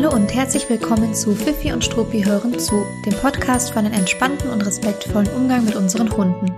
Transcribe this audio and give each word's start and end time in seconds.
Hallo 0.00 0.14
und 0.14 0.32
herzlich 0.32 0.70
willkommen 0.70 1.12
zu 1.12 1.34
Fifi 1.34 1.72
und 1.72 1.84
Struppi 1.84 2.22
hören 2.22 2.56
zu, 2.56 2.86
dem 3.04 3.14
Podcast 3.14 3.72
für 3.72 3.80
einen 3.80 3.92
entspannten 3.92 4.48
und 4.48 4.64
respektvollen 4.64 5.28
Umgang 5.30 5.64
mit 5.64 5.74
unseren 5.74 6.16
Hunden. 6.16 6.54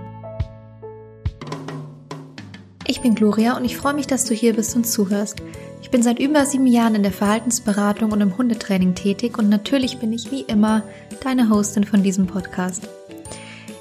Ich 2.85 3.01
bin 3.01 3.15
Gloria 3.15 3.57
und 3.57 3.65
ich 3.65 3.77
freue 3.77 3.95
mich, 3.95 4.05
dass 4.05 4.25
du 4.25 4.35
hier 4.35 4.53
bist 4.53 4.75
und 4.75 4.85
zuhörst. 4.85 5.41
Ich 5.81 5.89
bin 5.89 6.03
seit 6.03 6.19
über 6.19 6.45
sieben 6.45 6.67
Jahren 6.67 6.93
in 6.93 7.01
der 7.01 7.11
Verhaltensberatung 7.11 8.11
und 8.11 8.21
im 8.21 8.37
Hundetraining 8.37 8.93
tätig 8.93 9.39
und 9.39 9.49
natürlich 9.49 9.97
bin 9.97 10.13
ich 10.13 10.29
wie 10.29 10.41
immer 10.41 10.83
deine 11.23 11.49
Hostin 11.49 11.83
von 11.83 12.03
diesem 12.03 12.27
Podcast. 12.27 12.87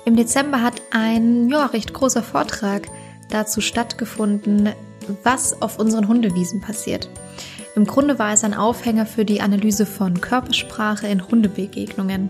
Im 0.07 0.17
Dezember 0.17 0.63
hat 0.63 0.81
ein 0.91 1.51
ja, 1.51 1.67
recht 1.67 1.93
großer 1.93 2.23
Vortrag 2.23 2.89
dazu 3.29 3.61
stattgefunden, 3.61 4.71
was 5.23 5.61
auf 5.61 5.79
unseren 5.79 6.09
Hundewiesen 6.09 6.63
passiert. 6.63 7.11
Im 7.81 7.87
Grunde 7.87 8.19
war 8.19 8.35
es 8.35 8.45
ein 8.45 8.53
Aufhänger 8.53 9.07
für 9.07 9.25
die 9.25 9.41
Analyse 9.41 9.87
von 9.87 10.21
Körpersprache 10.21 11.07
in 11.07 11.27
Hundebegegnungen. 11.27 12.29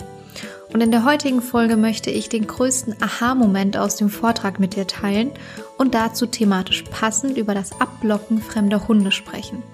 Und 0.72 0.80
in 0.80 0.92
der 0.92 1.04
heutigen 1.04 1.42
Folge 1.42 1.76
möchte 1.76 2.08
ich 2.08 2.28
den 2.28 2.46
größten 2.46 2.94
Aha-Moment 3.02 3.76
aus 3.76 3.96
dem 3.96 4.10
Vortrag 4.10 4.60
mit 4.60 4.76
dir 4.76 4.86
teilen 4.86 5.32
und 5.76 5.96
dazu 5.96 6.26
thematisch 6.26 6.84
passend 6.84 7.36
über 7.36 7.52
das 7.52 7.80
Abblocken 7.80 8.40
fremder 8.40 8.86
Hunde 8.86 9.10
sprechen. 9.10 9.64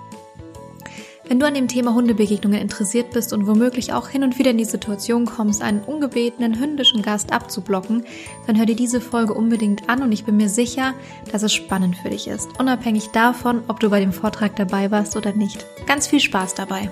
Wenn 1.28 1.40
du 1.40 1.46
an 1.46 1.54
dem 1.54 1.66
Thema 1.66 1.92
Hundebegegnungen 1.92 2.60
interessiert 2.60 3.10
bist 3.10 3.32
und 3.32 3.48
womöglich 3.48 3.92
auch 3.92 4.08
hin 4.08 4.22
und 4.22 4.38
wieder 4.38 4.52
in 4.52 4.58
die 4.58 4.64
Situation 4.64 5.26
kommst, 5.26 5.60
einen 5.60 5.80
ungebetenen 5.80 6.60
hündischen 6.60 7.02
Gast 7.02 7.32
abzublocken, 7.32 8.04
dann 8.46 8.56
hör 8.56 8.64
dir 8.64 8.76
diese 8.76 9.00
Folge 9.00 9.34
unbedingt 9.34 9.88
an 9.88 10.02
und 10.04 10.12
ich 10.12 10.24
bin 10.24 10.36
mir 10.36 10.48
sicher, 10.48 10.94
dass 11.32 11.42
es 11.42 11.52
spannend 11.52 11.96
für 11.96 12.10
dich 12.10 12.28
ist, 12.28 12.48
unabhängig 12.60 13.08
davon, 13.08 13.62
ob 13.66 13.80
du 13.80 13.90
bei 13.90 13.98
dem 13.98 14.12
Vortrag 14.12 14.54
dabei 14.54 14.92
warst 14.92 15.16
oder 15.16 15.32
nicht. 15.32 15.66
Ganz 15.86 16.06
viel 16.06 16.20
Spaß 16.20 16.54
dabei! 16.54 16.90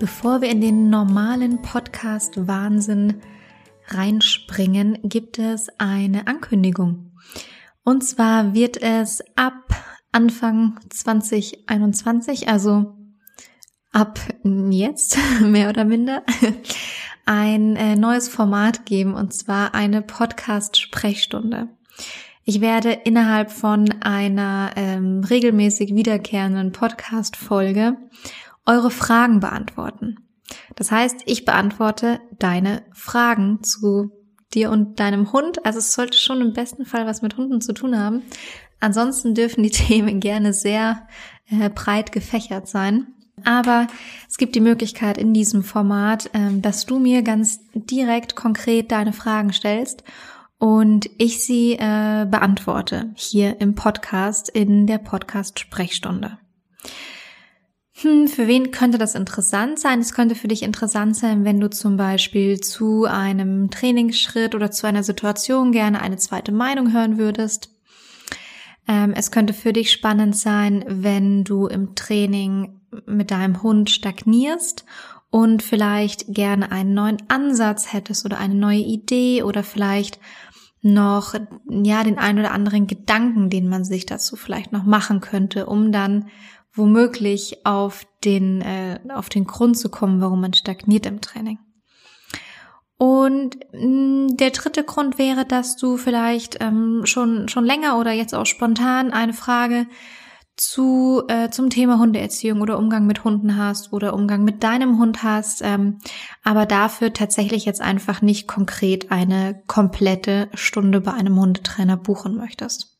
Bevor 0.00 0.40
wir 0.40 0.50
in 0.50 0.60
den 0.60 0.90
normalen 0.90 1.62
Podcast 1.62 2.48
Wahnsinn 2.48 3.22
reinspringen, 3.86 4.98
gibt 5.04 5.38
es 5.38 5.68
eine 5.78 6.26
Ankündigung. 6.26 7.13
Und 7.84 8.02
zwar 8.02 8.54
wird 8.54 8.80
es 8.82 9.22
ab 9.36 9.76
Anfang 10.10 10.80
2021, 10.90 12.48
also 12.48 12.96
ab 13.92 14.18
jetzt 14.42 15.18
mehr 15.40 15.68
oder 15.68 15.84
minder, 15.84 16.22
ein 17.26 17.76
äh, 17.76 17.96
neues 17.96 18.28
Format 18.28 18.86
geben 18.86 19.14
und 19.14 19.32
zwar 19.32 19.74
eine 19.74 20.02
Podcast-Sprechstunde. 20.02 21.68
Ich 22.44 22.60
werde 22.60 22.92
innerhalb 22.92 23.50
von 23.50 23.90
einer 24.02 24.72
ähm, 24.76 25.24
regelmäßig 25.24 25.94
wiederkehrenden 25.94 26.72
Podcast-Folge 26.72 27.96
eure 28.66 28.90
Fragen 28.90 29.40
beantworten. 29.40 30.18
Das 30.76 30.90
heißt, 30.90 31.22
ich 31.26 31.44
beantworte 31.44 32.20
deine 32.38 32.82
Fragen 32.92 33.62
zu 33.62 34.10
dir 34.54 34.70
und 34.70 35.00
deinem 35.00 35.32
Hund. 35.32 35.64
Also 35.64 35.78
es 35.78 35.92
sollte 35.92 36.18
schon 36.18 36.40
im 36.40 36.52
besten 36.52 36.84
Fall 36.84 37.06
was 37.06 37.22
mit 37.22 37.36
Hunden 37.36 37.60
zu 37.60 37.72
tun 37.72 37.98
haben. 37.98 38.22
Ansonsten 38.80 39.34
dürfen 39.34 39.62
die 39.62 39.70
Themen 39.72 40.20
gerne 40.20 40.52
sehr 40.52 41.06
äh, 41.50 41.68
breit 41.70 42.12
gefächert 42.12 42.68
sein. 42.68 43.08
Aber 43.44 43.88
es 44.28 44.36
gibt 44.36 44.54
die 44.54 44.60
Möglichkeit 44.60 45.18
in 45.18 45.34
diesem 45.34 45.64
Format, 45.64 46.26
äh, 46.34 46.60
dass 46.60 46.86
du 46.86 46.98
mir 46.98 47.22
ganz 47.22 47.60
direkt 47.74 48.36
konkret 48.36 48.92
deine 48.92 49.12
Fragen 49.12 49.52
stellst 49.52 50.04
und 50.58 51.10
ich 51.18 51.44
sie 51.44 51.72
äh, 51.72 52.26
beantworte 52.30 53.12
hier 53.16 53.60
im 53.60 53.74
Podcast 53.74 54.48
in 54.48 54.86
der 54.86 54.98
Podcast-Sprechstunde. 54.98 56.38
Hm, 57.96 58.26
für 58.26 58.48
wen 58.48 58.72
könnte 58.72 58.98
das 58.98 59.14
interessant 59.14 59.78
sein? 59.78 60.00
Es 60.00 60.14
könnte 60.14 60.34
für 60.34 60.48
dich 60.48 60.64
interessant 60.64 61.16
sein, 61.16 61.44
wenn 61.44 61.60
du 61.60 61.70
zum 61.70 61.96
Beispiel 61.96 62.58
zu 62.58 63.04
einem 63.04 63.70
Trainingsschritt 63.70 64.56
oder 64.56 64.72
zu 64.72 64.88
einer 64.88 65.04
Situation 65.04 65.70
gerne 65.70 66.02
eine 66.02 66.16
zweite 66.16 66.50
Meinung 66.50 66.92
hören 66.92 67.18
würdest. 67.18 67.70
Ähm, 68.88 69.12
es 69.16 69.30
könnte 69.30 69.54
für 69.54 69.72
dich 69.72 69.92
spannend 69.92 70.36
sein, 70.36 70.84
wenn 70.88 71.44
du 71.44 71.68
im 71.68 71.94
Training 71.94 72.80
mit 73.06 73.30
deinem 73.30 73.62
Hund 73.62 73.90
stagnierst 73.90 74.84
und 75.30 75.62
vielleicht 75.62 76.26
gerne 76.34 76.72
einen 76.72 76.94
neuen 76.94 77.18
Ansatz 77.28 77.92
hättest 77.92 78.24
oder 78.24 78.38
eine 78.38 78.54
neue 78.54 78.78
Idee 78.78 79.44
oder 79.44 79.62
vielleicht 79.62 80.18
noch, 80.82 81.34
ja, 81.68 82.04
den 82.04 82.18
ein 82.18 82.38
oder 82.38 82.52
anderen 82.52 82.86
Gedanken, 82.86 83.50
den 83.50 83.68
man 83.68 83.84
sich 83.84 84.04
dazu 84.04 84.36
vielleicht 84.36 84.70
noch 84.70 84.84
machen 84.84 85.20
könnte, 85.20 85.66
um 85.66 85.92
dann 85.92 86.26
womöglich 86.74 87.64
auf 87.64 88.06
den, 88.24 88.60
äh, 88.60 89.00
auf 89.12 89.28
den 89.28 89.44
Grund 89.44 89.78
zu 89.78 89.88
kommen, 89.88 90.20
warum 90.20 90.40
man 90.40 90.54
stagniert 90.54 91.06
im 91.06 91.20
Training. 91.20 91.58
Und 92.96 93.58
mh, 93.72 93.86
mm, 93.86 94.36
der 94.36 94.50
dritte 94.50 94.84
Grund 94.84 95.18
wäre, 95.18 95.44
dass 95.44 95.76
du 95.76 95.96
vielleicht 95.96 96.58
ähm, 96.60 97.02
schon, 97.04 97.48
schon 97.48 97.64
länger 97.64 97.98
oder 97.98 98.12
jetzt 98.12 98.34
auch 98.34 98.46
spontan 98.46 99.12
eine 99.12 99.32
Frage 99.32 99.86
zu, 100.56 101.24
äh, 101.28 101.50
zum 101.50 101.70
Thema 101.70 101.98
Hundeerziehung 101.98 102.60
oder 102.60 102.78
Umgang 102.78 103.06
mit 103.06 103.24
Hunden 103.24 103.56
hast 103.56 103.92
oder 103.92 104.14
Umgang 104.14 104.44
mit 104.44 104.62
deinem 104.62 104.98
Hund 104.98 105.22
hast, 105.24 105.62
ähm, 105.62 105.98
aber 106.44 106.64
dafür 106.64 107.12
tatsächlich 107.12 107.64
jetzt 107.64 107.80
einfach 107.80 108.22
nicht 108.22 108.46
konkret 108.46 109.10
eine 109.10 109.60
komplette 109.66 110.48
Stunde 110.54 111.00
bei 111.00 111.12
einem 111.12 111.38
Hundetrainer 111.40 111.96
buchen 111.96 112.36
möchtest. 112.36 112.93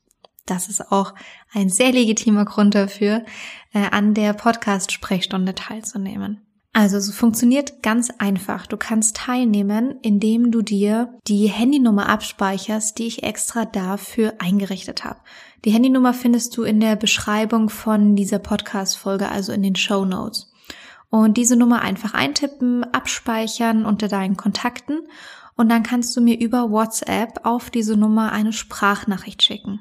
Das 0.47 0.69
ist 0.69 0.93
auch 0.93 1.15
ein 1.53 1.69
sehr 1.69 1.93
legitimer 1.93 2.45
Grund 2.45 2.75
dafür, 2.75 3.25
äh, 3.73 3.87
an 3.91 4.15
der 4.15 4.33
Podcast-Sprechstunde 4.35 5.55
teilzunehmen. 5.55 6.41
Also 6.77 6.97
es 6.97 7.15
funktioniert 7.15 7.85
ganz 7.85 8.11
einfach. 8.19 8.67
Du 8.67 8.77
kannst 8.77 9.17
teilnehmen, 9.17 9.95
indem 10.03 10.51
du 10.51 10.61
dir 10.61 11.15
die 11.29 11.47
Handynummer 11.47 12.09
abspeicherst, 12.09 12.99
die 12.99 13.07
ich 13.07 13.23
extra 13.23 13.65
dafür 13.65 14.35
eingerichtet 14.41 15.05
habe. 15.05 15.21
Die 15.65 15.71
Handynummer 15.71 16.13
findest 16.13 16.57
du 16.57 16.65
in 16.65 16.81
der 16.81 16.97
Beschreibung 16.97 17.71
von 17.71 18.17
dieser 18.17 18.41
Podcast-Folge, 18.41 19.29
also 19.29 19.53
in 19.53 19.63
den 19.63 19.77
Show 19.77 20.05
Notes. 20.05 20.53
Und 21.11 21.37
diese 21.37 21.55
Nummer 21.55 21.81
einfach 21.81 22.13
eintippen, 22.13 22.83
abspeichern 22.83 23.87
unter 23.87 24.09
deinen 24.09 24.37
Kontakten 24.37 24.99
und 25.57 25.69
dann 25.69 25.85
kannst 25.85 26.17
du 26.17 26.21
mir 26.21 26.41
über 26.41 26.73
WhatsApp 26.73 27.41
auf 27.45 27.71
diese 27.71 27.97
Nummer 27.97 28.33
eine 28.33 28.53
Sprachnachricht 28.53 29.43
schicken. 29.43 29.81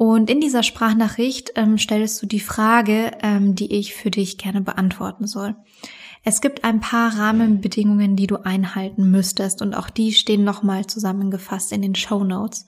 Und 0.00 0.30
in 0.30 0.40
dieser 0.40 0.62
Sprachnachricht 0.62 1.52
ähm, 1.56 1.76
stellst 1.76 2.22
du 2.22 2.26
die 2.26 2.40
Frage, 2.40 3.10
ähm, 3.22 3.54
die 3.54 3.70
ich 3.76 3.92
für 3.92 4.10
dich 4.10 4.38
gerne 4.38 4.62
beantworten 4.62 5.26
soll. 5.26 5.56
Es 6.24 6.40
gibt 6.40 6.64
ein 6.64 6.80
paar 6.80 7.18
Rahmenbedingungen, 7.18 8.16
die 8.16 8.26
du 8.26 8.36
einhalten 8.36 9.10
müsstest 9.10 9.60
und 9.60 9.74
auch 9.74 9.90
die 9.90 10.14
stehen 10.14 10.42
nochmal 10.42 10.86
zusammengefasst 10.86 11.70
in 11.72 11.82
den 11.82 11.94
Show 11.94 12.24
Notes. 12.24 12.64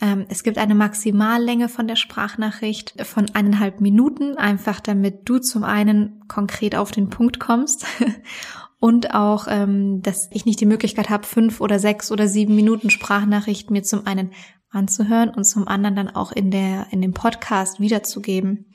Ähm, 0.00 0.26
es 0.28 0.44
gibt 0.44 0.58
eine 0.58 0.76
Maximallänge 0.76 1.68
von 1.68 1.88
der 1.88 1.96
Sprachnachricht 1.96 2.94
von 3.04 3.26
eineinhalb 3.34 3.80
Minuten, 3.80 4.36
einfach 4.36 4.78
damit 4.78 5.28
du 5.28 5.40
zum 5.40 5.64
einen 5.64 6.22
konkret 6.28 6.76
auf 6.76 6.92
den 6.92 7.10
Punkt 7.10 7.40
kommst 7.40 7.84
und 8.78 9.12
auch, 9.12 9.48
ähm, 9.50 10.02
dass 10.02 10.28
ich 10.30 10.44
nicht 10.44 10.60
die 10.60 10.66
Möglichkeit 10.66 11.10
habe, 11.10 11.26
fünf 11.26 11.60
oder 11.60 11.80
sechs 11.80 12.12
oder 12.12 12.28
sieben 12.28 12.54
Minuten 12.54 12.90
Sprachnachricht 12.90 13.72
mir 13.72 13.82
zum 13.82 14.06
einen 14.06 14.30
anzuhören 14.70 15.30
und 15.30 15.44
zum 15.44 15.68
anderen 15.68 15.96
dann 15.96 16.10
auch 16.10 16.32
in 16.32 16.50
der, 16.50 16.86
in 16.90 17.02
dem 17.02 17.12
Podcast 17.12 17.80
wiederzugeben. 17.80 18.72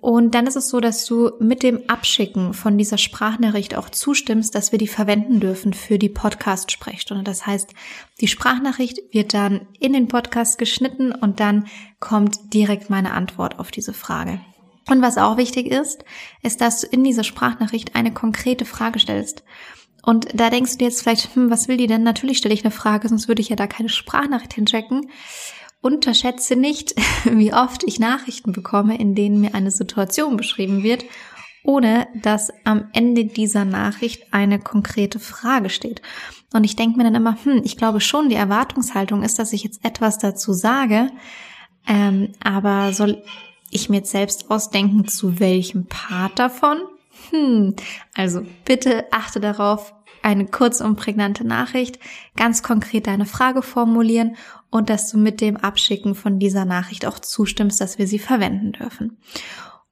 Und 0.00 0.34
dann 0.34 0.46
ist 0.46 0.56
es 0.56 0.68
so, 0.68 0.78
dass 0.78 1.06
du 1.06 1.32
mit 1.40 1.62
dem 1.62 1.88
Abschicken 1.88 2.54
von 2.54 2.78
dieser 2.78 2.98
Sprachnachricht 2.98 3.76
auch 3.76 3.90
zustimmst, 3.90 4.54
dass 4.54 4.70
wir 4.70 4.78
die 4.78 4.88
verwenden 4.88 5.40
dürfen 5.40 5.72
für 5.72 5.98
die 5.98 6.10
Podcast-Sprechstunde. 6.10 7.24
Das 7.24 7.46
heißt, 7.46 7.72
die 8.20 8.28
Sprachnachricht 8.28 9.00
wird 9.10 9.34
dann 9.34 9.66
in 9.80 9.94
den 9.94 10.08
Podcast 10.08 10.58
geschnitten 10.58 11.12
und 11.12 11.40
dann 11.40 11.66
kommt 11.98 12.52
direkt 12.54 12.90
meine 12.90 13.14
Antwort 13.14 13.58
auf 13.58 13.70
diese 13.70 13.94
Frage. 13.94 14.40
Und 14.88 15.02
was 15.02 15.18
auch 15.18 15.36
wichtig 15.36 15.66
ist, 15.66 16.04
ist, 16.42 16.60
dass 16.60 16.82
du 16.82 16.86
in 16.86 17.02
dieser 17.02 17.24
Sprachnachricht 17.24 17.96
eine 17.96 18.12
konkrete 18.12 18.64
Frage 18.64 19.00
stellst. 19.00 19.42
Und 20.06 20.28
da 20.34 20.50
denkst 20.50 20.72
du 20.72 20.78
dir 20.78 20.84
jetzt 20.84 21.02
vielleicht, 21.02 21.34
hm, 21.34 21.50
was 21.50 21.66
will 21.66 21.76
die 21.76 21.88
denn? 21.88 22.04
Natürlich 22.04 22.38
stelle 22.38 22.54
ich 22.54 22.64
eine 22.64 22.70
Frage, 22.70 23.08
sonst 23.08 23.26
würde 23.26 23.42
ich 23.42 23.48
ja 23.48 23.56
da 23.56 23.66
keine 23.66 23.88
Sprachnachricht 23.88 24.54
hinchecken. 24.54 25.10
Unterschätze 25.80 26.54
nicht, 26.54 26.94
wie 27.24 27.52
oft 27.52 27.82
ich 27.84 27.98
Nachrichten 27.98 28.52
bekomme, 28.52 28.96
in 28.98 29.16
denen 29.16 29.40
mir 29.40 29.56
eine 29.56 29.72
Situation 29.72 30.36
beschrieben 30.36 30.84
wird, 30.84 31.04
ohne 31.64 32.06
dass 32.14 32.52
am 32.62 32.88
Ende 32.92 33.24
dieser 33.24 33.64
Nachricht 33.64 34.32
eine 34.32 34.60
konkrete 34.60 35.18
Frage 35.18 35.70
steht. 35.70 36.02
Und 36.54 36.62
ich 36.62 36.76
denke 36.76 36.96
mir 36.96 37.04
dann 37.04 37.16
immer, 37.16 37.36
hm, 37.42 37.62
ich 37.64 37.76
glaube 37.76 38.00
schon, 38.00 38.28
die 38.28 38.36
Erwartungshaltung 38.36 39.24
ist, 39.24 39.40
dass 39.40 39.52
ich 39.52 39.64
jetzt 39.64 39.84
etwas 39.84 40.18
dazu 40.18 40.52
sage, 40.52 41.10
ähm, 41.88 42.32
aber 42.40 42.92
soll 42.92 43.24
ich 43.72 43.88
mir 43.88 43.96
jetzt 43.96 44.12
selbst 44.12 44.52
ausdenken, 44.52 45.08
zu 45.08 45.40
welchem 45.40 45.86
Part 45.86 46.38
davon? 46.38 46.78
Hm, 47.30 47.74
also 48.14 48.42
bitte 48.64 49.12
achte 49.12 49.40
darauf, 49.40 49.94
eine 50.22 50.46
kurze 50.46 50.84
und 50.84 50.96
prägnante 50.96 51.46
Nachricht, 51.46 52.00
ganz 52.36 52.62
konkret 52.62 53.06
deine 53.06 53.26
Frage 53.26 53.62
formulieren 53.62 54.36
und 54.70 54.90
dass 54.90 55.10
du 55.10 55.18
mit 55.18 55.40
dem 55.40 55.56
Abschicken 55.56 56.14
von 56.14 56.38
dieser 56.38 56.64
Nachricht 56.64 57.06
auch 57.06 57.20
zustimmst, 57.20 57.80
dass 57.80 57.98
wir 57.98 58.08
sie 58.08 58.18
verwenden 58.18 58.72
dürfen. 58.72 59.18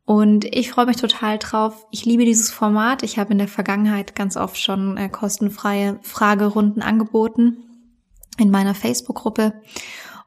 Und 0.07 0.45
ich 0.45 0.71
freue 0.71 0.87
mich 0.87 0.97
total 0.97 1.39
drauf. 1.39 1.87
Ich 1.91 2.05
liebe 2.05 2.25
dieses 2.25 2.51
Format. 2.51 3.03
Ich 3.03 3.19
habe 3.19 3.33
in 3.33 3.39
der 3.39 3.49
Vergangenheit 3.49 4.15
ganz 4.15 4.37
oft 4.37 4.59
schon 4.59 4.97
äh, 4.99 5.09
kostenfreie 5.09 5.99
Fragerunden 6.03 6.83
angeboten 6.83 7.57
in 8.37 8.51
meiner 8.51 8.75
Facebook-Gruppe. 8.75 9.55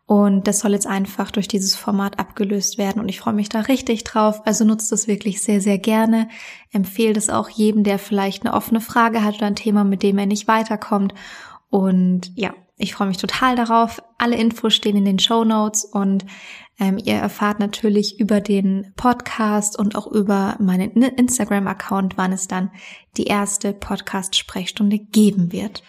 Und 0.08 0.48
das 0.48 0.60
soll 0.60 0.72
jetzt 0.72 0.88
einfach 0.88 1.32
durch 1.32 1.50
dieses 1.50 1.76
Format 1.76 2.18
abgelöst 2.18 2.78
werden. 2.78 3.02
Und 3.02 3.10
ich 3.10 3.20
freue 3.20 3.34
mich 3.34 3.50
da 3.50 3.60
richtig 3.60 4.06
drauf. 4.06 4.42
Also 4.46 4.64
nutzt 4.64 4.94
es 4.94 5.06
wirklich 5.06 5.42
sehr, 5.42 5.60
sehr 5.60 5.78
gerne. 5.78 6.30
Empfehle 6.72 7.18
es 7.18 7.30
auch 7.30 7.50
jedem, 7.50 7.84
der 7.84 8.00
vielleicht 8.00 8.46
eine 8.46 8.56
offene 8.56 8.80
Frage 8.80 9.22
hat 9.22 9.36
oder 9.36 9.48
ein 9.48 9.58
Thema, 9.58 9.84
mit 9.84 10.04
dem 10.04 10.18
er 10.18 10.26
nicht 10.26 10.48
weiterkommt. 10.48 11.14
Und 11.70 12.32
ja, 12.36 12.54
ich 12.78 12.94
freue 12.94 13.10
mich 13.10 13.18
total 13.18 13.58
darauf. 13.58 14.02
Alle 14.18 14.38
Infos 14.38 14.74
stehen 14.74 14.96
in 14.96 15.04
den 15.04 15.20
Show 15.20 15.44
Notes 15.44 15.84
und 15.84 16.26
ähm, 16.80 16.98
ihr 17.04 17.16
erfahrt 17.16 17.60
natürlich 17.60 18.18
über 18.18 18.40
den 18.40 18.94
Podcast 18.96 19.78
und 19.78 19.96
auch 19.96 20.08
über 20.08 20.56
meinen 20.60 20.92
Instagram-Account, 20.92 22.18
wann 22.18 22.32
es 22.32 22.48
dann 22.48 22.72
die 23.18 23.26
erste 23.26 23.74
Podcast-Sprechstunde 23.74 25.00
geben 25.00 25.52
wird. 25.52 25.84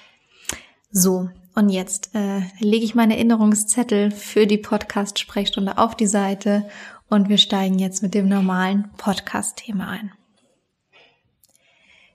So, 0.91 1.29
und 1.59 1.71
jetzt 1.71 2.15
äh, 2.15 2.43
lege 2.61 2.85
ich 2.85 2.95
meine 2.95 3.17
Erinnerungszettel 3.17 4.13
für 4.13 4.47
die 4.47 4.59
Podcast-Sprechstunde 4.59 5.77
auf 5.77 5.97
die 5.97 6.07
Seite 6.07 6.69
und 7.09 7.29
wir 7.29 7.37
steigen 7.37 7.81
jetzt 7.81 8.01
mit 8.01 8.15
dem 8.15 8.29
normalen 8.29 8.91
Podcast-Thema 8.97 9.89
ein. 9.89 10.13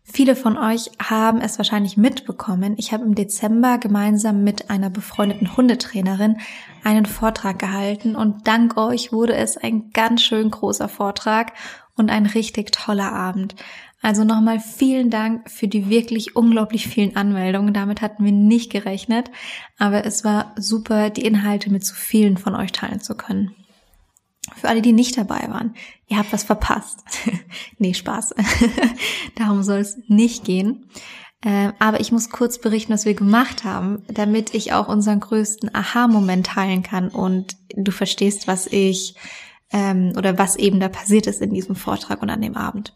Viele 0.05 0.37
von 0.37 0.57
euch 0.57 0.91
haben 0.97 1.41
es 1.41 1.57
wahrscheinlich 1.57 1.97
mitbekommen. 1.97 2.75
Ich 2.77 2.93
habe 2.93 3.03
im 3.03 3.15
Dezember 3.15 3.79
gemeinsam 3.79 4.45
mit 4.45 4.69
einer 4.69 4.89
befreundeten 4.89 5.57
Hundetrainerin 5.57 6.37
einen 6.85 7.05
Vortrag 7.05 7.59
gehalten 7.59 8.15
und 8.15 8.47
dank 8.47 8.77
euch 8.77 9.11
wurde 9.11 9.35
es 9.35 9.57
ein 9.57 9.89
ganz 9.91 10.21
schön 10.21 10.51
großer 10.51 10.87
Vortrag 10.87 11.51
und 11.97 12.09
ein 12.09 12.27
richtig 12.27 12.71
toller 12.71 13.11
Abend. 13.11 13.55
Also 14.03 14.25
nochmal 14.25 14.59
vielen 14.59 15.09
Dank 15.09 15.49
für 15.49 15.69
die 15.69 15.89
wirklich 15.89 16.35
unglaublich 16.35 16.89
vielen 16.89 17.15
Anmeldungen. 17.15 17.73
Damit 17.73 18.01
hatten 18.01 18.25
wir 18.25 18.33
nicht 18.33 18.69
gerechnet, 18.69 19.31
aber 19.79 20.05
es 20.05 20.25
war 20.25 20.53
super, 20.57 21.09
die 21.09 21.25
Inhalte 21.25 21.71
mit 21.71 21.85
so 21.85 21.95
vielen 21.95 22.35
von 22.35 22.53
euch 22.53 22.73
teilen 22.73 22.99
zu 22.99 23.15
können. 23.15 23.55
Für 24.57 24.67
alle, 24.67 24.81
die 24.81 24.91
nicht 24.91 25.17
dabei 25.17 25.47
waren, 25.47 25.73
ihr 26.07 26.17
habt 26.17 26.33
was 26.33 26.43
verpasst. 26.43 26.99
nee, 27.77 27.93
Spaß. 27.93 28.35
Darum 29.35 29.63
soll 29.63 29.79
es 29.79 29.97
nicht 30.07 30.43
gehen. 30.43 30.89
Äh, 31.39 31.71
aber 31.79 32.01
ich 32.01 32.11
muss 32.11 32.29
kurz 32.29 32.59
berichten, 32.59 32.91
was 32.91 33.05
wir 33.05 33.13
gemacht 33.13 33.63
haben, 33.63 34.03
damit 34.09 34.53
ich 34.53 34.73
auch 34.73 34.89
unseren 34.89 35.21
größten 35.21 35.73
Aha-Moment 35.73 36.47
teilen 36.47 36.83
kann 36.83 37.07
und 37.07 37.55
du 37.73 37.91
verstehst, 37.93 38.47
was 38.49 38.67
ich 38.67 39.15
ähm, 39.71 40.11
oder 40.17 40.37
was 40.37 40.57
eben 40.57 40.81
da 40.81 40.89
passiert 40.89 41.25
ist 41.25 41.41
in 41.41 41.53
diesem 41.53 41.75
Vortrag 41.75 42.21
und 42.21 42.29
an 42.29 42.41
dem 42.41 42.57
Abend. 42.57 42.93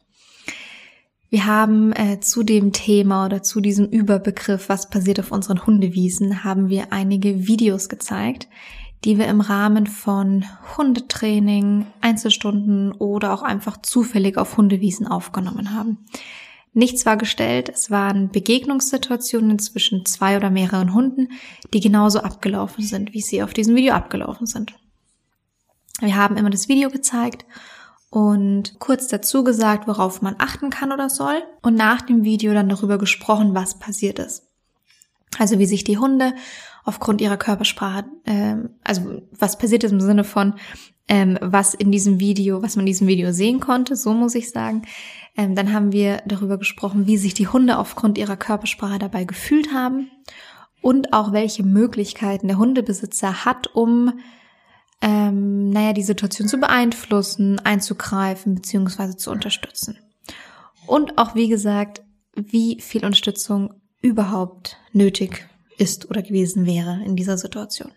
Wir 1.30 1.46
haben 1.46 1.92
äh, 1.92 2.20
zu 2.22 2.44
dem 2.44 2.72
Thema 2.72 3.26
oder 3.26 3.44
zu 3.44 3.60
diesem 3.60 3.86
Überbegriff, 3.86 4.70
was 4.70 4.90
passiert 4.90 5.20
auf 5.20 5.32
unseren 5.32 5.66
Hundewiesen, 5.66 6.46
haben 6.46 6.70
wir 6.70 6.94
einige 6.94 7.48
Videos 7.48 7.90
gezeigt, 7.90 8.48
die 9.04 9.18
wir 9.18 9.28
im 9.28 9.42
Rahmen 9.42 9.88
von 9.88 10.46
Hundetraining, 10.78 11.86
Einzelstunden 12.00 12.94
oder 12.94 13.34
auch 13.34 13.44
einfach 13.44 13.82
zufällig 13.82 14.38
auf 14.38 14.56
Hundewiesen 14.56 15.06
aufgenommen 15.06 15.74
haben. 15.74 15.98
Nichts 16.74 17.06
war 17.06 17.18
gestellt, 17.18 17.70
es 17.70 17.92
waren 17.92 18.30
Begegnungssituationen 18.30 19.60
zwischen 19.60 20.06
zwei 20.06 20.38
oder 20.38 20.50
mehreren 20.50 20.94
Hunden, 20.94 21.30
die 21.74 21.80
genauso 21.80 22.20
abgelaufen 22.20 22.84
sind, 22.84 23.14
wie 23.14 23.22
sie 23.22 23.44
auf 23.44 23.54
diesem 23.54 23.76
Video 23.76 23.94
abgelaufen 23.94 24.48
sind. 24.48 24.76
Wir 26.00 26.16
haben 26.16 26.38
immer 26.38 26.52
das 26.52 26.70
Video 26.70 26.90
gezeigt 26.90 27.46
und 28.09 28.80
kurz 28.80 29.07
dazu 29.07 29.44
gesagt, 29.44 29.88
worauf 29.88 30.21
man 30.21 30.36
achten 30.38 30.69
kann 30.69 30.92
oder 30.92 31.09
soll 31.09 31.44
und 31.62 31.75
nach 31.75 32.01
dem 32.01 32.24
Video 32.24 32.54
dann 32.54 32.69
darüber 32.69 32.98
gesprochen, 32.98 33.54
was 33.54 33.80
passiert 33.80 34.19
ist. 34.19 34.44
Also 35.38 35.59
wie 35.59 35.65
sich 35.65 35.83
die 35.83 35.98
Hunde 35.98 36.33
aufgrund 36.86 37.19
ihrer 37.19 37.38
Körpersprache, 37.38 38.06
äh, 38.24 38.56
also 38.83 39.21
was 39.31 39.57
passiert 39.57 39.83
ist 39.83 39.92
im 39.92 40.00
Sinne 40.00 40.24
von, 40.24 40.54
ähm, 41.09 41.38
was 41.42 41.74
in 41.74 41.92
diesem 41.92 42.19
Video, 42.19 42.62
was 42.62 42.75
man 42.75 42.83
in 42.83 42.88
diesem 42.88 43.07
Video 43.07 43.31
sehen 43.31 43.59
konnte, 43.59 43.95
so 43.95 44.13
muss 44.13 44.36
ich 44.36 44.51
sagen. 44.51 44.83
Ähm, 45.36 45.54
dann 45.56 45.74
haben 45.74 45.92
wir 45.92 46.21
darüber 46.25 46.57
gesprochen, 46.57 47.07
wie 47.07 47.18
sich 47.18 47.33
die 47.33 47.48
Hunde 47.48 47.77
aufgrund 47.77 48.18
ihrer 48.18 48.38
Körpersprache 48.38 49.00
dabei 49.00 49.25
gefühlt 49.25 49.74
haben 49.74 50.09
und 50.81 51.13
auch 51.13 51.33
welche 51.33 51.63
Möglichkeiten 51.63 52.48
der 52.48 52.57
Hundebesitzer 52.57 53.45
hat, 53.45 53.68
um 53.75 54.19
ähm, 55.02 55.70
naja, 55.70 55.94
die 55.94 56.04
Situation 56.04 56.48
zu 56.48 56.58
beeinflussen, 56.58 57.60
einzugreifen 57.60 58.56
bzw. 58.56 59.16
zu 59.16 59.32
unterstützen. 59.32 59.98
Und 60.86 61.18
auch, 61.18 61.36
wie 61.36 61.50
gesagt, 61.50 62.02
wie 62.36 62.80
viel 62.82 63.04
Unterstützung 63.06 63.74
überhaupt 64.02 64.78
nötig 64.94 65.48
ist 65.78 66.10
oder 66.10 66.22
gewesen 66.22 66.66
wäre 66.66 67.04
in 67.04 67.16
dieser 67.16 67.38
Situation. 67.38 67.92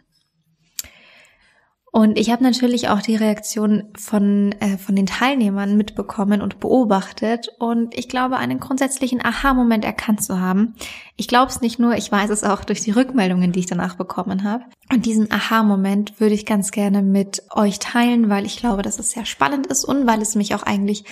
Und 1.93 2.19
ich 2.19 2.31
habe 2.31 2.45
natürlich 2.45 2.89
auch 2.89 3.03
die 3.03 3.17
Reaktion 3.17 3.85
von, 3.99 4.53
äh, 4.61 4.79
von 4.79 4.95
den 4.95 5.07
Teilnehmern 5.07 5.77
mitbekommen 5.77 6.41
und 6.41 6.61
beobachtet 6.61 7.49
und 7.59 7.99
ich 7.99 8.09
glaube, 8.09 8.37
einen 8.37 8.61
grundsätzlichen 8.61 9.25
Aha-Moment 9.25 9.85
erkannt 9.85 10.23
zu 10.23 10.41
haben. 10.41 10.75
Ich 11.17 11.27
glaube 11.27 11.51
es 11.51 11.61
nicht 11.61 11.81
nur, 11.81 11.97
ich 11.97 12.11
weiß 12.11 12.31
es 12.31 12.45
auch 12.45 12.63
durch 12.63 12.81
die 12.81 12.93
Rückmeldungen, 12.93 13.51
die 13.51 13.61
ich 13.61 13.67
danach 13.67 13.97
bekommen 13.97 14.45
habe. 14.45 14.65
Und 14.93 15.05
diesen 15.05 15.33
Aha-Moment 15.33 16.21
würde 16.21 16.35
ich 16.35 16.47
ganz 16.47 16.71
gerne 16.71 17.03
mit 17.03 17.43
euch 17.51 17.81
teilen, 17.81 18.29
weil 18.29 18.47
ich 18.47 18.57
glaube, 18.57 18.83
dass 18.83 19.01
es 19.01 19.11
sehr 19.11 19.27
spannend 19.27 19.67
ist 19.67 19.85
und 19.85 20.07
weil 20.07 20.23
es 20.23 20.37
mich 20.37 20.55
auch 20.55 20.63
eigentlich, 20.63 21.05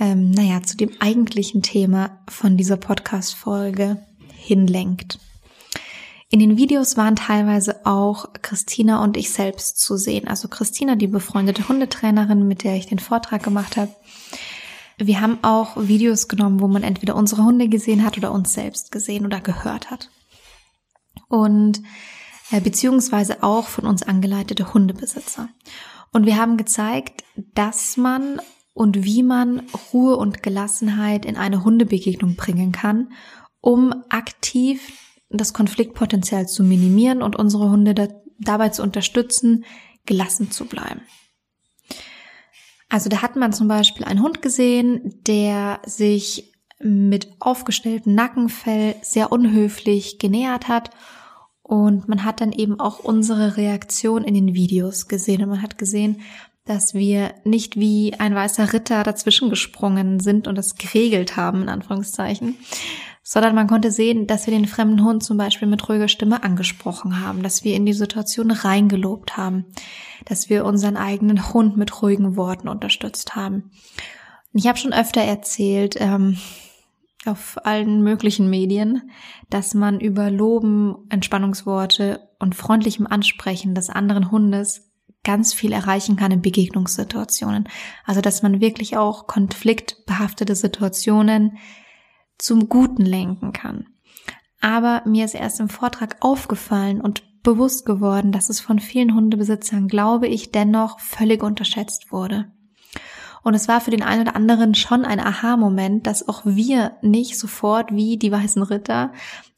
ähm, 0.00 0.30
naja, 0.30 0.62
zu 0.62 0.78
dem 0.78 0.90
eigentlichen 1.00 1.60
Thema 1.60 2.18
von 2.28 2.56
dieser 2.56 2.78
Podcast-Folge 2.78 3.98
hinlenkt. 4.32 5.18
In 6.30 6.40
den 6.40 6.56
Videos 6.56 6.96
waren 6.96 7.16
teilweise 7.16 7.84
auch 7.86 8.32
Christina 8.42 9.02
und 9.02 9.16
ich 9.16 9.30
selbst 9.30 9.78
zu 9.78 9.96
sehen. 9.96 10.26
Also 10.26 10.48
Christina, 10.48 10.96
die 10.96 11.06
befreundete 11.06 11.68
Hundetrainerin, 11.68 12.46
mit 12.48 12.64
der 12.64 12.76
ich 12.76 12.86
den 12.86 12.98
Vortrag 12.98 13.42
gemacht 13.42 13.76
habe. 13.76 13.94
Wir 14.96 15.20
haben 15.20 15.38
auch 15.42 15.76
Videos 15.76 16.28
genommen, 16.28 16.60
wo 16.60 16.68
man 16.68 16.82
entweder 16.82 17.16
unsere 17.16 17.44
Hunde 17.44 17.68
gesehen 17.68 18.04
hat 18.04 18.16
oder 18.16 18.32
uns 18.32 18.52
selbst 18.52 18.92
gesehen 18.92 19.26
oder 19.26 19.40
gehört 19.40 19.90
hat. 19.90 20.10
Und 21.28 21.82
äh, 22.50 22.60
beziehungsweise 22.60 23.42
auch 23.42 23.66
von 23.66 23.86
uns 23.86 24.02
angeleitete 24.02 24.72
Hundebesitzer. 24.72 25.48
Und 26.12 26.26
wir 26.26 26.36
haben 26.36 26.56
gezeigt, 26.56 27.24
dass 27.54 27.96
man 27.96 28.40
und 28.72 29.04
wie 29.04 29.22
man 29.22 29.62
Ruhe 29.92 30.16
und 30.16 30.42
Gelassenheit 30.42 31.24
in 31.24 31.36
eine 31.36 31.64
Hundebegegnung 31.64 32.36
bringen 32.36 32.72
kann, 32.72 33.12
um 33.60 33.94
aktiv 34.10 34.92
das 35.38 35.52
Konfliktpotenzial 35.52 36.48
zu 36.48 36.62
minimieren 36.62 37.22
und 37.22 37.36
unsere 37.36 37.70
Hunde 37.70 37.94
da, 37.94 38.08
dabei 38.38 38.70
zu 38.70 38.82
unterstützen, 38.82 39.64
gelassen 40.06 40.50
zu 40.50 40.66
bleiben. 40.66 41.02
Also 42.88 43.08
da 43.08 43.22
hat 43.22 43.36
man 43.36 43.52
zum 43.52 43.68
Beispiel 43.68 44.04
einen 44.04 44.22
Hund 44.22 44.42
gesehen, 44.42 45.20
der 45.26 45.80
sich 45.84 46.52
mit 46.80 47.28
aufgestelltem 47.40 48.14
Nackenfell 48.14 48.96
sehr 49.02 49.32
unhöflich 49.32 50.18
genähert 50.18 50.68
hat. 50.68 50.90
Und 51.62 52.08
man 52.08 52.24
hat 52.24 52.40
dann 52.40 52.52
eben 52.52 52.78
auch 52.78 52.98
unsere 52.98 53.56
Reaktion 53.56 54.22
in 54.22 54.34
den 54.34 54.54
Videos 54.54 55.08
gesehen. 55.08 55.42
Und 55.42 55.48
man 55.48 55.62
hat 55.62 55.78
gesehen, 55.78 56.20
dass 56.66 56.94
wir 56.94 57.34
nicht 57.44 57.76
wie 57.76 58.14
ein 58.14 58.34
weißer 58.34 58.72
Ritter 58.72 59.02
dazwischen 59.02 59.50
gesprungen 59.50 60.20
sind 60.20 60.46
und 60.46 60.56
das 60.56 60.76
geregelt 60.76 61.36
haben, 61.36 61.62
in 61.62 61.68
Anführungszeichen, 61.68 62.56
sondern 63.26 63.54
man 63.54 63.66
konnte 63.66 63.90
sehen, 63.90 64.26
dass 64.26 64.46
wir 64.46 64.52
den 64.52 64.66
fremden 64.66 65.02
Hund 65.02 65.24
zum 65.24 65.38
Beispiel 65.38 65.66
mit 65.66 65.88
ruhiger 65.88 66.08
Stimme 66.08 66.44
angesprochen 66.44 67.20
haben, 67.20 67.42
dass 67.42 67.64
wir 67.64 67.74
in 67.74 67.86
die 67.86 67.94
Situation 67.94 68.50
reingelobt 68.50 69.38
haben, 69.38 69.64
dass 70.26 70.50
wir 70.50 70.66
unseren 70.66 70.98
eigenen 70.98 71.52
Hund 71.52 71.78
mit 71.78 72.02
ruhigen 72.02 72.36
Worten 72.36 72.68
unterstützt 72.68 73.34
haben. 73.34 73.70
Und 74.52 74.60
ich 74.60 74.68
habe 74.68 74.78
schon 74.78 74.92
öfter 74.92 75.22
erzählt, 75.22 75.96
ähm, 75.98 76.36
auf 77.24 77.56
allen 77.64 78.02
möglichen 78.02 78.50
Medien, 78.50 79.10
dass 79.48 79.72
man 79.72 80.00
über 80.00 80.30
Loben, 80.30 81.06
Entspannungsworte 81.08 82.28
und 82.38 82.54
freundlichem 82.54 83.06
Ansprechen 83.06 83.74
des 83.74 83.88
anderen 83.88 84.30
Hundes 84.30 84.90
ganz 85.24 85.54
viel 85.54 85.72
erreichen 85.72 86.16
kann 86.16 86.30
in 86.30 86.42
Begegnungssituationen. 86.42 87.70
Also 88.04 88.20
dass 88.20 88.42
man 88.42 88.60
wirklich 88.60 88.98
auch 88.98 89.26
konfliktbehaftete 89.26 90.54
Situationen 90.54 91.56
zum 92.38 92.68
Guten 92.68 93.04
lenken 93.04 93.52
kann. 93.52 93.86
Aber 94.60 95.02
mir 95.06 95.24
ist 95.24 95.34
erst 95.34 95.60
im 95.60 95.68
Vortrag 95.68 96.16
aufgefallen 96.20 97.00
und 97.00 97.22
bewusst 97.42 97.84
geworden, 97.84 98.32
dass 98.32 98.48
es 98.48 98.60
von 98.60 98.78
vielen 98.78 99.14
Hundebesitzern, 99.14 99.88
glaube 99.88 100.26
ich, 100.26 100.50
dennoch 100.50 100.98
völlig 101.00 101.42
unterschätzt 101.42 102.10
wurde. 102.10 102.50
Und 103.42 103.52
es 103.52 103.68
war 103.68 103.82
für 103.82 103.90
den 103.90 104.02
einen 104.02 104.22
oder 104.22 104.36
anderen 104.36 104.74
schon 104.74 105.04
ein 105.04 105.20
Aha-Moment, 105.20 106.06
dass 106.06 106.26
auch 106.26 106.46
wir 106.46 106.96
nicht 107.02 107.38
sofort 107.38 107.92
wie 107.94 108.16
die 108.16 108.32
weißen 108.32 108.62
Ritter 108.62 109.12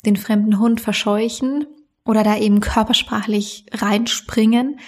den 0.04 0.16
fremden 0.16 0.59
Hund 0.59 0.80
verscheuchen 0.80 1.66
oder 2.04 2.25
da 2.25 2.37
eben 2.37 2.61
körpersprachlich 2.61 3.66
reinspringen, 3.73 4.80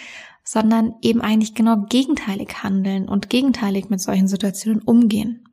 sondern 0.43 0.95
eben 1.01 1.21
eigentlich 1.21 1.55
genau 1.55 1.85
gegenteilig 1.89 2.65
handeln 2.65 3.09
und 3.09 3.31
gegenteilig 3.31 3.89
mit 3.89 4.01
solchen 4.01 4.27
Situationen 4.27 4.83
umgehen. 4.83 5.45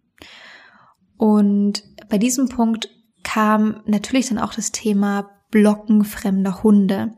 Und 1.17 1.83
bei 2.09 2.17
diesem 2.17 2.49
Punkt 2.49 2.89
kam 3.23 3.81
natürlich 3.85 4.29
dann 4.29 4.39
auch 4.39 4.53
das 4.53 4.71
Thema 4.71 5.29
Blocken 5.51 6.03
fremder 6.03 6.63
Hunde 6.63 7.13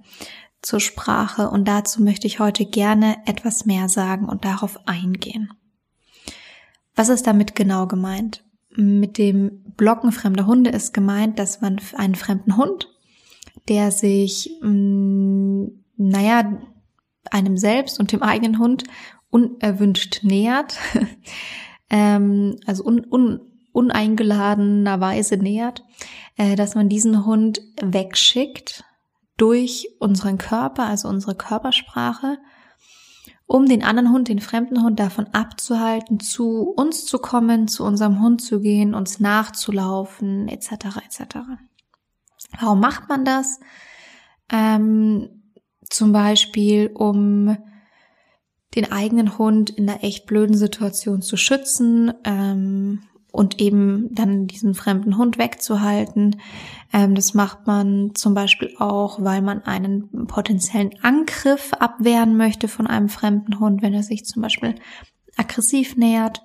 zur 0.62 0.80
Sprache 0.80 1.50
und 1.50 1.68
dazu 1.68 2.02
möchte 2.02 2.28
ich 2.28 2.40
heute 2.40 2.66
gerne 2.66 3.18
etwas 3.26 3.66
mehr 3.66 3.90
sagen 3.90 4.28
und 4.28 4.46
darauf 4.46 4.88
eingehen. 4.88 5.52
Was 6.96 7.10
ist 7.10 7.28
damit 7.28 7.56
genau 7.56 7.88
gemeint? 7.88 8.44
Mit 8.70 9.18
dem 9.18 9.64
Blocken 9.78 10.12
fremder 10.12 10.46
Hunde 10.46 10.72
ist 10.72 10.94
gemeint, 10.94 11.40
dass 11.40 11.62
man 11.62 11.80
einen 11.96 12.16
fremden 12.16 12.58
Hund, 12.58 12.90
der 13.68 13.92
sich, 13.92 14.52
mh, 14.62 14.70
mm, 14.70 15.84
naja, 15.98 16.60
einem 17.32 17.58
selbst 17.58 18.00
und 18.00 18.12
dem 18.12 18.24
eigenen 18.24 18.60
Hund 18.60 18.84
unerwünscht 19.30 20.24
nähert, 20.24 20.78
ähm, 21.90 22.56
also 22.66 22.84
un, 22.84 23.06
un, 23.10 23.42
uneingeladenerweise 23.78 25.38
nähert, 25.38 25.84
äh, 26.36 26.56
dass 26.56 26.74
man 26.74 26.90
diesen 26.90 27.26
Hund 27.26 27.62
wegschickt 27.80 28.84
durch 29.38 29.88
unseren 30.00 30.40
Körper, 30.40 30.86
also 30.86 31.08
unsere 31.08 31.36
Körpersprache, 31.36 32.40
um 33.46 33.68
den 33.68 33.84
anderen 33.84 34.12
Hund, 34.12 34.30
den 34.30 34.40
fremden 34.40 34.84
Hund 34.84 35.00
davon 35.00 35.28
abzuhalten, 35.28 36.20
zu 36.20 36.74
uns 36.76 37.06
zu 37.06 37.20
kommen, 37.20 37.68
zu 37.68 37.86
unserem 37.86 38.20
Hund 38.22 38.42
zu 38.42 38.60
gehen, 38.60 38.96
uns 38.96 39.20
nachzulaufen, 39.20 40.48
etc. 40.48 40.72
etc. 41.06 41.38
Warum 42.60 42.80
macht 42.80 43.08
man 43.08 43.26
das? 43.26 43.60
Ähm, 44.52 45.54
zum 45.88 46.12
Beispiel, 46.12 46.92
um 46.94 47.58
den 48.76 48.92
eigenen 48.92 49.38
Hund 49.38 49.70
in 49.70 49.88
einer 49.88 50.04
echt 50.04 50.26
blöden 50.26 50.58
Situation 50.58 51.22
zu 51.22 51.38
schützen, 51.38 52.12
ähm, 52.26 53.04
und 53.38 53.62
eben 53.62 54.10
dann 54.16 54.48
diesen 54.48 54.74
fremden 54.74 55.16
Hund 55.16 55.38
wegzuhalten. 55.38 56.42
Ähm, 56.92 57.14
das 57.14 57.36
macht 57.36 57.68
man 57.68 58.16
zum 58.16 58.34
Beispiel 58.34 58.76
auch, 58.80 59.22
weil 59.22 59.44
man 59.44 59.62
einen 59.64 60.26
potenziellen 60.26 60.96
Angriff 61.04 61.72
abwehren 61.74 62.36
möchte 62.36 62.68
von 62.68 62.88
einem 62.88 63.10
fremden 63.10 63.60
Hund, 63.60 63.84
wenn 63.84 63.94
er 63.94 64.02
sich 64.02 64.26
zum 64.26 64.42
Beispiel 64.42 64.74
aggressiv 65.36 65.98
nähert. 65.98 66.42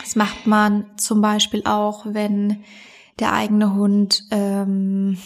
Das 0.00 0.16
macht 0.16 0.44
man 0.44 0.86
zum 0.96 1.20
Beispiel 1.20 1.62
auch, 1.64 2.04
wenn 2.04 2.64
der 3.20 3.32
eigene 3.32 3.72
Hund 3.74 4.24
ähm, 4.32 5.18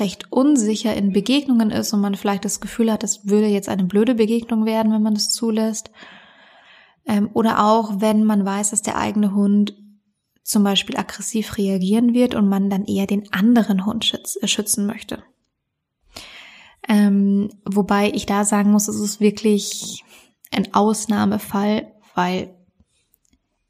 recht 0.00 0.30
unsicher 0.30 0.94
in 0.94 1.14
Begegnungen 1.14 1.70
ist 1.70 1.94
und 1.94 2.02
man 2.02 2.14
vielleicht 2.14 2.44
das 2.44 2.60
Gefühl 2.60 2.92
hat, 2.92 3.02
das 3.02 3.26
würde 3.26 3.46
jetzt 3.46 3.70
eine 3.70 3.84
blöde 3.84 4.16
Begegnung 4.16 4.66
werden, 4.66 4.92
wenn 4.92 5.02
man 5.02 5.14
das 5.14 5.30
zulässt. 5.30 5.90
Ähm, 7.06 7.30
oder 7.34 7.64
auch, 7.64 8.00
wenn 8.00 8.24
man 8.24 8.44
weiß, 8.44 8.70
dass 8.70 8.82
der 8.82 8.96
eigene 8.96 9.34
Hund 9.34 9.74
zum 10.42 10.64
Beispiel 10.64 10.96
aggressiv 10.96 11.56
reagieren 11.56 12.14
wird 12.14 12.34
und 12.34 12.48
man 12.48 12.68
dann 12.68 12.84
eher 12.84 13.06
den 13.06 13.32
anderen 13.32 13.86
Hund 13.86 14.04
schütz, 14.04 14.36
äh, 14.40 14.48
schützen 14.48 14.86
möchte. 14.86 15.22
Ähm, 16.88 17.50
wobei 17.64 18.10
ich 18.10 18.26
da 18.26 18.44
sagen 18.44 18.72
muss, 18.72 18.88
es 18.88 19.00
ist 19.00 19.20
wirklich 19.20 20.04
ein 20.50 20.74
Ausnahmefall, 20.74 21.92
weil 22.14 22.54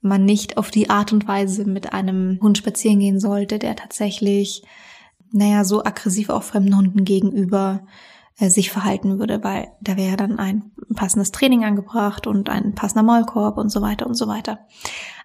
man 0.01 0.25
nicht 0.25 0.57
auf 0.57 0.71
die 0.71 0.91
Art 0.91 1.13
und 1.13 1.29
Weise 1.29 1.65
mit 1.65 1.93
einem 1.93 2.39
Hund 2.43 2.59
spazieren 2.59 2.99
gehen 2.99 3.21
sollte, 3.21 3.59
der 3.59 3.77
tatsächlich, 3.77 4.63
naja, 5.31 5.65
so 5.65 5.85
aggressiv 5.85 6.31
auch 6.31 6.43
fremden 6.43 6.77
Hunden 6.77 7.05
gegenüber 7.05 7.87
äh, 8.39 8.49
sich 8.49 8.71
verhalten 8.71 9.19
würde, 9.19 9.43
weil 9.45 9.73
da 9.81 9.97
wäre 9.97 10.17
dann 10.17 10.39
ein 10.39 10.73
passendes 10.95 11.33
Training 11.33 11.65
angebracht 11.65 12.27
und 12.27 12.49
ein 12.49 12.75
passender 12.75 13.03
Maulkorb 13.03 13.59
und 13.59 13.71
so 13.71 13.83
weiter 13.83 14.07
und 14.07 14.15
so 14.15 14.29
weiter. 14.29 14.61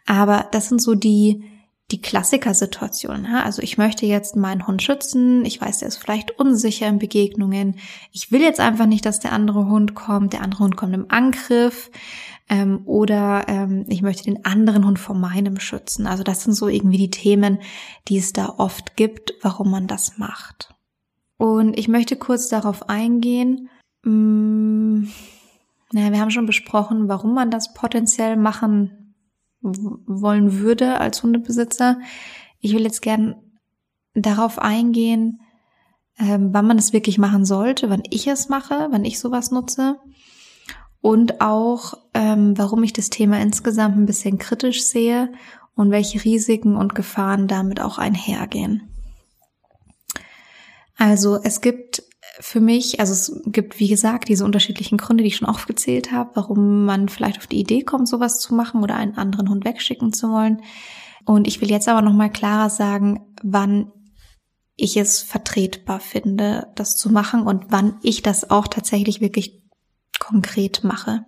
Aber 0.05 0.47
das 0.51 0.69
sind 0.69 0.81
so 0.81 0.95
die 0.95 1.43
die 1.91 2.01
Klassikersituationen. 2.01 3.27
Also 3.35 3.61
ich 3.61 3.77
möchte 3.77 4.05
jetzt 4.05 4.35
meinen 4.35 4.67
Hund 4.67 4.83
schützen. 4.83 5.45
Ich 5.45 5.61
weiß, 5.61 5.79
der 5.79 5.87
ist 5.87 5.97
vielleicht 5.97 6.37
unsicher 6.37 6.87
in 6.87 6.99
Begegnungen. 6.99 7.77
Ich 8.11 8.31
will 8.31 8.41
jetzt 8.41 8.59
einfach 8.59 8.87
nicht, 8.87 9.05
dass 9.05 9.21
der 9.21 9.31
andere 9.31 9.67
Hund 9.67 9.95
kommt. 9.95 10.33
Der 10.33 10.41
andere 10.41 10.65
Hund 10.65 10.75
kommt 10.75 10.93
im 10.93 11.09
Angriff. 11.09 11.89
Ähm, 12.49 12.81
oder 12.85 13.45
ähm, 13.47 13.85
ich 13.87 14.01
möchte 14.01 14.23
den 14.23 14.43
anderen 14.43 14.85
Hund 14.85 14.99
vor 14.99 15.15
meinem 15.15 15.59
schützen. 15.59 16.07
Also 16.07 16.23
das 16.23 16.43
sind 16.43 16.53
so 16.53 16.67
irgendwie 16.67 16.97
die 16.97 17.11
Themen, 17.11 17.59
die 18.09 18.17
es 18.17 18.33
da 18.33 18.55
oft 18.57 18.97
gibt, 18.97 19.33
warum 19.41 19.71
man 19.71 19.87
das 19.87 20.17
macht. 20.17 20.76
Und 21.37 21.77
ich 21.77 21.87
möchte 21.87 22.15
kurz 22.15 22.49
darauf 22.49 22.89
eingehen. 22.89 23.69
Mh, 24.03 24.11
mm, 24.11 25.07
naja, 25.93 26.11
wir 26.11 26.19
haben 26.19 26.31
schon 26.31 26.45
besprochen, 26.45 27.07
warum 27.07 27.33
man 27.33 27.49
das 27.49 27.73
potenziell 27.73 28.35
machen 28.35 29.15
wollen 29.61 30.59
würde 30.59 30.99
als 30.99 31.23
Hundebesitzer. 31.23 31.99
Ich 32.59 32.73
will 32.73 32.83
jetzt 32.83 33.01
gern 33.01 33.35
darauf 34.13 34.59
eingehen, 34.59 35.39
ähm, 36.19 36.49
wann 36.51 36.67
man 36.67 36.77
es 36.77 36.93
wirklich 36.93 37.17
machen 37.17 37.45
sollte, 37.45 37.89
wann 37.89 38.03
ich 38.09 38.27
es 38.27 38.49
mache, 38.49 38.87
wann 38.91 39.05
ich 39.05 39.19
sowas 39.19 39.51
nutze 39.51 39.97
und 41.01 41.41
auch, 41.41 41.93
ähm, 42.13 42.57
warum 42.57 42.83
ich 42.83 42.93
das 42.93 43.09
Thema 43.09 43.39
insgesamt 43.39 43.97
ein 43.97 44.05
bisschen 44.05 44.37
kritisch 44.37 44.83
sehe 44.83 45.31
und 45.75 45.91
welche 45.91 46.23
Risiken 46.23 46.75
und 46.75 46.95
Gefahren 46.95 47.47
damit 47.47 47.79
auch 47.79 47.97
einhergehen. 47.97 48.89
Also 50.97 51.39
es 51.43 51.61
gibt 51.61 52.03
für 52.39 52.59
mich, 52.59 52.99
also 52.99 53.13
es 53.13 53.41
gibt, 53.45 53.79
wie 53.79 53.87
gesagt, 53.87 54.29
diese 54.29 54.45
unterschiedlichen 54.45 54.97
Gründe, 54.97 55.23
die 55.23 55.29
ich 55.29 55.37
schon 55.37 55.47
aufgezählt 55.47 56.11
habe, 56.11 56.31
warum 56.35 56.85
man 56.85 57.09
vielleicht 57.09 57.37
auf 57.37 57.47
die 57.47 57.59
Idee 57.59 57.83
kommt, 57.83 58.07
sowas 58.07 58.39
zu 58.39 58.53
machen 58.53 58.83
oder 58.83 58.95
einen 58.95 59.15
anderen 59.15 59.49
Hund 59.49 59.65
wegschicken 59.65 60.13
zu 60.13 60.29
wollen. 60.29 60.61
Und 61.25 61.47
ich 61.47 61.61
will 61.61 61.69
jetzt 61.69 61.87
aber 61.87 62.01
nochmal 62.01 62.31
klarer 62.31 62.69
sagen, 62.69 63.35
wann 63.43 63.91
ich 64.75 64.97
es 64.97 65.21
vertretbar 65.21 65.99
finde, 65.99 66.67
das 66.75 66.95
zu 66.95 67.11
machen 67.11 67.41
und 67.41 67.65
wann 67.69 67.97
ich 68.03 68.21
das 68.21 68.49
auch 68.49 68.67
tatsächlich 68.67 69.21
wirklich 69.21 69.61
konkret 70.19 70.83
mache. 70.83 71.25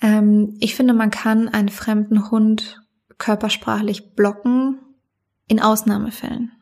Ähm, 0.00 0.56
ich 0.60 0.74
finde, 0.74 0.94
man 0.94 1.10
kann 1.10 1.48
einen 1.48 1.68
fremden 1.68 2.30
Hund 2.30 2.82
körpersprachlich 3.18 4.14
blocken 4.14 4.80
in 5.48 5.60
Ausnahmefällen. 5.60 6.52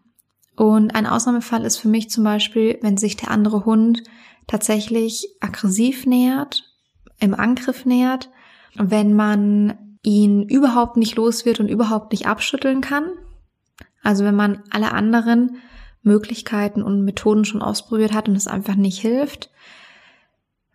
Und 0.57 0.95
ein 0.95 1.07
Ausnahmefall 1.07 1.65
ist 1.65 1.77
für 1.77 1.89
mich 1.89 2.11
zum 2.11 2.25
Beispiel, 2.25 2.79
wenn 2.81 2.97
sich 2.97 3.17
der 3.17 3.31
andere 3.31 3.65
Hund 3.65 4.03
tatsächlich 4.47 5.29
aggressiv 5.41 6.07
nähert, 6.07 6.65
im 7.21 7.35
Angriff 7.35 7.85
nähert, 7.85 8.31
wenn 8.75 9.15
man 9.15 9.99
ihn 10.03 10.49
überhaupt 10.49 10.97
nicht 10.97 11.17
los 11.17 11.45
wird 11.45 11.61
und 11.61 11.69
überhaupt 11.69 12.13
nicht 12.13 12.27
abschütteln 12.27 12.81
kann. 12.81 13.11
Also 14.03 14.25
wenn 14.25 14.37
man 14.37 14.63
alle 14.71 14.93
anderen 14.93 15.57
Möglichkeiten 16.03 16.83
und 16.83 17.05
Methoden 17.05 17.45
schon 17.45 17.61
ausprobiert 17.61 18.15
hat 18.15 18.29
und 18.29 18.37
es 18.37 18.47
einfach 18.47 18.77
nicht 18.77 19.01
hilft. 19.01 19.51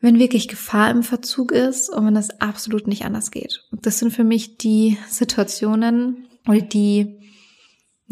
Wenn 0.01 0.19
wirklich 0.19 0.47
Gefahr 0.47 0.91
im 0.91 1.03
Verzug 1.03 1.51
ist 1.51 1.89
und 1.89 2.05
wenn 2.05 2.15
das 2.15 2.41
absolut 2.41 2.87
nicht 2.87 3.05
anders 3.05 3.31
geht. 3.31 3.63
Das 3.71 3.99
sind 3.99 4.11
für 4.11 4.23
mich 4.23 4.57
die 4.57 4.97
Situationen 5.07 6.27
oder 6.47 6.59
die 6.59 7.20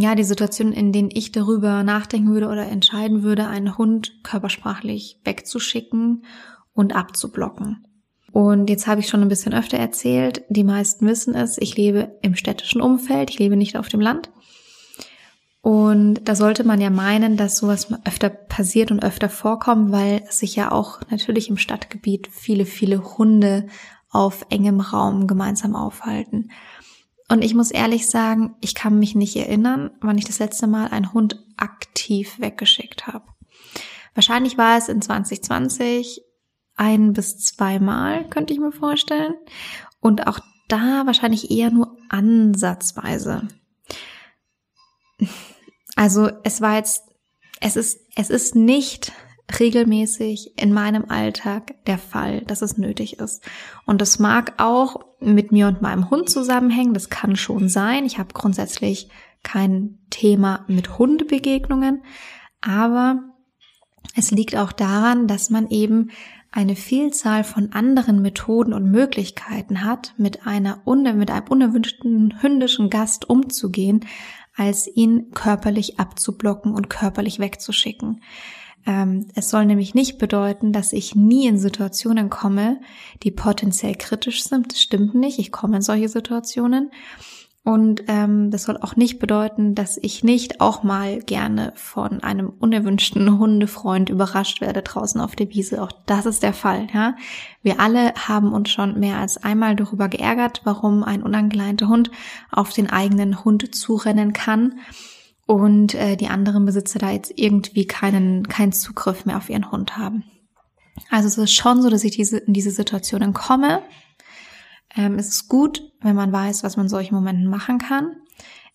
ja, 0.02 0.16
die 0.16 0.24
Situation, 0.24 0.72
in 0.72 0.94
denen 0.94 1.10
ich 1.12 1.34
darüber 1.34 1.84
nachdenken 1.84 2.32
würde 2.32 2.48
oder 2.48 2.66
entscheiden 2.66 3.22
würde, 3.22 3.48
einen 3.48 3.78
Hund 3.78 4.24
körpersprachlich 4.24 5.20
wegzuschicken 5.26 6.24
und 6.74 6.96
abzublocken. 6.96 7.86
Und 8.32 8.70
jetzt 8.70 8.88
habe 8.88 9.02
ich 9.02 9.10
schon 9.10 9.22
ein 9.22 9.28
bisschen 9.28 9.54
öfter 9.54 9.78
erzählt, 9.78 10.44
die 10.48 10.64
meisten 10.64 11.06
wissen 11.06 11.36
es, 11.36 11.58
ich 11.58 11.76
lebe 11.76 12.18
im 12.22 12.36
städtischen 12.36 12.80
Umfeld, 12.80 13.30
ich 13.30 13.40
lebe 13.40 13.58
nicht 13.58 13.76
auf 13.76 13.90
dem 13.90 14.00
Land. 14.00 14.30
Und 15.62 16.22
da 16.24 16.34
sollte 16.34 16.64
man 16.64 16.80
ja 16.80 16.90
meinen, 16.90 17.36
dass 17.36 17.58
sowas 17.58 17.90
öfter 18.06 18.30
passiert 18.30 18.92
und 18.92 19.04
öfter 19.04 19.28
vorkommt, 19.28 19.92
weil 19.92 20.24
sich 20.30 20.56
ja 20.56 20.72
auch 20.72 21.02
natürlich 21.10 21.50
im 21.50 21.58
Stadtgebiet 21.58 22.30
viele, 22.32 22.66
viele 22.66 23.18
Hunde 23.18 23.68
auf 24.10 24.46
engem 24.50 24.80
Raum 24.80 25.28
gemeinsam 25.28 25.76
aufhalten. 25.76 26.52
Und 27.30 27.44
ich 27.44 27.54
muss 27.54 27.72
ehrlich 27.72 28.08
sagen, 28.08 28.56
ich 28.60 28.74
kann 28.74 28.98
mich 28.98 29.16
nicht 29.16 29.36
erinnern, 29.36 29.92
wann 30.02 30.18
ich 30.18 30.26
das 30.26 30.40
letzte 30.40 30.66
Mal 30.66 30.88
einen 30.88 31.14
Hund 31.14 31.46
aktiv 31.58 32.40
weggeschickt 32.40 33.08
habe. 33.08 33.26
Wahrscheinlich 34.16 34.58
war 34.58 34.78
es 34.78 34.90
in 34.90 35.02
2020 35.02 36.22
ein 36.76 37.14
bis 37.14 37.38
zweimal, 37.38 38.28
könnte 38.30 38.54
ich 38.54 38.60
mir 38.60 38.72
vorstellen. 38.72 39.36
Und 40.00 40.28
auch 40.28 40.40
da 40.68 41.06
wahrscheinlich 41.06 41.52
eher 41.52 41.72
nur 41.72 41.98
ansatzweise. 42.10 43.48
Also 45.96 46.32
es 46.44 46.62
war 46.62 46.78
jetzt, 46.78 47.04
es 47.60 47.76
ist, 47.76 48.00
es 48.16 48.30
ist 48.30 48.56
nicht 48.56 49.12
regelmäßig 49.60 50.54
in 50.58 50.74
meinem 50.74 51.06
Alltag 51.10 51.76
der 51.86 51.98
Fall, 51.98 52.42
dass 52.42 52.62
es 52.62 52.78
nötig 52.78 53.20
ist. 53.20 53.44
Und 53.86 54.02
das 54.02 54.20
mag 54.20 54.54
auch 54.58 55.06
mit 55.20 55.52
mir 55.52 55.68
und 55.68 55.82
meinem 55.82 56.10
Hund 56.10 56.30
zusammenhängen. 56.30 56.94
Das 56.94 57.10
kann 57.10 57.36
schon 57.36 57.70
sein. 57.70 58.06
Ich 58.06 58.20
habe 58.20 58.34
grundsätzlich 58.34 59.10
kein 59.44 59.98
Thema 60.10 60.66
mit 60.68 61.00
Hundebegegnungen, 61.00 62.04
aber 62.62 63.24
es 64.16 64.32
liegt 64.32 64.56
auch 64.56 64.72
daran, 64.72 65.28
dass 65.28 65.50
man 65.50 65.70
eben 65.70 66.12
eine 66.52 66.76
Vielzahl 66.76 67.44
von 67.44 67.74
anderen 67.74 68.22
Methoden 68.22 68.74
und 68.74 68.90
Möglichkeiten 68.90 69.84
hat, 69.84 70.14
mit 70.18 70.48
einer 70.48 70.82
mit 70.86 71.32
einem 71.32 71.48
unerwünschten 71.48 72.42
hündischen 72.42 72.90
Gast 72.90 73.30
umzugehen, 73.30 74.06
als 74.56 74.88
ihn 74.94 75.32
körperlich 75.32 76.00
abzublocken 76.00 76.74
und 76.74 76.90
körperlich 76.90 77.40
wegzuschicken. 77.40 78.22
Ähm, 78.90 79.28
es 79.36 79.52
soll 79.52 79.68
nämlich 79.68 79.94
nicht 79.94 80.18
bedeuten, 80.18 80.74
dass 80.74 80.94
ich 80.94 81.14
nie 81.14 81.46
in 81.46 81.60
Situationen 81.60 82.32
komme, 82.32 82.82
die 83.22 83.30
potenziell 83.30 83.94
kritisch 83.94 84.44
sind. 84.44 84.72
Das 84.72 84.82
stimmt 84.82 85.14
nicht. 85.14 85.38
Ich 85.38 85.52
komme 85.52 85.76
in 85.76 85.84
solche 85.84 86.10
Situationen. 86.10 86.90
Und 87.64 88.06
ähm, 88.08 88.50
das 88.50 88.64
soll 88.64 88.78
auch 88.78 88.96
nicht 88.96 89.20
bedeuten, 89.20 89.76
dass 89.76 89.98
ich 89.98 90.24
nicht 90.24 90.60
auch 90.60 90.82
mal 90.82 91.20
gerne 91.20 91.72
von 91.76 92.24
einem 92.24 92.50
unerwünschten 92.50 93.38
Hundefreund 93.38 94.10
überrascht 94.10 94.60
werde 94.60 94.82
draußen 94.82 95.22
auf 95.22 95.36
der 95.36 95.50
Wiese. 95.52 95.84
Auch 95.84 95.92
das 96.08 96.26
ist 96.26 96.42
der 96.42 96.54
Fall. 96.54 96.88
Ja? 96.92 97.16
Wir 97.62 97.80
alle 97.80 98.16
haben 98.16 98.54
uns 98.54 98.72
schon 98.72 99.00
mehr 99.00 99.18
als 99.18 99.38
einmal 99.38 99.76
darüber 99.76 100.10
geärgert, 100.10 100.62
warum 100.64 101.04
ein 101.04 101.22
unangeleinter 101.22 101.90
Hund 101.90 102.10
auf 102.52 102.74
den 102.74 102.90
eigenen 102.90 103.44
Hund 103.46 103.76
zurennen 103.76 104.34
kann 104.34 104.80
und 105.50 105.96
äh, 105.96 106.16
die 106.16 106.28
anderen 106.28 106.66
Besitzer 106.66 107.00
da 107.00 107.12
jetzt 107.12 107.34
irgendwie 107.36 107.86
keinen 107.86 108.48
keinen 108.48 108.72
Zugriff 108.72 109.26
mehr 109.26 109.38
auf 109.38 109.50
ihren 109.50 109.72
Hund 109.72 109.98
haben. 109.98 110.24
Also 111.10 111.28
es 111.28 111.38
ist 111.38 111.54
schon 111.54 111.82
so, 111.82 111.90
dass 111.90 112.04
ich 112.04 112.12
diese, 112.12 112.38
in 112.38 112.54
diese 112.54 112.72
Situationen 112.72 113.34
komme 113.34 113.82
ähm, 114.96 115.16
es 115.16 115.28
ist 115.28 115.48
gut, 115.48 115.84
wenn 116.02 116.16
man 116.16 116.32
weiß, 116.32 116.64
was 116.64 116.78
man 116.78 116.86
in 116.86 116.90
solchen 116.90 117.16
Momenten 117.16 117.48
machen 117.48 117.78
kann. 117.78 118.16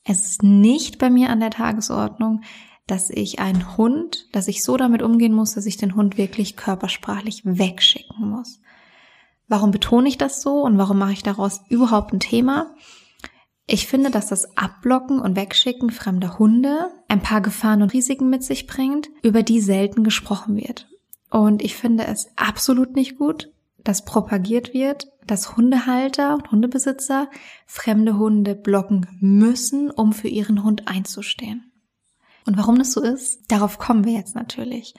Es 0.04 0.26
ist 0.26 0.42
nicht 0.42 0.98
bei 0.98 1.10
mir 1.10 1.30
an 1.30 1.40
der 1.40 1.50
Tagesordnung, 1.50 2.42
dass 2.86 3.08
ich 3.10 3.38
einen 3.38 3.76
Hund, 3.76 4.28
dass 4.32 4.48
ich 4.48 4.62
so 4.62 4.76
damit 4.76 5.02
umgehen 5.02 5.32
muss, 5.32 5.54
dass 5.54 5.66
ich 5.66 5.76
den 5.76 5.94
Hund 5.94 6.18
wirklich 6.18 6.56
körpersprachlich 6.56 7.42
wegschicken 7.44 8.28
muss. 8.28 8.60
Warum 9.48 9.70
betone 9.70 10.08
ich 10.08 10.18
das 10.18 10.42
so 10.42 10.62
und 10.62 10.78
warum 10.78 10.98
mache 10.98 11.12
ich 11.12 11.22
daraus 11.22 11.62
überhaupt 11.68 12.12
ein 12.12 12.20
Thema? 12.20 12.74
Ich 13.66 13.86
finde, 13.86 14.10
dass 14.10 14.26
das 14.26 14.56
Abblocken 14.56 15.20
und 15.20 15.36
Wegschicken 15.36 15.90
fremder 15.90 16.38
Hunde 16.38 16.90
ein 17.08 17.22
paar 17.22 17.40
Gefahren 17.40 17.82
und 17.82 17.94
Risiken 17.94 18.28
mit 18.28 18.44
sich 18.44 18.66
bringt, 18.66 19.08
über 19.22 19.42
die 19.42 19.60
selten 19.60 20.04
gesprochen 20.04 20.56
wird. 20.56 20.88
Und 21.30 21.62
ich 21.62 21.74
finde 21.74 22.06
es 22.06 22.28
absolut 22.36 22.94
nicht 22.94 23.16
gut, 23.16 23.50
dass 23.78 24.04
propagiert 24.04 24.74
wird, 24.74 25.08
dass 25.26 25.56
Hundehalter 25.56 26.34
und 26.34 26.50
Hundebesitzer 26.50 27.28
fremde 27.66 28.18
Hunde 28.18 28.54
blocken 28.54 29.06
müssen, 29.20 29.90
um 29.90 30.12
für 30.12 30.28
ihren 30.28 30.62
Hund 30.62 30.86
einzustehen. 30.86 31.70
Und 32.46 32.58
warum 32.58 32.78
das 32.78 32.92
so 32.92 33.00
ist, 33.00 33.50
darauf 33.50 33.78
kommen 33.78 34.04
wir 34.04 34.12
jetzt 34.12 34.34
natürlich. 34.34 34.94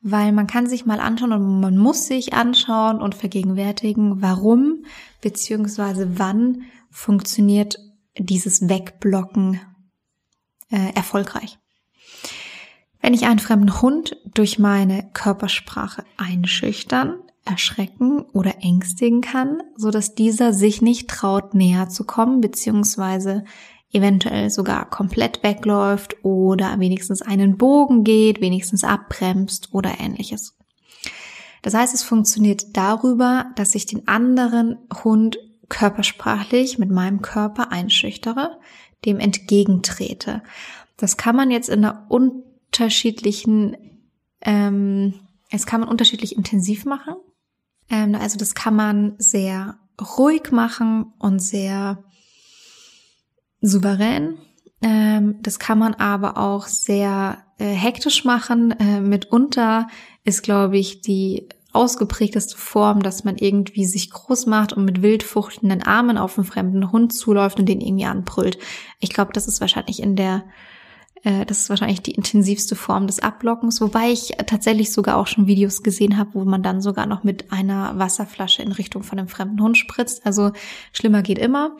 Weil 0.00 0.32
man 0.32 0.46
kann 0.46 0.68
sich 0.68 0.86
mal 0.86 1.00
anschauen 1.00 1.32
und 1.32 1.60
man 1.60 1.76
muss 1.76 2.06
sich 2.06 2.34
anschauen 2.34 3.00
und 3.00 3.16
vergegenwärtigen, 3.16 4.22
warum 4.22 4.84
bzw. 5.20 6.06
wann 6.10 6.62
funktioniert 6.90 7.78
dieses 8.18 8.68
Wegblocken 8.68 9.60
äh, 10.70 10.94
erfolgreich. 10.94 11.58
Wenn 13.00 13.14
ich 13.14 13.26
einen 13.26 13.38
fremden 13.38 13.82
Hund 13.82 14.16
durch 14.32 14.58
meine 14.58 15.10
Körpersprache 15.12 16.04
einschüchtern, 16.16 17.18
erschrecken 17.44 18.22
oder 18.32 18.62
ängstigen 18.62 19.20
kann, 19.20 19.62
so 19.76 19.90
dass 19.90 20.14
dieser 20.14 20.54
sich 20.54 20.80
nicht 20.80 21.10
traut, 21.10 21.54
näher 21.54 21.90
zu 21.90 22.04
kommen, 22.04 22.40
beziehungsweise 22.40 23.44
eventuell 23.92 24.50
sogar 24.50 24.88
komplett 24.88 25.42
wegläuft 25.42 26.24
oder 26.24 26.80
wenigstens 26.80 27.22
einen 27.22 27.58
Bogen 27.58 28.04
geht, 28.04 28.40
wenigstens 28.40 28.82
abbremst 28.82 29.68
oder 29.72 30.00
ähnliches. 30.00 30.56
Das 31.62 31.74
heißt, 31.74 31.94
es 31.94 32.02
funktioniert 32.02 32.76
darüber, 32.76 33.46
dass 33.56 33.74
ich 33.74 33.86
den 33.86 34.08
anderen 34.08 34.78
Hund 35.04 35.38
körpersprachlich 35.68 36.78
mit 36.78 36.90
meinem 36.90 37.22
Körper 37.22 37.72
einschüchtere, 37.72 38.58
dem 39.04 39.18
entgegentrete. 39.18 40.42
Das 40.96 41.16
kann 41.16 41.36
man 41.36 41.50
jetzt 41.50 41.68
in 41.68 41.84
einer 41.84 42.06
unterschiedlichen, 42.08 43.76
ähm, 44.40 45.14
es 45.50 45.66
kann 45.66 45.80
man 45.80 45.88
unterschiedlich 45.88 46.36
intensiv 46.36 46.84
machen. 46.84 47.14
Ähm, 47.90 48.14
also 48.14 48.38
das 48.38 48.54
kann 48.54 48.76
man 48.76 49.14
sehr 49.18 49.78
ruhig 50.00 50.50
machen 50.50 51.12
und 51.18 51.40
sehr 51.40 52.04
souverän. 53.60 54.38
Ähm, 54.82 55.38
das 55.42 55.58
kann 55.58 55.78
man 55.78 55.94
aber 55.94 56.36
auch 56.36 56.66
sehr 56.66 57.44
äh, 57.58 57.66
hektisch 57.66 58.24
machen. 58.24 58.72
Äh, 58.72 59.00
mitunter 59.00 59.88
ist, 60.24 60.42
glaube 60.42 60.78
ich, 60.78 61.00
die 61.00 61.48
ausgeprägteste 61.74 62.56
Form, 62.56 63.02
dass 63.02 63.24
man 63.24 63.36
irgendwie 63.36 63.84
sich 63.84 64.10
groß 64.10 64.46
macht 64.46 64.72
und 64.72 64.84
mit 64.84 65.02
wild 65.02 65.24
Armen 65.86 66.18
auf 66.18 66.38
einen 66.38 66.46
fremden 66.46 66.92
Hund 66.92 67.12
zuläuft 67.12 67.58
und 67.58 67.66
den 67.66 67.80
irgendwie 67.80 68.06
anbrüllt. 68.06 68.58
Ich 69.00 69.10
glaube, 69.10 69.32
das 69.32 69.46
ist 69.46 69.60
wahrscheinlich 69.60 70.02
in 70.02 70.16
der 70.16 70.44
äh, 71.24 71.44
das 71.46 71.60
ist 71.60 71.70
wahrscheinlich 71.70 72.02
die 72.02 72.12
intensivste 72.12 72.76
Form 72.76 73.06
des 73.06 73.18
Ablockens, 73.18 73.80
wobei 73.80 74.10
ich 74.10 74.32
tatsächlich 74.46 74.92
sogar 74.92 75.16
auch 75.16 75.26
schon 75.26 75.46
Videos 75.46 75.82
gesehen 75.82 76.16
habe, 76.16 76.34
wo 76.34 76.44
man 76.44 76.62
dann 76.62 76.80
sogar 76.80 77.06
noch 77.06 77.24
mit 77.24 77.50
einer 77.50 77.98
Wasserflasche 77.98 78.62
in 78.62 78.72
Richtung 78.72 79.02
von 79.02 79.18
einem 79.18 79.28
fremden 79.28 79.60
Hund 79.60 79.76
spritzt. 79.76 80.24
Also 80.24 80.52
schlimmer 80.92 81.22
geht 81.22 81.38
immer. 81.38 81.76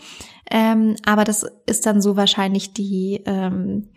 Ähm, 0.50 0.96
aber 1.06 1.24
das 1.24 1.46
ist 1.66 1.86
dann 1.86 2.02
so 2.02 2.16
wahrscheinlich 2.16 2.72
die 2.72 3.22
ähm, 3.26 3.90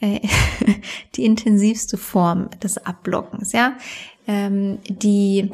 äh, 0.00 0.20
die 1.16 1.24
intensivste 1.24 1.96
Form 1.96 2.50
des 2.62 2.78
Ablockens, 2.78 3.52
ja. 3.52 3.76
Ähm, 4.26 4.78
die 4.88 5.50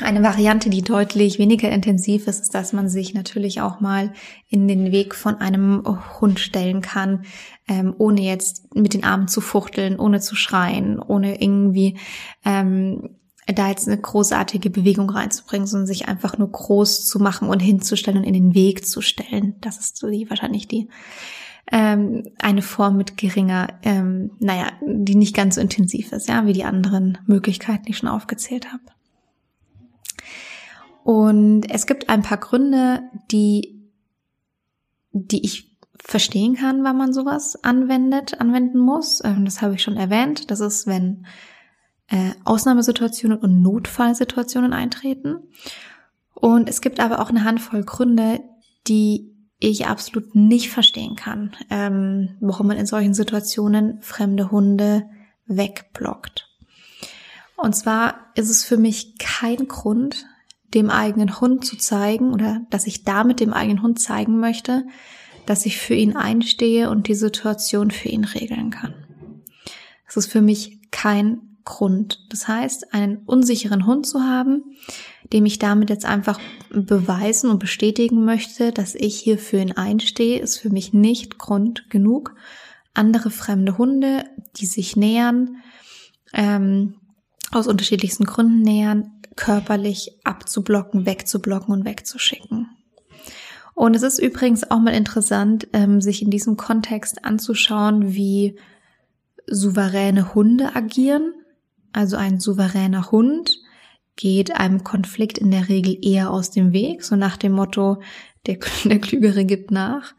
eine 0.00 0.22
Variante, 0.22 0.70
die 0.70 0.82
deutlich 0.82 1.38
weniger 1.38 1.70
intensiv 1.70 2.26
ist, 2.26 2.40
ist, 2.40 2.54
dass 2.54 2.72
man 2.72 2.88
sich 2.88 3.14
natürlich 3.14 3.60
auch 3.60 3.80
mal 3.80 4.12
in 4.48 4.66
den 4.66 4.90
Weg 4.90 5.14
von 5.14 5.36
einem 5.36 5.84
Hund 6.20 6.40
stellen 6.40 6.80
kann, 6.80 7.24
ähm, 7.68 7.94
ohne 7.98 8.22
jetzt 8.22 8.74
mit 8.74 8.94
den 8.94 9.04
Armen 9.04 9.28
zu 9.28 9.40
fuchteln, 9.40 9.98
ohne 9.98 10.20
zu 10.20 10.34
schreien, 10.34 10.98
ohne 10.98 11.40
irgendwie 11.40 11.98
ähm, 12.44 13.10
da 13.46 13.68
jetzt 13.68 13.86
eine 13.86 14.00
großartige 14.00 14.70
Bewegung 14.70 15.10
reinzubringen, 15.10 15.66
sondern 15.66 15.86
sich 15.86 16.08
einfach 16.08 16.38
nur 16.38 16.50
groß 16.50 17.06
zu 17.06 17.18
machen 17.18 17.48
und 17.48 17.60
hinzustellen 17.60 18.18
und 18.18 18.24
in 18.24 18.34
den 18.34 18.54
Weg 18.54 18.86
zu 18.86 19.00
stellen. 19.00 19.56
Das 19.60 19.78
ist 19.78 19.98
so 19.98 20.08
die 20.08 20.28
wahrscheinlich 20.30 20.66
die 20.66 20.88
ähm, 21.70 22.24
eine 22.38 22.62
Form 22.62 22.96
mit 22.96 23.16
geringer, 23.16 23.68
ähm, 23.82 24.32
naja, 24.38 24.72
die 24.82 25.14
nicht 25.14 25.34
ganz 25.34 25.54
so 25.54 25.60
intensiv 25.60 26.12
ist, 26.12 26.28
ja, 26.28 26.46
wie 26.46 26.52
die 26.52 26.64
anderen 26.64 27.18
Möglichkeiten, 27.26 27.84
die 27.84 27.90
ich 27.90 27.98
schon 27.98 28.08
aufgezählt 28.08 28.72
habe. 28.72 28.82
Und 31.04 31.70
es 31.70 31.86
gibt 31.86 32.08
ein 32.08 32.22
paar 32.22 32.38
Gründe, 32.38 33.02
die, 33.30 33.90
die 35.12 35.44
ich 35.44 35.74
verstehen 35.98 36.54
kann, 36.54 36.84
wann 36.84 36.96
man 36.96 37.12
sowas 37.12 37.62
anwendet, 37.62 38.40
anwenden 38.40 38.78
muss. 38.78 39.22
Ähm, 39.24 39.44
das 39.44 39.62
habe 39.62 39.74
ich 39.74 39.82
schon 39.82 39.96
erwähnt. 39.96 40.50
Das 40.50 40.60
ist, 40.60 40.86
wenn 40.86 41.26
äh, 42.08 42.32
Ausnahmesituationen 42.44 43.38
und 43.38 43.62
Notfallsituationen 43.62 44.72
eintreten. 44.72 45.36
Und 46.34 46.68
es 46.68 46.80
gibt 46.80 47.00
aber 47.00 47.20
auch 47.20 47.30
eine 47.30 47.44
Handvoll 47.44 47.84
Gründe, 47.84 48.40
die 48.86 49.33
ich 49.70 49.86
absolut 49.86 50.34
nicht 50.34 50.70
verstehen 50.70 51.16
kann, 51.16 51.52
ähm, 51.70 52.36
warum 52.40 52.66
man 52.66 52.76
in 52.76 52.86
solchen 52.86 53.14
Situationen 53.14 54.00
fremde 54.00 54.50
Hunde 54.50 55.08
wegblockt. 55.46 56.48
Und 57.56 57.74
zwar 57.74 58.16
ist 58.34 58.50
es 58.50 58.64
für 58.64 58.76
mich 58.76 59.18
kein 59.18 59.68
Grund, 59.68 60.26
dem 60.74 60.90
eigenen 60.90 61.40
Hund 61.40 61.64
zu 61.64 61.76
zeigen 61.76 62.32
oder 62.32 62.62
dass 62.70 62.86
ich 62.86 63.04
damit 63.04 63.40
dem 63.40 63.52
eigenen 63.52 63.82
Hund 63.82 64.00
zeigen 64.00 64.40
möchte, 64.40 64.84
dass 65.46 65.66
ich 65.66 65.78
für 65.78 65.94
ihn 65.94 66.16
einstehe 66.16 66.90
und 66.90 67.06
die 67.06 67.14
Situation 67.14 67.90
für 67.90 68.08
ihn 68.08 68.24
regeln 68.24 68.70
kann. 68.70 68.94
Das 70.06 70.16
ist 70.16 70.32
für 70.32 70.40
mich 70.40 70.90
kein 70.90 71.53
Grund. 71.64 72.26
Das 72.28 72.46
heißt, 72.46 72.92
einen 72.92 73.18
unsicheren 73.24 73.86
Hund 73.86 74.06
zu 74.06 74.20
haben, 74.20 74.76
dem 75.32 75.46
ich 75.46 75.58
damit 75.58 75.90
jetzt 75.90 76.04
einfach 76.04 76.38
beweisen 76.70 77.48
und 77.50 77.58
bestätigen 77.58 78.24
möchte, 78.24 78.72
dass 78.72 78.94
ich 78.94 79.16
hier 79.16 79.38
für 79.38 79.58
ihn 79.58 79.72
einstehe, 79.72 80.40
ist 80.40 80.58
für 80.58 80.70
mich 80.70 80.92
nicht 80.92 81.38
Grund 81.38 81.88
genug. 81.88 82.34
Andere 82.92 83.30
fremde 83.30 83.78
Hunde, 83.78 84.24
die 84.56 84.66
sich 84.66 84.96
nähern, 84.96 85.56
ähm, 86.32 86.96
aus 87.50 87.66
unterschiedlichsten 87.66 88.24
Gründen 88.24 88.60
nähern, 88.60 89.12
körperlich 89.36 90.20
abzublocken, 90.24 91.06
wegzublocken 91.06 91.72
und 91.72 91.84
wegzuschicken. 91.84 92.68
Und 93.74 93.96
es 93.96 94.02
ist 94.02 94.18
übrigens 94.18 94.70
auch 94.70 94.78
mal 94.78 94.94
interessant, 94.94 95.66
ähm, 95.72 96.00
sich 96.00 96.22
in 96.22 96.30
diesem 96.30 96.56
Kontext 96.56 97.24
anzuschauen, 97.24 98.14
wie 98.14 98.56
souveräne 99.46 100.34
Hunde 100.34 100.76
agieren. 100.76 101.34
Also 101.94 102.16
ein 102.16 102.40
souveräner 102.40 103.12
Hund 103.12 103.56
geht 104.16 104.54
einem 104.56 104.82
Konflikt 104.82 105.38
in 105.38 105.50
der 105.52 105.68
Regel 105.68 105.96
eher 106.02 106.30
aus 106.30 106.50
dem 106.50 106.72
Weg, 106.72 107.04
so 107.04 107.14
nach 107.14 107.36
dem 107.36 107.52
Motto, 107.52 108.02
der, 108.46 108.58
der 108.84 108.98
Klügere 108.98 109.44
gibt 109.44 109.70
nach 109.70 110.14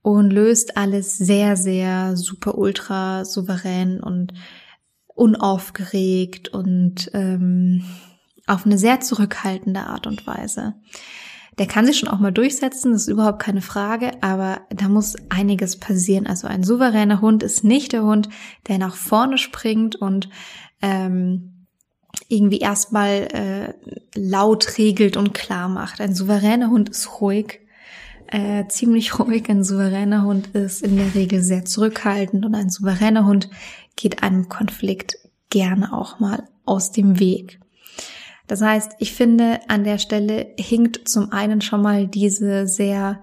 und 0.00 0.30
löst 0.30 0.78
alles 0.78 1.16
sehr, 1.16 1.56
sehr 1.56 2.16
super 2.16 2.56
ultra 2.56 3.26
souverän 3.26 4.00
und 4.00 4.32
unaufgeregt 5.06 6.48
und 6.48 7.10
ähm, 7.12 7.84
auf 8.46 8.64
eine 8.64 8.78
sehr 8.78 9.00
zurückhaltende 9.00 9.80
Art 9.80 10.06
und 10.06 10.26
Weise. 10.26 10.74
Der 11.58 11.66
kann 11.66 11.84
sich 11.84 11.98
schon 11.98 12.08
auch 12.08 12.20
mal 12.20 12.32
durchsetzen, 12.32 12.92
das 12.92 13.02
ist 13.02 13.08
überhaupt 13.08 13.40
keine 13.40 13.62
Frage, 13.62 14.12
aber 14.22 14.60
da 14.70 14.88
muss 14.88 15.16
einiges 15.28 15.76
passieren. 15.76 16.26
Also 16.26 16.46
ein 16.46 16.62
souveräner 16.62 17.20
Hund 17.20 17.42
ist 17.42 17.64
nicht 17.64 17.92
der 17.92 18.04
Hund, 18.04 18.28
der 18.68 18.78
nach 18.78 18.94
vorne 18.94 19.36
springt 19.38 19.96
und 19.96 20.30
ähm, 20.82 21.66
irgendwie 22.28 22.58
erstmal 22.58 23.28
äh, 23.32 23.74
laut 24.14 24.78
regelt 24.78 25.16
und 25.16 25.34
klar 25.34 25.68
macht. 25.68 26.00
Ein 26.00 26.14
souveräner 26.14 26.70
Hund 26.70 26.88
ist 26.88 27.20
ruhig, 27.20 27.60
äh, 28.26 28.66
ziemlich 28.68 29.18
ruhig. 29.18 29.48
Ein 29.48 29.64
souveräner 29.64 30.24
Hund 30.24 30.48
ist 30.48 30.82
in 30.82 30.96
der 30.96 31.14
Regel 31.14 31.42
sehr 31.42 31.64
zurückhaltend 31.64 32.44
und 32.44 32.54
ein 32.54 32.70
souveräner 32.70 33.26
Hund 33.26 33.48
geht 33.96 34.22
einem 34.22 34.48
Konflikt 34.48 35.18
gerne 35.50 35.92
auch 35.92 36.20
mal 36.20 36.44
aus 36.64 36.92
dem 36.92 37.18
Weg. 37.18 37.60
Das 38.46 38.62
heißt, 38.62 38.92
ich 38.98 39.12
finde, 39.12 39.60
an 39.68 39.84
der 39.84 39.98
Stelle 39.98 40.54
hinkt 40.58 41.08
zum 41.08 41.32
einen 41.32 41.60
schon 41.60 41.82
mal 41.82 42.06
diese 42.06 42.66
sehr 42.66 43.22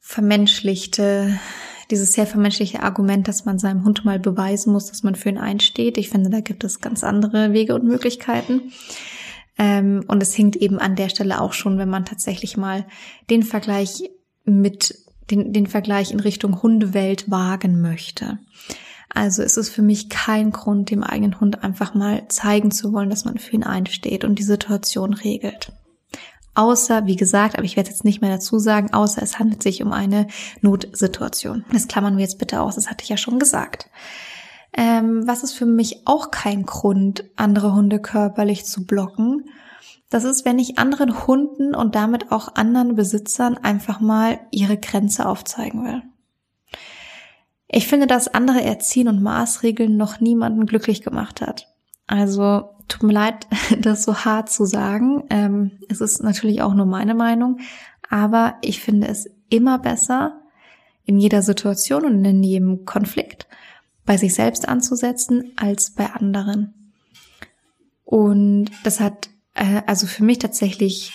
vermenschlichte, 0.00 1.38
dieses 1.90 2.12
sehr 2.12 2.26
vermenschliche 2.26 2.82
Argument, 2.82 3.26
dass 3.28 3.44
man 3.44 3.58
seinem 3.58 3.84
Hund 3.84 4.04
mal 4.04 4.18
beweisen 4.18 4.72
muss, 4.72 4.86
dass 4.86 5.02
man 5.02 5.14
für 5.14 5.30
ihn 5.30 5.38
einsteht. 5.38 5.96
Ich 5.96 6.10
finde, 6.10 6.30
da 6.30 6.40
gibt 6.40 6.64
es 6.64 6.80
ganz 6.80 7.02
andere 7.02 7.52
Wege 7.52 7.74
und 7.74 7.84
Möglichkeiten. 7.84 8.72
Ähm, 9.58 10.04
und 10.06 10.22
es 10.22 10.34
hinkt 10.34 10.56
eben 10.56 10.78
an 10.78 10.96
der 10.96 11.08
Stelle 11.08 11.40
auch 11.40 11.52
schon, 11.52 11.78
wenn 11.78 11.88
man 11.88 12.04
tatsächlich 12.04 12.56
mal 12.56 12.86
den 13.30 13.42
Vergleich 13.42 14.10
mit 14.44 14.94
den, 15.30 15.52
den 15.52 15.66
Vergleich 15.66 16.10
in 16.10 16.20
Richtung 16.20 16.62
Hundewelt 16.62 17.30
wagen 17.30 17.80
möchte. 17.80 18.38
Also 19.08 19.42
ist 19.42 19.56
es 19.56 19.68
für 19.68 19.82
mich 19.82 20.10
kein 20.10 20.52
Grund, 20.52 20.90
dem 20.90 21.02
eigenen 21.02 21.40
Hund 21.40 21.64
einfach 21.64 21.94
mal 21.94 22.28
zeigen 22.28 22.70
zu 22.70 22.92
wollen, 22.92 23.10
dass 23.10 23.24
man 23.24 23.38
für 23.38 23.52
ihn 23.52 23.64
einsteht 23.64 24.24
und 24.24 24.38
die 24.38 24.44
Situation 24.44 25.14
regelt. 25.14 25.72
Außer, 26.54 27.06
wie 27.06 27.16
gesagt, 27.16 27.56
aber 27.56 27.64
ich 27.64 27.76
werde 27.76 27.90
jetzt 27.90 28.04
nicht 28.04 28.20
mehr 28.20 28.30
dazu 28.30 28.58
sagen, 28.58 28.92
außer 28.92 29.22
es 29.22 29.38
handelt 29.38 29.62
sich 29.62 29.82
um 29.82 29.92
eine 29.92 30.26
Notsituation. 30.60 31.64
Das 31.72 31.86
klammern 31.86 32.16
wir 32.16 32.24
jetzt 32.24 32.38
bitte 32.38 32.60
aus, 32.60 32.74
das 32.74 32.90
hatte 32.90 33.04
ich 33.04 33.10
ja 33.10 33.16
schon 33.16 33.38
gesagt. 33.38 33.88
Ähm, 34.72 35.26
was 35.26 35.42
ist 35.42 35.54
für 35.54 35.66
mich 35.66 36.02
auch 36.06 36.30
kein 36.30 36.64
Grund, 36.64 37.24
andere 37.36 37.74
Hunde 37.74 38.00
körperlich 38.00 38.64
zu 38.66 38.84
blocken? 38.84 39.48
Das 40.10 40.24
ist, 40.24 40.44
wenn 40.44 40.58
ich 40.58 40.78
anderen 40.78 41.26
Hunden 41.26 41.74
und 41.74 41.94
damit 41.94 42.32
auch 42.32 42.54
anderen 42.54 42.94
Besitzern 42.94 43.56
einfach 43.58 44.00
mal 44.00 44.40
ihre 44.50 44.78
Grenze 44.78 45.26
aufzeigen 45.26 45.84
will. 45.84 46.02
Ich 47.68 47.86
finde, 47.86 48.06
dass 48.06 48.28
andere 48.28 48.62
Erziehen 48.62 49.08
und 49.08 49.22
Maßregeln 49.22 49.96
noch 49.96 50.20
niemanden 50.20 50.64
glücklich 50.64 51.02
gemacht 51.02 51.42
hat. 51.42 51.68
Also 52.06 52.70
tut 52.88 53.02
mir 53.02 53.12
leid, 53.12 53.46
das 53.80 54.02
so 54.02 54.24
hart 54.24 54.50
zu 54.50 54.64
sagen. 54.64 55.24
Ähm, 55.30 55.78
es 55.88 56.00
ist 56.00 56.22
natürlich 56.22 56.62
auch 56.62 56.74
nur 56.74 56.86
meine 56.86 57.14
Meinung, 57.14 57.60
aber 58.08 58.56
ich 58.62 58.80
finde 58.80 59.08
es 59.08 59.28
immer 59.48 59.78
besser, 59.78 60.40
in 61.04 61.18
jeder 61.18 61.40
Situation 61.40 62.04
und 62.04 62.24
in 62.24 62.42
jedem 62.42 62.84
Konflikt 62.84 63.46
bei 64.04 64.16
sich 64.16 64.34
selbst 64.34 64.68
anzusetzen 64.68 65.52
als 65.56 65.90
bei 65.90 66.06
anderen. 66.06 66.92
Und 68.04 68.70
das 68.84 69.00
hat 69.00 69.30
äh, 69.58 69.82
also 69.86 70.06
für 70.06 70.24
mich 70.24 70.38
tatsächlich 70.38 71.12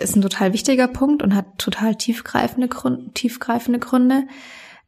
ist 0.00 0.16
ein 0.16 0.22
total 0.22 0.52
wichtiger 0.52 0.88
Punkt 0.88 1.22
und 1.22 1.34
hat 1.34 1.58
total 1.58 1.94
tiefgreifende 1.94 2.68
Gründe. 2.68 3.12
Tiefgreifende 3.12 3.78
Gründe. 3.78 4.26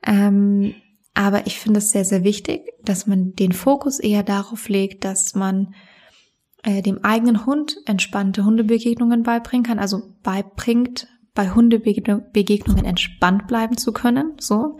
Ähm, 0.06 0.74
aber 1.14 1.46
ich 1.46 1.58
finde 1.60 1.78
es 1.78 1.90
sehr, 1.90 2.04
sehr 2.04 2.24
wichtig, 2.24 2.72
dass 2.82 3.06
man 3.06 3.34
den 3.36 3.52
Fokus 3.52 4.00
eher 4.00 4.22
darauf 4.22 4.68
legt, 4.68 5.04
dass 5.04 5.34
man 5.34 5.74
äh, 6.64 6.82
dem 6.82 7.04
eigenen 7.04 7.46
Hund 7.46 7.76
entspannte 7.86 8.44
Hundebegegnungen 8.44 9.22
beibringen 9.22 9.64
kann, 9.64 9.78
also 9.78 10.02
beibringt, 10.22 11.06
bei 11.34 11.50
Hundebegegnungen 11.50 12.84
entspannt 12.84 13.48
bleiben 13.48 13.76
zu 13.76 13.92
können, 13.92 14.34
so, 14.38 14.78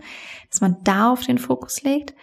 dass 0.49 0.61
man 0.61 0.77
darauf 0.83 1.25
den 1.25 1.37
Fokus 1.37 1.83
legt 1.83 2.15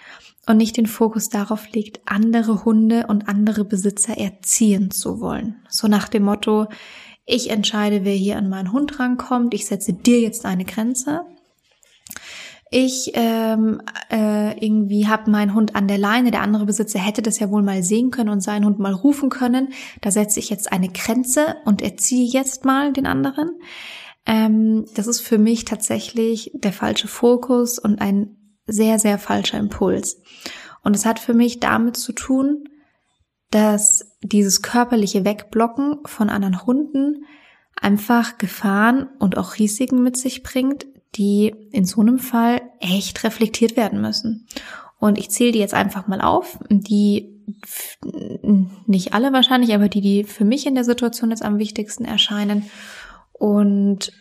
und 0.47 0.57
nicht 0.57 0.77
den 0.79 0.87
Fokus 0.87 1.29
darauf 1.29 1.71
legt, 1.73 2.01
andere 2.07 2.65
Hunde 2.65 3.07
und 3.09 3.29
andere 3.29 3.65
Besitzer 3.65 4.17
erziehen 4.17 4.91
zu 4.91 5.21
wollen. 5.21 5.57
So 5.69 5.87
nach 5.87 6.09
dem 6.09 6.25
Motto, 6.25 6.67
ich 7.27 7.51
entscheide, 7.51 8.05
wer 8.05 8.15
hier 8.15 8.37
an 8.37 8.49
meinen 8.49 8.73
Hund 8.73 8.99
rankommt, 8.99 9.55
ich 9.55 9.67
setze 9.67 9.93
dir 9.93 10.21
jetzt 10.21 10.45
eine 10.45 10.65
Grenze. 10.65 11.27
Ich 12.75 13.11
ähm, 13.13 13.83
äh, 14.11 14.59
irgendwie 14.59 15.07
habe 15.07 15.31
meinen 15.31 15.53
Hund 15.53 15.77
an 15.77 15.89
der 15.89 15.99
Leine, 15.99 16.31
der 16.31 16.41
andere 16.41 16.65
Besitzer 16.65 16.99
hätte 16.99 17.21
das 17.21 17.39
ja 17.39 17.51
wohl 17.51 17.63
mal 17.63 17.83
sehen 17.83 18.11
können 18.11 18.31
und 18.31 18.41
seinen 18.41 18.65
Hund 18.65 18.79
mal 18.79 18.95
rufen 18.95 19.29
können. 19.29 19.75
Da 20.01 20.11
setze 20.11 20.41
ich 20.41 20.49
jetzt 20.49 20.73
eine 20.73 20.89
Grenze 20.89 21.57
und 21.67 21.83
erziehe 21.83 22.27
jetzt 22.27 22.65
mal 22.65 22.95
den 22.95 23.05
anderen. 23.05 23.51
Ähm, 24.25 24.87
das 24.95 25.07
ist 25.07 25.21
für 25.21 25.37
mich 25.37 25.67
tatsächlich 25.67 26.51
der 26.55 26.73
falsche 26.73 27.09
Fokus 27.09 27.79
und 27.79 28.01
ein 28.01 28.39
sehr, 28.67 28.99
sehr 28.99 29.19
falscher 29.19 29.59
Impuls. 29.59 30.23
Und 30.83 30.97
es 30.97 31.05
hat 31.05 31.19
für 31.19 31.35
mich 31.35 31.61
damit 31.61 31.99
zu 31.99 32.15
tun, 32.15 32.71
dass 33.51 34.17
dieses 34.23 34.63
körperliche 34.63 35.27
Wegblocken 35.27 35.99
von 36.07 36.31
anderen 36.31 36.65
Hunden 36.65 37.27
einfach 37.79 38.39
Gefahren 38.39 39.11
und 39.19 39.37
auch 39.37 39.59
Risiken 39.59 40.03
mit 40.03 40.17
sich 40.17 40.43
bringt, 40.43 40.87
die 41.15 41.55
in 41.71 41.85
so 41.85 42.01
einem 42.01 42.19
Fall 42.19 42.63
echt 42.81 43.25
reflektiert 43.25 43.77
werden 43.77 44.01
müssen. 44.01 44.47
Und 44.99 45.19
ich 45.19 45.31
zähle 45.31 45.53
die 45.53 45.59
jetzt 45.59 45.75
einfach 45.75 46.07
mal 46.07 46.21
auf, 46.21 46.59
die 46.71 47.33
nicht 48.87 49.15
alle 49.15 49.33
wahrscheinlich, 49.33 49.75
aber 49.75 49.89
die, 49.89 50.01
die 50.01 50.25
für 50.25 50.45
mich 50.45 50.67
in 50.67 50.75
der 50.75 50.85
Situation 50.85 51.31
jetzt 51.31 51.45
am 51.45 51.59
wichtigsten 51.59 52.05
erscheinen. 52.05 52.71
Und 53.33 54.13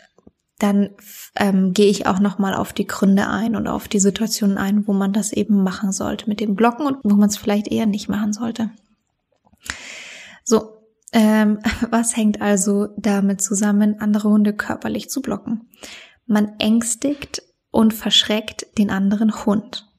dann 0.57 0.89
ähm, 1.35 1.73
gehe 1.73 1.87
ich 1.87 2.07
auch 2.07 2.19
nochmal 2.19 2.53
auf 2.53 2.73
die 2.73 2.85
Gründe 2.85 3.27
ein 3.27 3.55
und 3.55 3.67
auf 3.67 3.87
die 3.87 3.99
Situationen 3.99 4.57
ein, 4.57 4.87
wo 4.87 4.93
man 4.93 5.13
das 5.13 5.33
eben 5.33 5.63
machen 5.63 5.91
sollte 5.91 6.29
mit 6.29 6.39
dem 6.39 6.55
Blocken 6.55 6.85
und 6.85 6.97
wo 7.03 7.15
man 7.15 7.29
es 7.29 7.37
vielleicht 7.37 7.67
eher 7.67 7.85
nicht 7.85 8.09
machen 8.09 8.33
sollte. 8.33 8.69
So, 10.43 10.81
ähm, 11.13 11.59
was 11.89 12.15
hängt 12.15 12.41
also 12.41 12.89
damit 12.97 13.41
zusammen, 13.41 13.99
andere 13.99 14.29
Hunde 14.29 14.53
körperlich 14.53 15.09
zu 15.09 15.21
blocken? 15.21 15.69
Man 16.31 16.53
ängstigt 16.59 17.43
und 17.71 17.93
verschreckt 17.93 18.77
den 18.77 18.89
anderen 18.89 19.45
Hund. 19.45 19.91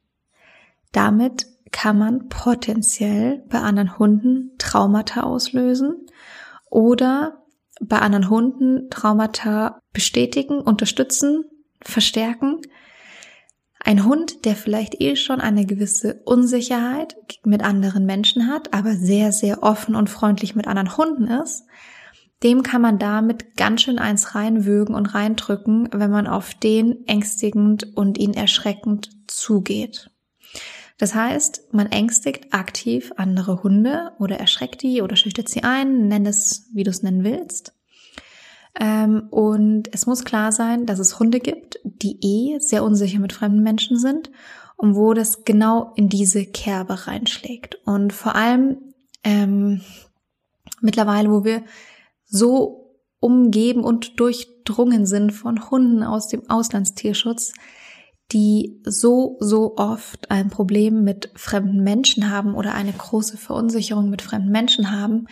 Damit 0.91 1.47
kann 1.73 1.99
man 1.99 2.31
potenziell 2.31 3.45
bei 3.51 3.59
anderen 3.59 3.99
Hunden 3.99 4.53
Traumata 4.57 5.25
auslösen 5.25 6.07
oder 6.71 7.45
bei 7.83 7.99
anderen 7.99 8.31
Hunden 8.31 8.89
Traumata 8.89 9.79
bestätigen, 9.93 10.59
unterstützen, 10.59 11.45
verstärken. 11.83 12.63
Ein 13.79 14.07
Hund, 14.07 14.47
der 14.47 14.57
vielleicht 14.57 15.03
eh 15.03 15.17
schon 15.17 15.43
eine 15.43 15.67
gewisse 15.67 16.23
Unsicherheit 16.25 17.15
mit 17.45 17.63
anderen 17.63 18.07
Menschen 18.07 18.49
hat, 18.49 18.73
aber 18.73 18.95
sehr, 18.95 19.33
sehr 19.33 19.63
offen 19.63 19.95
und 19.95 20.09
freundlich 20.09 20.55
mit 20.55 20.67
anderen 20.67 20.97
Hunden 20.97 21.27
ist, 21.27 21.67
dem 22.43 22.63
kann 22.63 22.83
man 22.83 22.99
damit 22.99 23.57
ganz 23.57 23.83
schön 23.83 23.99
eins 23.99 24.35
reinwürgen 24.35 24.95
und 24.95 25.15
reindrücken, 25.15 25.89
wenn 25.93 26.11
man 26.11 26.27
auf 26.27 26.55
den 26.55 27.07
ängstigend 27.07 27.97
und 27.97 28.19
ihn 28.19 28.35
erschreckend 28.35 29.11
zugeht. 29.29 30.11
Das 30.99 31.15
heißt, 31.15 31.73
man 31.73 31.91
ängstigt 31.91 32.53
aktiv 32.53 33.13
andere 33.17 33.63
Hunde 33.63 34.13
oder 34.19 34.39
erschreckt 34.39 34.83
die 34.83 35.03
oder 35.03 35.17
schüchtert 35.17 35.49
sie 35.49 35.65
ein, 35.65 36.09
nenn 36.09 36.27
es, 36.27 36.69
wie 36.73 36.85
du 36.85 36.91
es 36.91 37.03
nennen 37.03 37.25
willst. 37.25 37.75
Ähm, 38.79 39.29
und 39.31 39.93
es 39.93 40.07
muss 40.07 40.25
klar 40.25 40.53
sein, 40.53 40.87
dass 40.87 40.99
es 40.99 41.19
Hunde 41.19 41.41
gibt, 41.41 41.79
die 41.85 42.19
eh 42.21 42.59
sehr 42.59 42.85
unsicher 42.85 43.19
mit 43.19 43.33
fremden 43.33 43.63
Menschen 43.63 43.99
sind 43.99 44.31
und 44.77 44.95
wo 44.95 45.13
das 45.13 45.45
genau 45.45 45.93
in 45.97 46.09
diese 46.09 46.47
Kerbe 46.47 47.07
reinschlägt. 47.07 47.77
Und 47.85 48.13
vor 48.13 48.35
allem 48.35 48.79
ähm, 49.25 49.81
mittlerweile, 50.81 51.31
wo 51.31 51.45
wir 51.45 51.63
so 52.33 52.99
umgeben 53.21 53.85
und 53.85 54.19
durchdrungen 54.19 55.07
sind 55.07 55.31
von 55.33 55.71
Hunden 55.71 56.03
aus 56.03 56.29
dem 56.29 56.49
Auslandstierschutz, 56.49 57.53
die 58.33 58.81
so, 58.85 59.37
so 59.41 59.77
oft 59.77 60.31
ein 60.31 60.49
Problem 60.49 61.05
mit 61.05 61.31
fremden 61.37 61.85
Menschen 61.85 62.31
haben 62.31 62.55
oder 62.55 62.75
eine 62.75 62.93
große 62.93 63.37
Verunsicherung 63.37 64.09
mit 64.09 64.23
fremden 64.23 64.51
Menschen 64.51 64.91
haben, 64.91 65.27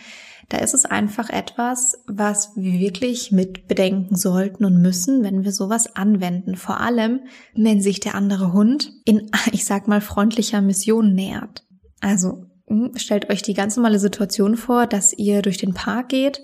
da 0.47 0.57
ist 0.57 0.73
es 0.73 0.85
einfach 0.85 1.29
etwas, 1.29 2.03
was 2.07 2.51
wir 2.55 2.79
wirklich 2.79 3.31
mit 3.31 3.67
bedenken 3.67 4.15
sollten 4.15 4.63
und 4.63 4.81
müssen, 4.81 5.23
wenn 5.23 5.43
wir 5.43 5.51
sowas 5.51 5.95
anwenden. 5.95 6.55
Vor 6.55 6.79
allem, 6.81 7.21
wenn 7.55 7.81
sich 7.81 7.99
der 7.99 8.15
andere 8.15 8.53
Hund 8.53 8.91
in, 9.05 9.31
ich 9.51 9.65
sag 9.65 9.87
mal, 9.87 10.01
freundlicher 10.01 10.61
Mission 10.61 11.13
nähert. 11.13 11.65
Also 11.99 12.45
hm, 12.67 12.91
stellt 12.95 13.29
euch 13.29 13.41
die 13.41 13.53
ganz 13.53 13.75
normale 13.75 13.99
Situation 13.99 14.55
vor, 14.55 14.87
dass 14.87 15.13
ihr 15.13 15.41
durch 15.41 15.57
den 15.57 15.73
Park 15.73 16.09
geht 16.09 16.41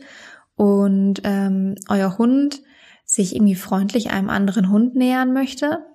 und 0.58 1.22
ähm, 1.24 1.76
euer 1.88 2.17
Hund 2.17 2.62
sich 3.06 3.36
irgendwie 3.36 3.56
freundlich 3.56 4.10
einem 4.12 4.30
anderen 4.30 4.70
Hund 4.70 4.96
nähern 4.96 5.32
möchte. 5.32 5.86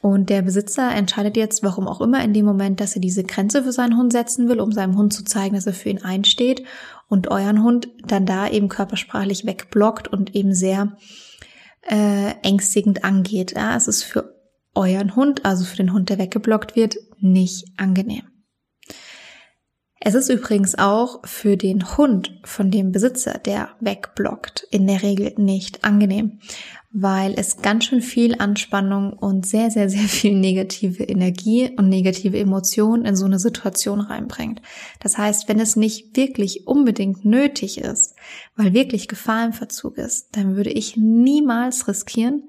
Und 0.00 0.30
der 0.30 0.42
Besitzer 0.42 0.94
entscheidet 0.94 1.36
jetzt, 1.36 1.64
warum 1.64 1.88
auch 1.88 2.00
immer, 2.00 2.22
in 2.22 2.32
dem 2.32 2.44
Moment, 2.44 2.80
dass 2.80 2.94
er 2.94 3.00
diese 3.00 3.24
Grenze 3.24 3.64
für 3.64 3.72
seinen 3.72 3.96
Hund 3.96 4.12
setzen 4.12 4.48
will, 4.48 4.60
um 4.60 4.70
seinem 4.70 4.96
Hund 4.96 5.12
zu 5.12 5.24
zeigen, 5.24 5.56
dass 5.56 5.66
er 5.66 5.72
für 5.72 5.88
ihn 5.88 6.04
einsteht 6.04 6.62
und 7.08 7.28
euren 7.28 7.64
Hund 7.64 7.88
dann 8.06 8.24
da 8.24 8.48
eben 8.48 8.68
körpersprachlich 8.68 9.44
wegblockt 9.46 10.06
und 10.06 10.36
eben 10.36 10.54
sehr 10.54 10.96
äh, 11.82 12.34
ängstigend 12.42 13.04
angeht. 13.04 13.54
Ja, 13.56 13.74
es 13.76 13.88
ist 13.88 14.04
für 14.04 14.36
euren 14.74 15.16
Hund, 15.16 15.44
also 15.44 15.64
für 15.64 15.76
den 15.76 15.92
Hund, 15.92 16.08
der 16.08 16.18
weggeblockt 16.18 16.76
wird, 16.76 16.96
nicht 17.18 17.66
angenehm. 17.76 18.29
Es 20.02 20.14
ist 20.14 20.30
übrigens 20.30 20.78
auch 20.78 21.20
für 21.26 21.58
den 21.58 21.98
Hund 21.98 22.40
von 22.42 22.70
dem 22.70 22.90
Besitzer, 22.90 23.34
der 23.34 23.68
wegblockt, 23.80 24.66
in 24.70 24.86
der 24.86 25.02
Regel 25.02 25.34
nicht 25.36 25.84
angenehm, 25.84 26.38
weil 26.90 27.34
es 27.36 27.58
ganz 27.58 27.84
schön 27.84 28.00
viel 28.00 28.34
Anspannung 28.38 29.12
und 29.12 29.44
sehr, 29.44 29.70
sehr, 29.70 29.90
sehr 29.90 30.08
viel 30.08 30.34
negative 30.38 31.04
Energie 31.04 31.70
und 31.76 31.90
negative 31.90 32.38
Emotionen 32.38 33.04
in 33.04 33.14
so 33.14 33.26
eine 33.26 33.38
Situation 33.38 34.00
reinbringt. 34.00 34.62
Das 35.00 35.18
heißt, 35.18 35.50
wenn 35.50 35.60
es 35.60 35.76
nicht 35.76 36.16
wirklich 36.16 36.66
unbedingt 36.66 37.26
nötig 37.26 37.76
ist, 37.76 38.14
weil 38.56 38.72
wirklich 38.72 39.06
Gefahr 39.06 39.44
im 39.44 39.52
Verzug 39.52 39.98
ist, 39.98 40.28
dann 40.32 40.56
würde 40.56 40.70
ich 40.70 40.96
niemals 40.96 41.88
riskieren, 41.88 42.48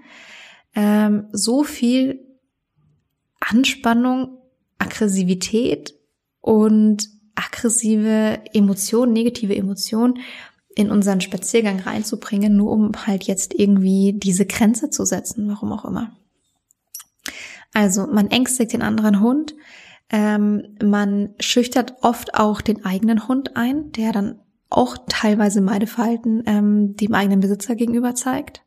ähm, 0.74 1.28
so 1.34 1.66
viel 1.66 2.22
Anspannung, 3.42 4.38
Aggressivität 4.78 5.96
und 6.40 7.21
aggressive 7.36 8.40
Emotionen, 8.54 9.14
negative 9.14 9.56
Emotionen 9.56 10.20
in 10.76 10.90
unseren 10.90 11.22
Spaziergang 11.22 11.80
reinzubringen, 11.80 12.56
nur 12.56 12.72
um 12.72 12.92
halt 13.06 13.24
jetzt 13.24 13.54
irgendwie 13.54 14.14
diese 14.14 14.46
Grenze 14.46 14.90
zu 14.90 15.06
setzen, 15.06 15.48
warum 15.50 15.74
auch 15.74 15.86
immer. 15.86 16.16
Also 17.74 18.08
man 18.08 18.30
ängstigt 18.30 18.74
den 18.74 18.82
anderen 18.82 19.22
Hund, 19.22 19.56
ähm, 20.10 20.76
man 20.84 21.34
schüchtert 21.40 21.96
oft 22.02 22.36
auch 22.36 22.62
den 22.62 22.84
eigenen 22.86 23.28
Hund 23.28 23.56
ein, 23.56 23.92
der 23.94 24.12
dann 24.12 24.40
auch 24.70 24.98
teilweise 25.08 25.62
Meideverhalten 25.62 26.44
ähm, 26.46 26.96
dem 26.96 27.14
eigenen 27.14 27.40
Besitzer 27.40 27.76
gegenüber 27.76 28.16
zeigt. 28.16 28.64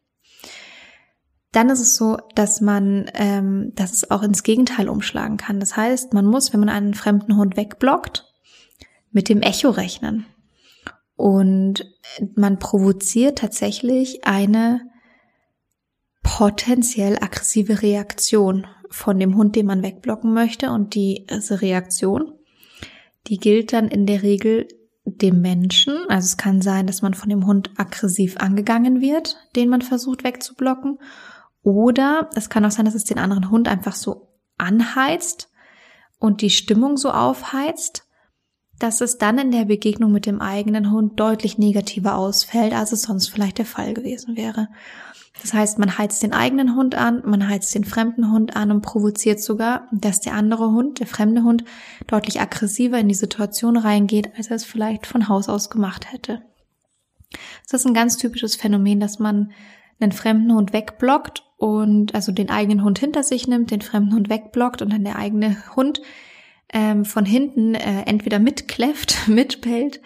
Dann 1.53 1.71
ist 1.71 1.81
es 1.81 1.97
so, 1.97 2.19
dass 2.35 2.61
man, 2.61 3.11
ähm, 3.15 3.73
dass 3.75 3.93
es 3.93 4.11
auch 4.11 4.23
ins 4.23 4.43
Gegenteil 4.43 4.89
umschlagen 4.89 5.37
kann. 5.37 5.61
Das 5.61 5.77
heißt, 5.77 6.13
man 6.13 6.27
muss, 6.27 6.53
wenn 6.53 6.61
man 6.61 6.69
einen 6.69 6.95
fremden 6.95 7.37
Hund 7.37 7.57
wegblockt, 7.57 8.34
mit 9.15 9.31
dem 9.31 9.41
Echo 9.41 9.71
rechnen. 9.71 10.27
Und 11.17 11.87
man 12.35 12.59
provoziert 12.59 13.39
tatsächlich 13.39 14.27
eine 14.27 14.83
potenziell 16.23 17.17
aggressive 17.19 17.81
Reaktion 17.81 18.67
von 18.91 19.19
dem 19.19 19.37
Hund, 19.37 19.55
den 19.55 19.67
man 19.67 19.83
wegblocken 19.83 20.35
möchte. 20.35 20.71
Und 20.71 20.95
diese 20.95 21.63
Reaktion, 21.63 22.33
die 23.29 23.39
gilt 23.39 23.73
dann 23.73 23.89
in 23.89 24.05
der 24.07 24.23
Regel 24.23 24.67
dem 25.05 25.41
Menschen. 25.41 25.95
Also 26.09 26.27
es 26.27 26.37
kann 26.37 26.61
sein, 26.61 26.89
dass 26.89 27.01
man 27.01 27.15
von 27.15 27.29
dem 27.29 27.47
Hund 27.47 27.71
aggressiv 27.77 28.37
angegangen 28.39 29.01
wird, 29.01 29.37
den 29.55 29.69
man 29.69 29.83
versucht 29.83 30.25
wegzublocken. 30.25 30.99
Oder 31.63 32.31
es 32.35 32.51
kann 32.51 32.65
auch 32.65 32.73
sein, 32.73 32.85
dass 32.85 32.95
es 32.95 33.05
den 33.05 33.19
anderen 33.19 33.51
Hund 33.51 33.69
einfach 33.69 33.95
so 33.95 34.35
anheizt 34.59 35.51
und 36.19 36.41
die 36.41 36.51
Stimmung 36.51 36.97
so 36.97 37.11
aufheizt, 37.11 38.04
dass 38.79 39.01
es 39.01 39.19
dann 39.19 39.39
in 39.39 39.51
der 39.51 39.65
Begegnung 39.65 40.13
mit 40.13 40.27
dem 40.27 40.41
eigenen 40.41 40.91
Hund 40.91 41.19
deutlich 41.19 41.59
negativer 41.59 42.17
ausfällt, 42.17 42.73
als 42.73 42.93
es 42.93 43.03
sonst 43.03 43.29
vielleicht 43.29 43.59
der 43.59 43.67
Fall 43.67 43.95
gewesen 43.95 44.37
wäre. 44.37 44.69
Das 45.43 45.53
heißt, 45.53 45.79
man 45.79 45.99
heizt 45.99 46.23
den 46.23 46.33
eigenen 46.33 46.77
Hund 46.77 46.95
an, 46.95 47.23
man 47.25 47.49
heizt 47.49 47.75
den 47.75 47.85
fremden 47.85 48.31
Hund 48.31 48.57
an 48.57 48.71
und 48.71 48.83
provoziert 48.83 49.41
sogar, 49.41 49.89
dass 49.93 50.21
der 50.21 50.35
andere 50.35 50.71
Hund, 50.71 51.01
der 51.01 51.07
fremde 51.07 51.43
Hund, 51.43 51.65
deutlich 52.07 52.41
aggressiver 52.41 52.99
in 52.99 53.09
die 53.09 53.15
Situation 53.15 53.77
reingeht, 53.77 54.31
als 54.37 54.49
er 54.49 54.57
es 54.57 54.65
vielleicht 54.65 55.07
von 55.07 55.29
Haus 55.29 55.49
aus 55.49 55.71
gemacht 55.71 56.13
hätte. 56.13 56.43
Das 57.65 57.81
ist 57.81 57.87
ein 57.87 57.95
ganz 57.95 58.17
typisches 58.17 58.55
Phänomen, 58.55 59.01
dass 59.01 59.19
man 59.19 59.51
einen 60.01 60.13
fremden 60.13 60.55
Hund 60.55 60.73
wegblockt 60.73 61.45
und 61.57 62.15
also 62.15 62.31
den 62.33 62.51
eigenen 62.51 62.85
Hund 62.85 62.99
hinter 62.99 63.23
sich 63.23 63.49
nimmt, 63.49 63.71
den 63.71 63.81
fremden 63.81 64.15
Hund 64.15 64.29
wegblockt 64.29 64.83
und 64.83 64.93
dann 64.93 65.05
der 65.05 65.17
eigene 65.17 65.57
Hund 65.75 66.01
ähm, 66.73 67.05
von 67.05 67.25
hinten 67.25 67.75
äh, 67.75 68.03
entweder 68.03 68.39
mitkläfft, 68.39 69.17
mitbellt 69.29 70.01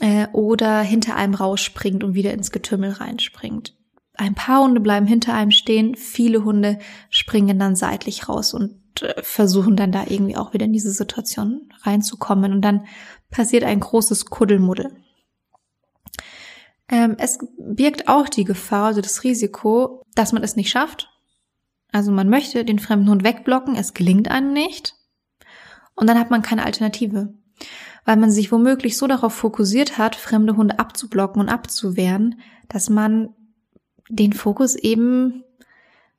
äh, 0.00 0.26
oder 0.32 0.80
hinter 0.80 1.16
einem 1.16 1.34
rausspringt 1.34 2.04
und 2.04 2.14
wieder 2.14 2.32
ins 2.32 2.50
Getümmel 2.50 2.90
reinspringt. 2.90 3.76
Ein 4.14 4.34
paar 4.34 4.62
Hunde 4.62 4.80
bleiben 4.80 5.06
hinter 5.06 5.34
einem 5.34 5.50
stehen, 5.50 5.96
viele 5.96 6.44
Hunde 6.44 6.78
springen 7.08 7.58
dann 7.58 7.76
seitlich 7.76 8.28
raus 8.28 8.52
und 8.52 9.02
äh, 9.02 9.22
versuchen 9.22 9.76
dann 9.76 9.92
da 9.92 10.04
irgendwie 10.06 10.36
auch 10.36 10.52
wieder 10.52 10.66
in 10.66 10.72
diese 10.72 10.92
Situation 10.92 11.72
reinzukommen 11.82 12.52
und 12.52 12.62
dann 12.62 12.86
passiert 13.30 13.64
ein 13.64 13.80
großes 13.80 14.26
Kuddelmuddel. 14.26 14.94
Ähm, 16.88 17.16
es 17.18 17.38
birgt 17.58 18.08
auch 18.08 18.28
die 18.28 18.44
Gefahr, 18.44 18.86
also 18.86 19.00
das 19.00 19.24
Risiko, 19.24 20.04
dass 20.14 20.32
man 20.32 20.42
es 20.42 20.56
nicht 20.56 20.70
schafft. 20.70 21.08
Also 21.90 22.12
man 22.12 22.28
möchte 22.28 22.64
den 22.64 22.78
fremden 22.78 23.08
Hund 23.08 23.24
wegblocken, 23.24 23.76
es 23.76 23.94
gelingt 23.94 24.30
einem 24.30 24.52
nicht. 24.52 24.94
Und 25.94 26.06
dann 26.08 26.18
hat 26.18 26.30
man 26.30 26.42
keine 26.42 26.64
Alternative. 26.64 27.34
Weil 28.04 28.16
man 28.16 28.30
sich 28.30 28.50
womöglich 28.50 28.96
so 28.96 29.06
darauf 29.06 29.34
fokussiert 29.34 29.98
hat, 29.98 30.16
fremde 30.16 30.56
Hunde 30.56 30.78
abzublocken 30.78 31.40
und 31.40 31.48
abzuwehren, 31.48 32.40
dass 32.68 32.90
man 32.90 33.30
den 34.08 34.32
Fokus 34.32 34.74
eben 34.74 35.44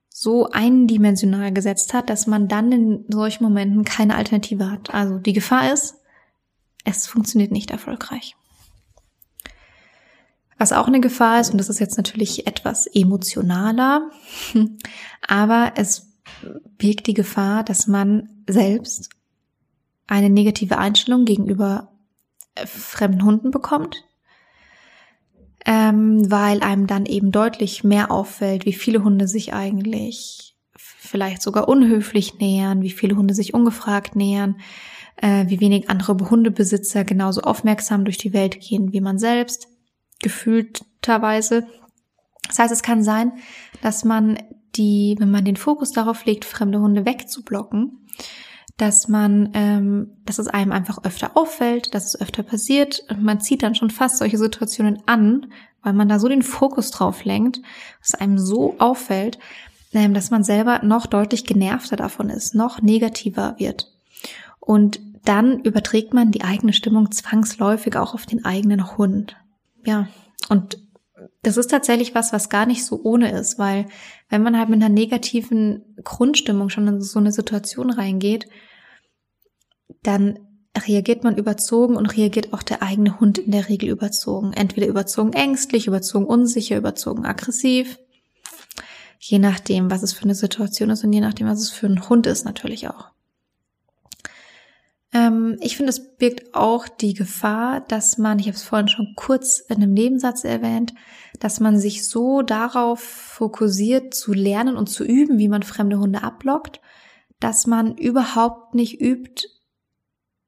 so 0.09 0.49
eindimensional 0.49 1.51
gesetzt 1.51 1.93
hat, 1.93 2.09
dass 2.09 2.27
man 2.27 2.47
dann 2.47 2.71
in 2.71 3.05
solchen 3.09 3.43
Momenten 3.43 3.83
keine 3.83 4.15
Alternative 4.15 4.69
hat. 4.69 4.93
Also 4.93 5.17
die 5.17 5.33
Gefahr 5.33 5.73
ist, 5.73 5.95
es 6.85 7.07
funktioniert 7.07 7.51
nicht 7.51 7.71
erfolgreich. 7.71 8.35
Was 10.57 10.71
auch 10.71 10.87
eine 10.87 11.01
Gefahr 11.01 11.41
ist, 11.41 11.51
und 11.51 11.57
das 11.57 11.69
ist 11.69 11.79
jetzt 11.79 11.97
natürlich 11.97 12.45
etwas 12.45 12.85
emotionaler, 12.85 14.11
aber 15.27 15.73
es 15.75 16.13
birgt 16.77 17.07
die 17.07 17.15
Gefahr, 17.15 17.63
dass 17.63 17.87
man 17.87 18.43
selbst 18.47 19.09
eine 20.07 20.29
negative 20.29 20.77
Einstellung 20.77 21.25
gegenüber 21.25 21.91
äh, 22.55 22.65
fremden 22.65 23.23
Hunden 23.23 23.51
bekommt, 23.51 24.03
ähm, 25.65 26.29
weil 26.29 26.61
einem 26.61 26.87
dann 26.87 27.05
eben 27.05 27.31
deutlich 27.31 27.83
mehr 27.83 28.11
auffällt, 28.11 28.65
wie 28.65 28.73
viele 28.73 29.03
Hunde 29.03 29.27
sich 29.27 29.53
eigentlich 29.53 30.55
vielleicht 30.75 31.41
sogar 31.41 31.67
unhöflich 31.67 32.39
nähern, 32.39 32.81
wie 32.81 32.89
viele 32.89 33.15
Hunde 33.15 33.33
sich 33.33 33.53
ungefragt 33.53 34.15
nähern, 34.15 34.57
äh, 35.17 35.45
wie 35.47 35.59
wenig 35.59 35.89
andere 35.89 36.17
Hundebesitzer 36.29 37.03
genauso 37.03 37.41
aufmerksam 37.41 38.03
durch 38.05 38.17
die 38.17 38.33
Welt 38.33 38.59
gehen 38.59 38.93
wie 38.93 39.01
man 39.01 39.19
selbst, 39.19 39.67
gefühlterweise. 40.21 41.67
Das 42.47 42.59
heißt, 42.59 42.73
es 42.73 42.83
kann 42.83 43.03
sein, 43.03 43.33
dass 43.81 44.03
man 44.03 44.39
die, 44.75 45.15
wenn 45.19 45.31
man 45.31 45.45
den 45.45 45.55
Fokus 45.55 45.91
darauf 45.91 46.25
legt, 46.25 46.45
fremde 46.45 46.79
Hunde 46.79 47.05
wegzublocken, 47.05 48.07
dass 48.77 49.07
man, 49.07 49.51
ähm, 49.53 50.17
dass 50.25 50.39
es 50.39 50.47
einem 50.47 50.71
einfach 50.71 51.03
öfter 51.03 51.37
auffällt, 51.37 51.93
dass 51.93 52.05
es 52.05 52.19
öfter 52.19 52.43
passiert. 52.43 53.03
Und 53.09 53.23
man 53.23 53.39
zieht 53.39 53.63
dann 53.63 53.75
schon 53.75 53.89
fast 53.89 54.17
solche 54.17 54.37
Situationen 54.37 55.03
an, 55.05 55.51
weil 55.83 55.93
man 55.93 56.09
da 56.09 56.17
so 56.17 56.27
den 56.27 56.41
Fokus 56.41 56.91
drauf 56.91 57.23
lenkt, 57.23 57.61
dass 57.99 58.15
einem 58.15 58.39
so 58.39 58.75
auffällt, 58.79 59.37
ähm, 59.93 60.13
dass 60.13 60.31
man 60.31 60.43
selber 60.43 60.83
noch 60.83 61.05
deutlich 61.05 61.45
genervter 61.45 61.95
davon 61.95 62.29
ist, 62.29 62.55
noch 62.55 62.81
negativer 62.81 63.55
wird. 63.59 63.91
Und 64.59 64.99
dann 65.25 65.59
überträgt 65.59 66.13
man 66.13 66.31
die 66.31 66.43
eigene 66.43 66.73
Stimmung 66.73 67.11
zwangsläufig 67.11 67.95
auch 67.95 68.13
auf 68.13 68.25
den 68.25 68.43
eigenen 68.43 68.97
Hund. 68.97 69.37
Ja, 69.85 70.07
und 70.49 70.77
das 71.41 71.57
ist 71.57 71.69
tatsächlich 71.69 72.15
was, 72.15 72.33
was 72.33 72.49
gar 72.49 72.65
nicht 72.65 72.85
so 72.85 73.01
ohne 73.03 73.31
ist, 73.31 73.59
weil 73.59 73.87
wenn 74.29 74.43
man 74.43 74.57
halt 74.57 74.69
mit 74.69 74.81
einer 74.81 74.93
negativen 74.93 75.95
Grundstimmung 76.03 76.69
schon 76.69 76.87
in 76.87 77.01
so 77.01 77.19
eine 77.19 77.31
Situation 77.31 77.89
reingeht, 77.89 78.47
dann 80.01 80.39
reagiert 80.77 81.23
man 81.23 81.37
überzogen 81.37 81.95
und 81.95 82.17
reagiert 82.17 82.53
auch 82.53 82.63
der 82.63 82.81
eigene 82.81 83.19
Hund 83.19 83.37
in 83.37 83.51
der 83.51 83.69
Regel 83.69 83.89
überzogen. 83.89 84.53
Entweder 84.53 84.87
überzogen 84.87 85.33
ängstlich, 85.33 85.87
überzogen 85.87 86.25
unsicher, 86.25 86.77
überzogen 86.77 87.25
aggressiv. 87.25 87.99
Je 89.19 89.39
nachdem, 89.39 89.91
was 89.91 90.03
es 90.03 90.13
für 90.13 90.23
eine 90.23 90.35
Situation 90.35 90.89
ist 90.89 91.03
und 91.03 91.13
je 91.13 91.21
nachdem, 91.21 91.47
was 91.47 91.61
es 91.61 91.69
für 91.69 91.87
ein 91.87 92.09
Hund 92.09 92.27
ist 92.27 92.43
natürlich 92.43 92.89
auch. 92.89 93.12
Ähm, 95.13 95.57
ich 95.61 95.77
finde, 95.77 95.91
es 95.91 96.17
birgt 96.17 96.55
auch 96.55 96.87
die 96.87 97.13
Gefahr, 97.13 97.81
dass 97.81 98.17
man, 98.17 98.39
ich 98.39 98.47
habe 98.47 98.55
es 98.55 98.63
vorhin 98.63 98.87
schon 98.87 99.13
kurz 99.15 99.59
in 99.59 99.77
einem 99.77 99.93
Nebensatz 99.93 100.43
erwähnt, 100.43 100.93
dass 101.39 101.59
man 101.59 101.79
sich 101.79 102.07
so 102.07 102.41
darauf 102.41 102.99
fokussiert 102.99 104.13
zu 104.13 104.33
lernen 104.33 104.75
und 104.75 104.87
zu 104.87 105.03
üben, 105.03 105.37
wie 105.37 105.47
man 105.49 105.63
fremde 105.63 105.99
Hunde 105.99 106.23
ablockt, 106.23 106.81
dass 107.39 107.67
man 107.67 107.95
überhaupt 107.97 108.73
nicht 108.73 108.99
übt, 108.99 109.47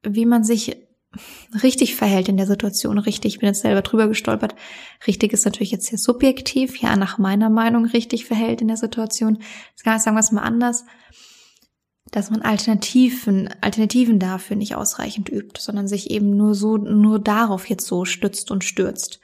wie 0.04 0.26
man 0.26 0.44
sich 0.44 0.78
richtig 1.64 1.96
verhält 1.96 2.28
in 2.28 2.38
der 2.38 2.48
Situation. 2.48 2.98
Richtig, 2.98 3.36
ich 3.36 3.40
bin 3.40 3.48
jetzt 3.48 3.62
selber 3.62 3.82
drüber 3.82 4.08
gestolpert. 4.08 4.56
Richtig 5.08 5.34
ist 5.34 5.46
natürlich 5.46 5.72
jetzt 5.72 5.88
sehr 5.88 6.00
subjektiv, 6.00 6.78
ja, 6.78 6.96
nach 6.96 7.18
meiner 7.18 7.50
Meinung 7.50 7.86
richtig 7.86 8.26
verhält 8.26 8.62
in 8.62 8.68
der 8.68 8.78
Situation. 8.78 9.40
Jetzt 9.72 10.04
sagen 10.04 10.16
wir 10.16 10.20
es 10.20 10.32
mal 10.32 10.42
anders, 10.42 10.86
dass 12.16 12.32
man 12.32 12.44
Alternativen, 12.44 13.50
Alternativen 13.60 14.20
dafür 14.20 14.56
nicht 14.56 14.76
ausreichend 14.76 15.28
übt, 15.28 15.60
sondern 15.60 15.90
sich 15.90 16.12
eben 16.12 16.38
nur 16.38 16.56
so, 16.56 16.78
nur 16.78 17.20
darauf 17.20 17.68
jetzt 17.68 17.86
so 17.86 18.06
stützt 18.06 18.52
und 18.52 18.64
stürzt. 18.64 19.20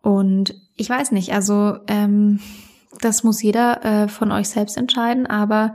Und 0.00 0.54
ich 0.74 0.88
weiß 0.88 1.12
nicht, 1.12 1.34
also 1.34 1.76
ähm, 1.86 2.40
das 3.02 3.24
muss 3.24 3.42
jeder 3.42 3.84
äh, 3.84 4.08
von 4.08 4.32
euch 4.32 4.48
selbst 4.48 4.78
entscheiden, 4.78 5.26
aber 5.26 5.74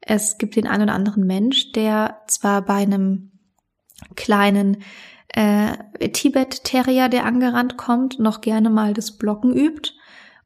es 0.00 0.38
gibt 0.38 0.56
den 0.56 0.66
einen 0.66 0.84
oder 0.84 0.94
anderen 0.94 1.26
Mensch, 1.26 1.72
der 1.72 2.22
zwar 2.28 2.62
bei 2.62 2.76
einem 2.76 3.32
kleinen 4.16 4.78
äh, 5.28 6.08
Tibet-Terrier, 6.08 7.10
der 7.10 7.26
angerannt 7.26 7.76
kommt, 7.76 8.18
noch 8.18 8.40
gerne 8.40 8.70
mal 8.70 8.94
das 8.94 9.18
Blocken 9.18 9.52
übt 9.52 9.92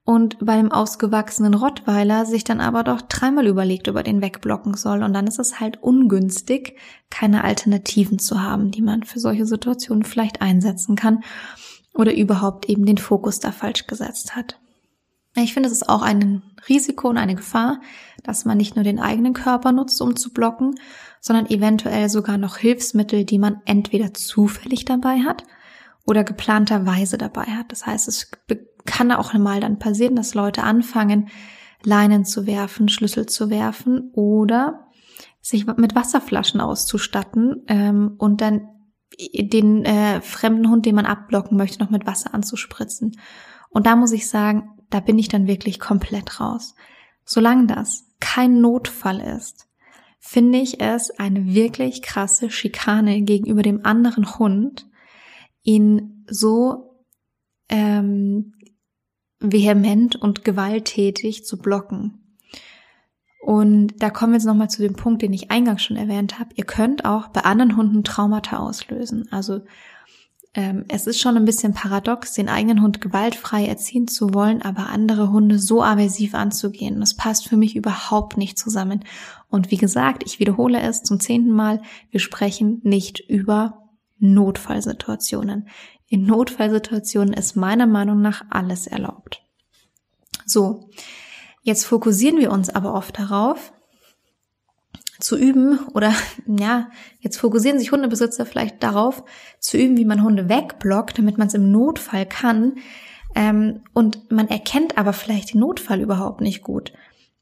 und 0.09 0.39
bei 0.41 0.55
einem 0.55 0.73
ausgewachsenen 0.73 1.53
Rottweiler 1.53 2.25
sich 2.25 2.43
dann 2.43 2.63
aber 2.63 2.83
doch 2.83 3.03
dreimal 3.03 3.47
überlegt, 3.47 3.91
ob 3.91 3.97
er 3.97 4.03
den 4.03 4.23
wegblocken 4.23 4.73
soll. 4.73 5.03
Und 5.03 5.13
dann 5.13 5.27
ist 5.27 5.39
es 5.39 5.61
halt 5.61 5.83
ungünstig, 5.83 6.79
keine 7.11 7.45
Alternativen 7.45 8.19
zu 8.19 8.43
haben, 8.43 8.71
die 8.71 8.81
man 8.81 9.03
für 9.03 9.21
solche 9.21 9.45
Situationen 9.45 10.05
vielleicht 10.05 10.41
einsetzen 10.41 10.97
kann 10.97 11.25
oder 11.93 12.17
überhaupt 12.17 12.71
eben 12.71 12.87
den 12.87 12.97
Fokus 12.97 13.39
da 13.39 13.53
falsch 13.53 13.87
gesetzt 13.87 14.35
hat. 14.35 14.59
Ich 15.37 15.53
finde, 15.53 15.67
es 15.67 15.75
ist 15.75 15.91
auch 15.91 16.01
ein 16.01 16.43
Risiko 16.71 17.11
und 17.11 17.19
eine 17.19 17.35
Gefahr, 17.35 17.83
dass 18.23 18.47
man 18.47 18.57
nicht 18.57 18.77
nur 18.77 18.85
den 18.85 19.01
eigenen 19.01 19.35
Körper 19.35 19.73
nutzt, 19.73 20.01
um 20.01 20.17
zu 20.17 20.33
blocken, 20.33 20.77
sondern 21.21 21.51
eventuell 21.51 22.09
sogar 22.09 22.39
noch 22.39 22.57
Hilfsmittel, 22.57 23.27
die 23.27 23.39
man 23.39 23.61
entweder 23.67 24.15
zufällig 24.15 24.87
dabei 24.87 25.19
hat 25.19 25.45
oder 26.07 26.25
geplanterweise 26.25 27.19
dabei 27.19 27.45
hat. 27.45 27.73
Das 27.73 27.85
heißt, 27.85 28.09
es 28.09 28.31
kann 28.89 29.13
auch 29.13 29.35
mal 29.35 29.61
dann 29.61 29.79
passieren, 29.79 30.17
dass 30.17 30.35
Leute 30.35 30.65
anfangen, 30.65 31.29
Leinen 31.85 32.25
zu 32.25 32.47
werfen, 32.47 32.89
Schlüssel 32.89 33.27
zu 33.27 33.51
werfen 33.51 34.11
oder 34.15 34.89
sich 35.41 35.67
mit 35.67 35.95
Wasserflaschen 35.95 36.61
auszustatten 36.61 37.65
ähm, 37.69 38.15
und 38.19 38.41
dann 38.41 38.69
den 39.35 39.85
äh, 39.85 40.21
fremden 40.21 40.69
Hund, 40.71 40.87
den 40.87 40.95
man 40.95 41.07
abblocken 41.07 41.57
möchte, 41.57 41.79
noch 41.79 41.91
mit 41.91 42.07
Wasser 42.07 42.35
anzuspritzen. 42.35 43.19
Und 43.71 43.87
da 43.87 43.95
muss 43.95 44.13
ich 44.13 44.29
sagen, 44.29 44.71
da 44.91 45.01
bin 45.01 45.19
ich 45.19 45.29
dann 45.29 45.47
wirklich 45.47 45.79
komplett 45.79 46.41
raus. 46.41 46.75
Solange 47.25 47.67
das 47.67 48.07
kein 48.21 48.61
Notfall 48.61 49.21
ist, 49.21 49.69
finde 50.19 50.59
ich 50.59 50.81
es 50.81 51.11
eine 51.19 51.47
wirklich 51.55 52.03
krasse 52.03 52.51
Schikane 52.51 53.23
gegenüber 53.23 53.63
dem 53.63 53.85
anderen 53.85 54.39
Hund, 54.39 54.89
ihn 55.63 56.25
so 56.29 57.05
ähm, 57.69 58.55
vehement 59.41 60.17
und 60.17 60.45
gewalttätig 60.45 61.45
zu 61.45 61.59
blocken. 61.59 62.29
Und 63.41 64.03
da 64.03 64.11
kommen 64.11 64.33
wir 64.33 64.39
jetzt 64.39 64.47
nochmal 64.47 64.71
zu 64.71 64.83
dem 64.83 64.95
Punkt, 64.95 65.23
den 65.23 65.33
ich 65.33 65.51
eingangs 65.51 65.83
schon 65.83 65.97
erwähnt 65.97 66.39
habe. 66.39 66.51
Ihr 66.57 66.65
könnt 66.65 67.05
auch 67.05 67.29
bei 67.29 67.43
anderen 67.43 67.77
Hunden 67.77 68.05
Traumata 68.05 68.59
auslösen. 68.59 69.29
Also 69.31 69.61
ähm, 70.55 70.85
es 70.89 71.07
ist 71.07 71.21
schon 71.21 71.37
ein 71.37 71.45
bisschen 71.45 71.73
paradox, 71.73 72.33
den 72.33 72.49
eigenen 72.49 72.83
Hund 72.83 73.01
gewaltfrei 73.01 73.67
erziehen 73.67 74.09
zu 74.09 74.35
wollen, 74.35 74.61
aber 74.63 74.89
andere 74.89 75.31
Hunde 75.31 75.59
so 75.59 75.83
aversiv 75.83 76.35
anzugehen. 76.35 76.99
Das 77.01 77.15
passt 77.15 77.49
für 77.49 77.57
mich 77.57 77.77
überhaupt 77.77 78.37
nicht 78.37 78.59
zusammen. 78.59 79.05
Und 79.49 79.71
wie 79.71 79.77
gesagt, 79.77 80.25
ich 80.27 80.41
wiederhole 80.41 80.81
es 80.81 81.03
zum 81.03 81.21
zehnten 81.21 81.53
Mal, 81.53 81.81
wir 82.11 82.21
sprechen 82.21 82.81
nicht 82.83 83.21
über 83.29 83.89
Notfallsituationen. 84.19 85.69
In 86.09 86.25
Notfallsituationen 86.25 87.35
ist 87.35 87.57
meiner 87.57 87.87
Meinung 87.87 88.21
nach 88.21 88.45
alles 88.51 88.87
erlaubt. 88.87 89.43
So, 90.47 90.89
jetzt 91.63 91.85
fokussieren 91.85 92.39
wir 92.39 92.51
uns 92.51 92.71
aber 92.71 92.95
oft 92.95 93.19
darauf, 93.19 93.73
zu 95.21 95.37
üben 95.37 95.81
oder 95.95 96.13
ja, 96.47 96.91
jetzt 97.21 97.39
fokussieren 97.39 97.79
sich 97.79 97.93
Hundebesitzer 97.93 98.47
vielleicht 98.47 98.83
darauf, 98.83 99.25
zu 99.59 99.77
üben, 99.77 99.97
wie 99.97 100.05
man 100.05 100.23
Hunde 100.23 100.49
wegblockt, 100.49 101.19
damit 101.19 101.39
man 101.39 101.49
es 101.49 101.55
im 101.55 101.71
Notfall 101.71 102.27
kann. 102.27 102.77
Ähm, 103.35 103.83
und 103.93 104.31
man 104.31 104.49
erkennt 104.49 104.97
aber 104.97 105.13
vielleicht 105.13 105.53
den 105.53 105.61
Notfall 105.61 106.01
überhaupt 106.01 106.41
nicht 106.41 106.63
gut. 106.63 106.93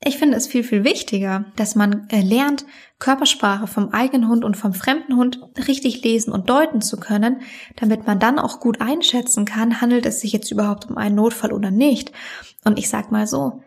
Ich 0.05 0.19
finde 0.19 0.37
es 0.37 0.47
viel, 0.47 0.63
viel 0.63 0.85
wichtiger, 0.85 1.47
dass 1.57 1.75
man 1.75 2.07
äh, 2.11 2.21
lernt, 2.21 2.67
Körpersprache 2.99 3.67
vom 3.67 3.91
eigenen 3.91 4.29
Hund 4.29 4.45
und 4.45 4.57
vom 4.57 4.75
fremden 4.75 5.17
Hund 5.17 5.41
richtig 5.67 6.03
lesen 6.05 6.33
und 6.33 6.51
deuten 6.51 6.83
zu 6.83 6.99
können, 6.99 7.41
damit 7.77 8.07
man 8.07 8.19
dann 8.19 8.39
auch 8.39 8.61
gut 8.61 8.81
einschätzen 8.81 9.47
kann, 9.47 9.81
handelt 9.81 10.05
es 10.05 10.21
sich 10.21 10.33
jetzt 10.33 10.51
überhaupt 10.51 10.91
um 10.91 10.99
einen 10.99 11.15
Notfall 11.15 11.53
oder 11.53 11.71
nicht. 11.71 12.13
Und 12.65 12.79
ich 12.79 12.91
sag 12.91 13.11
mal 13.11 13.27
so, 13.27 13.63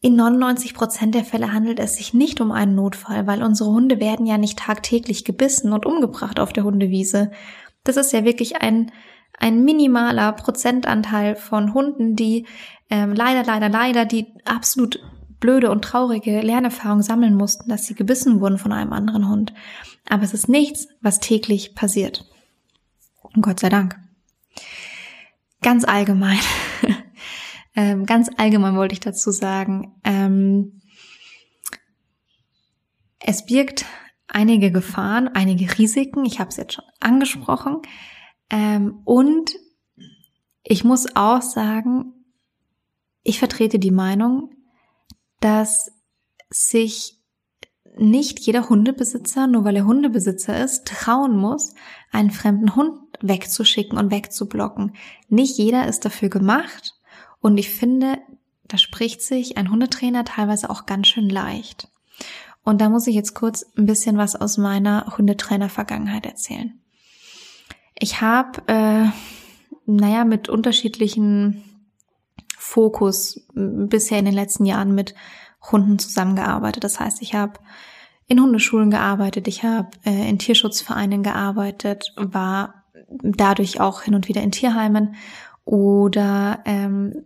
in 0.00 0.16
99 0.16 0.74
Prozent 0.74 1.14
der 1.14 1.24
Fälle 1.24 1.52
handelt 1.52 1.78
es 1.78 1.96
sich 1.96 2.14
nicht 2.14 2.40
um 2.40 2.52
einen 2.52 2.74
Notfall, 2.74 3.26
weil 3.26 3.42
unsere 3.42 3.70
Hunde 3.70 4.00
werden 4.00 4.24
ja 4.24 4.38
nicht 4.38 4.58
tagtäglich 4.58 5.24
gebissen 5.24 5.72
und 5.72 5.84
umgebracht 5.84 6.40
auf 6.40 6.52
der 6.52 6.64
Hundewiese. 6.64 7.30
Das 7.84 7.96
ist 7.96 8.12
ja 8.12 8.24
wirklich 8.24 8.62
ein, 8.62 8.92
ein 9.38 9.64
minimaler 9.64 10.32
Prozentanteil 10.32 11.36
von 11.36 11.74
Hunden, 11.74 12.16
die 12.16 12.46
ähm, 12.88 13.14
leider, 13.14 13.42
leider, 13.44 13.68
leider 13.68 14.04
die 14.04 14.26
absolut 14.44 15.00
blöde 15.40 15.70
und 15.70 15.82
traurige 15.82 16.40
Lernerfahrung 16.40 17.02
sammeln 17.02 17.34
mussten, 17.34 17.68
dass 17.68 17.86
sie 17.86 17.94
gebissen 17.94 18.40
wurden 18.40 18.58
von 18.58 18.72
einem 18.72 18.92
anderen 18.92 19.28
Hund. 19.28 19.52
Aber 20.08 20.22
es 20.22 20.34
ist 20.34 20.48
nichts, 20.48 20.88
was 21.00 21.20
täglich 21.20 21.74
passiert. 21.74 22.24
Und 23.22 23.42
Gott 23.42 23.60
sei 23.60 23.68
Dank. 23.68 23.98
Ganz 25.62 25.84
allgemein, 25.84 26.38
ähm, 27.76 28.06
ganz 28.06 28.30
allgemein 28.36 28.76
wollte 28.76 28.92
ich 28.92 29.00
dazu 29.00 29.30
sagen, 29.30 29.94
ähm, 30.04 30.80
es 33.18 33.44
birgt 33.44 33.84
einige 34.28 34.70
Gefahren, 34.70 35.28
einige 35.28 35.78
Risiken. 35.78 36.24
Ich 36.24 36.38
habe 36.38 36.50
es 36.50 36.56
jetzt 36.56 36.74
schon 36.74 36.84
angesprochen. 37.00 37.82
Ähm, 38.50 39.00
und 39.04 39.52
ich 40.62 40.84
muss 40.84 41.16
auch 41.16 41.42
sagen, 41.42 42.12
ich 43.22 43.38
vertrete 43.38 43.78
die 43.78 43.90
Meinung, 43.90 44.50
dass 45.40 45.92
sich 46.50 47.16
nicht 47.98 48.40
jeder 48.40 48.68
Hundebesitzer, 48.68 49.46
nur 49.46 49.64
weil 49.64 49.76
er 49.76 49.86
Hundebesitzer 49.86 50.62
ist, 50.62 50.86
trauen 50.86 51.36
muss, 51.36 51.74
einen 52.12 52.30
fremden 52.30 52.76
Hund 52.76 53.00
wegzuschicken 53.20 53.98
und 53.98 54.10
wegzublocken. 54.10 54.94
Nicht 55.28 55.56
jeder 55.56 55.88
ist 55.88 56.04
dafür 56.04 56.28
gemacht 56.28 56.94
und 57.40 57.56
ich 57.58 57.70
finde, 57.70 58.18
da 58.64 58.76
spricht 58.78 59.22
sich 59.22 59.56
ein 59.56 59.70
Hundetrainer 59.70 60.24
teilweise 60.24 60.68
auch 60.68 60.86
ganz 60.86 61.08
schön 61.08 61.28
leicht. 61.28 61.88
Und 62.64 62.80
da 62.80 62.88
muss 62.88 63.06
ich 63.06 63.14
jetzt 63.14 63.34
kurz 63.34 63.64
ein 63.76 63.86
bisschen 63.86 64.18
was 64.18 64.34
aus 64.34 64.58
meiner 64.58 65.16
Hundetrainer-Vergangenheit 65.16 66.26
erzählen. 66.26 66.80
Ich 67.98 68.20
habe, 68.20 68.60
äh, 68.66 69.06
naja, 69.86 70.24
mit 70.24 70.48
unterschiedlichen 70.48 71.62
Fokus 72.66 73.46
bisher 73.54 74.18
in 74.18 74.24
den 74.24 74.34
letzten 74.34 74.64
Jahren 74.64 74.94
mit 74.94 75.14
Hunden 75.70 76.00
zusammengearbeitet. 76.00 76.82
Das 76.82 76.98
heißt, 76.98 77.22
ich 77.22 77.34
habe 77.34 77.60
in 78.26 78.42
Hundeschulen 78.42 78.90
gearbeitet, 78.90 79.46
ich 79.46 79.62
habe 79.62 79.90
äh, 80.04 80.28
in 80.28 80.40
Tierschutzvereinen 80.40 81.22
gearbeitet, 81.22 82.12
war 82.16 82.84
dadurch 83.08 83.80
auch 83.80 84.02
hin 84.02 84.16
und 84.16 84.26
wieder 84.26 84.42
in 84.42 84.50
Tierheimen 84.50 85.14
oder 85.64 86.60
ähm, 86.64 87.24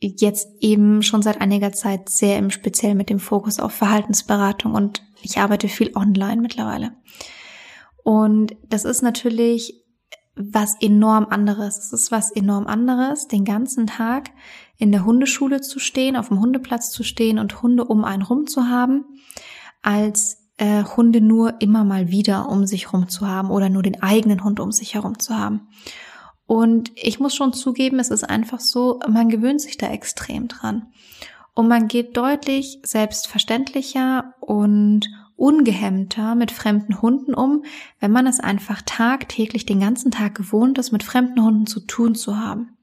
jetzt 0.00 0.48
eben 0.60 1.02
schon 1.02 1.22
seit 1.22 1.40
einiger 1.40 1.72
Zeit 1.72 2.10
sehr 2.10 2.36
im 2.38 2.50
Speziell 2.50 2.94
mit 2.94 3.08
dem 3.08 3.20
Fokus 3.20 3.58
auf 3.58 3.72
Verhaltensberatung 3.72 4.74
und 4.74 5.02
ich 5.22 5.38
arbeite 5.38 5.68
viel 5.68 5.96
online 5.96 6.42
mittlerweile. 6.42 6.92
Und 8.04 8.54
das 8.68 8.84
ist 8.84 9.00
natürlich 9.00 9.81
was 10.34 10.76
enorm 10.80 11.26
anderes. 11.28 11.78
Es 11.78 11.92
ist 11.92 12.10
was 12.10 12.30
enorm 12.30 12.66
anderes, 12.66 13.28
den 13.28 13.44
ganzen 13.44 13.86
Tag 13.86 14.30
in 14.78 14.92
der 14.92 15.04
Hundeschule 15.04 15.60
zu 15.60 15.78
stehen, 15.78 16.16
auf 16.16 16.28
dem 16.28 16.40
Hundeplatz 16.40 16.90
zu 16.90 17.02
stehen 17.04 17.38
und 17.38 17.62
Hunde 17.62 17.84
um 17.84 18.04
einen 18.04 18.22
rum 18.22 18.46
zu 18.46 18.68
haben, 18.68 19.04
als 19.82 20.38
äh, 20.56 20.84
Hunde 20.84 21.20
nur 21.20 21.60
immer 21.60 21.84
mal 21.84 22.08
wieder 22.08 22.48
um 22.48 22.66
sich 22.66 22.92
rum 22.92 23.08
zu 23.08 23.26
haben 23.26 23.50
oder 23.50 23.68
nur 23.68 23.82
den 23.82 24.02
eigenen 24.02 24.42
Hund 24.42 24.60
um 24.60 24.72
sich 24.72 24.94
herum 24.94 25.18
zu 25.18 25.36
haben. 25.36 25.68
Und 26.46 26.90
ich 26.96 27.20
muss 27.20 27.34
schon 27.34 27.52
zugeben, 27.52 27.98
es 27.98 28.10
ist 28.10 28.24
einfach 28.24 28.60
so, 28.60 29.00
man 29.08 29.28
gewöhnt 29.28 29.60
sich 29.60 29.78
da 29.78 29.88
extrem 29.88 30.48
dran. 30.48 30.86
Und 31.54 31.68
man 31.68 31.88
geht 31.88 32.16
deutlich 32.16 32.80
selbstverständlicher 32.82 34.34
und 34.40 35.08
ungehemmter 35.36 36.34
mit 36.34 36.50
fremden 36.50 37.00
Hunden 37.02 37.34
um, 37.34 37.64
wenn 38.00 38.12
man 38.12 38.26
es 38.26 38.40
einfach 38.40 38.82
tagtäglich 38.84 39.66
den 39.66 39.80
ganzen 39.80 40.10
Tag 40.10 40.34
gewohnt 40.34 40.78
ist, 40.78 40.92
mit 40.92 41.02
fremden 41.02 41.42
Hunden 41.42 41.66
zu 41.66 41.80
tun 41.80 42.14
zu 42.14 42.38
haben. 42.38 42.76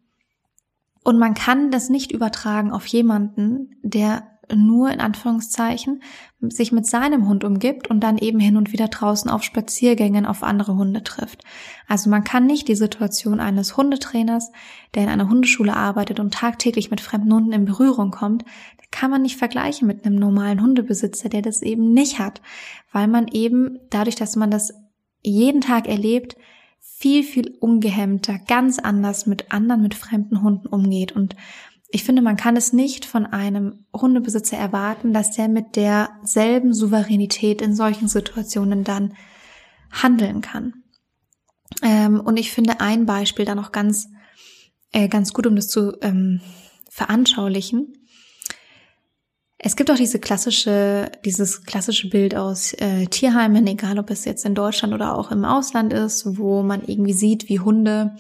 Und 1.04 1.18
man 1.18 1.34
kann 1.34 1.72
das 1.72 1.90
nicht 1.90 2.12
übertragen 2.12 2.72
auf 2.72 2.86
jemanden, 2.86 3.76
der 3.82 4.39
nur 4.56 4.92
in 4.92 5.00
Anführungszeichen 5.00 6.02
sich 6.42 6.72
mit 6.72 6.86
seinem 6.86 7.28
Hund 7.28 7.44
umgibt 7.44 7.90
und 7.90 8.02
dann 8.02 8.18
eben 8.18 8.40
hin 8.40 8.58
und 8.58 8.72
wieder 8.72 8.88
draußen 8.88 9.30
auf 9.30 9.44
Spaziergängen 9.44 10.26
auf 10.26 10.44
andere 10.44 10.76
Hunde 10.76 11.04
trifft. 11.04 11.44
Also 11.88 12.10
man 12.10 12.24
kann 12.24 12.46
nicht 12.46 12.68
die 12.68 12.76
Situation 12.76 13.40
eines 13.40 13.76
Hundetrainers, 13.76 14.52
der 14.96 15.04
in 15.04 15.10
einer 15.10 15.30
Hundeschule 15.30 15.76
arbeitet 15.76 16.20
und 16.20 16.34
tagtäglich 16.34 16.92
mit 16.92 17.02
fremden 17.02 17.34
Hunden 17.34 17.52
in 17.52 17.66
Berührung 17.66 18.12
kommt, 18.12 18.46
kann 18.92 19.12
man 19.12 19.22
nicht 19.22 19.38
vergleichen 19.38 19.88
mit 19.88 20.06
einem 20.06 20.16
normalen 20.16 20.62
Hundebesitzer, 20.62 21.30
der 21.30 21.42
das 21.42 21.62
eben 21.62 21.94
nicht 21.94 22.20
hat, 22.20 22.42
weil 22.92 23.08
man 23.08 23.28
eben 23.28 23.80
dadurch, 23.90 24.16
dass 24.16 24.36
man 24.36 24.50
das 24.50 24.74
jeden 25.22 25.62
Tag 25.62 25.88
erlebt, 25.88 26.38
viel, 26.80 27.24
viel 27.24 27.56
ungehemmter, 27.60 28.40
ganz 28.48 28.80
anders 28.80 29.26
mit 29.26 29.52
anderen, 29.52 29.82
mit 29.82 29.96
fremden 29.96 30.42
Hunden 30.42 30.68
umgeht 30.68 31.12
und 31.12 31.36
ich 31.92 32.04
finde, 32.04 32.22
man 32.22 32.38
kann 32.38 32.56
es 32.56 32.72
nicht 32.72 33.06
von 33.06 33.26
einem 33.26 33.86
Hundebesitzer 33.96 34.58
erwarten, 34.58 35.12
dass 35.12 35.32
der 35.32 35.48
mit 35.48 35.76
derselben 35.76 36.74
Souveränität 36.74 37.62
in 37.62 37.76
solchen 37.76 38.08
Situationen 38.08 38.84
dann 38.84 39.16
handeln 39.92 40.42
kann. 40.42 40.84
Ähm, 41.82 42.20
und 42.20 42.38
ich 42.38 42.52
finde 42.52 42.80
ein 42.80 43.06
Beispiel 43.06 43.46
da 43.46 43.56
noch 43.56 43.72
ganz, 43.72 44.08
äh, 44.92 45.08
ganz 45.08 45.34
gut, 45.34 45.48
um 45.48 45.56
das 45.56 45.68
zu 45.68 45.98
ähm, 46.02 46.42
veranschaulichen. 46.90 47.96
Es 49.58 49.76
gibt 49.76 49.90
auch 49.92 49.96
diese 49.96 50.20
klassische, 50.20 51.12
dieses 51.26 51.64
klassische 51.64 52.10
Bild 52.10 52.36
aus 52.36 52.74
äh, 52.74 53.08
Tierheimen, 53.08 53.66
egal 53.68 53.98
ob 54.00 54.10
es 54.12 54.26
jetzt 54.26 54.46
in 54.46 54.56
Deutschland 54.56 54.94
oder 54.94 55.18
auch 55.18 55.32
im 55.32 55.44
Ausland 55.44 55.92
ist, 55.92 56.38
wo 56.38 56.62
man 56.62 56.84
irgendwie 56.86 57.14
sieht, 57.14 57.50
wie 57.50 57.60
Hunde 57.60 58.16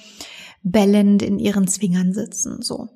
bellend 0.63 1.21
in 1.21 1.37
ihren 1.39 1.67
Zwingern 1.67 2.13
sitzen, 2.13 2.61
so. 2.61 2.89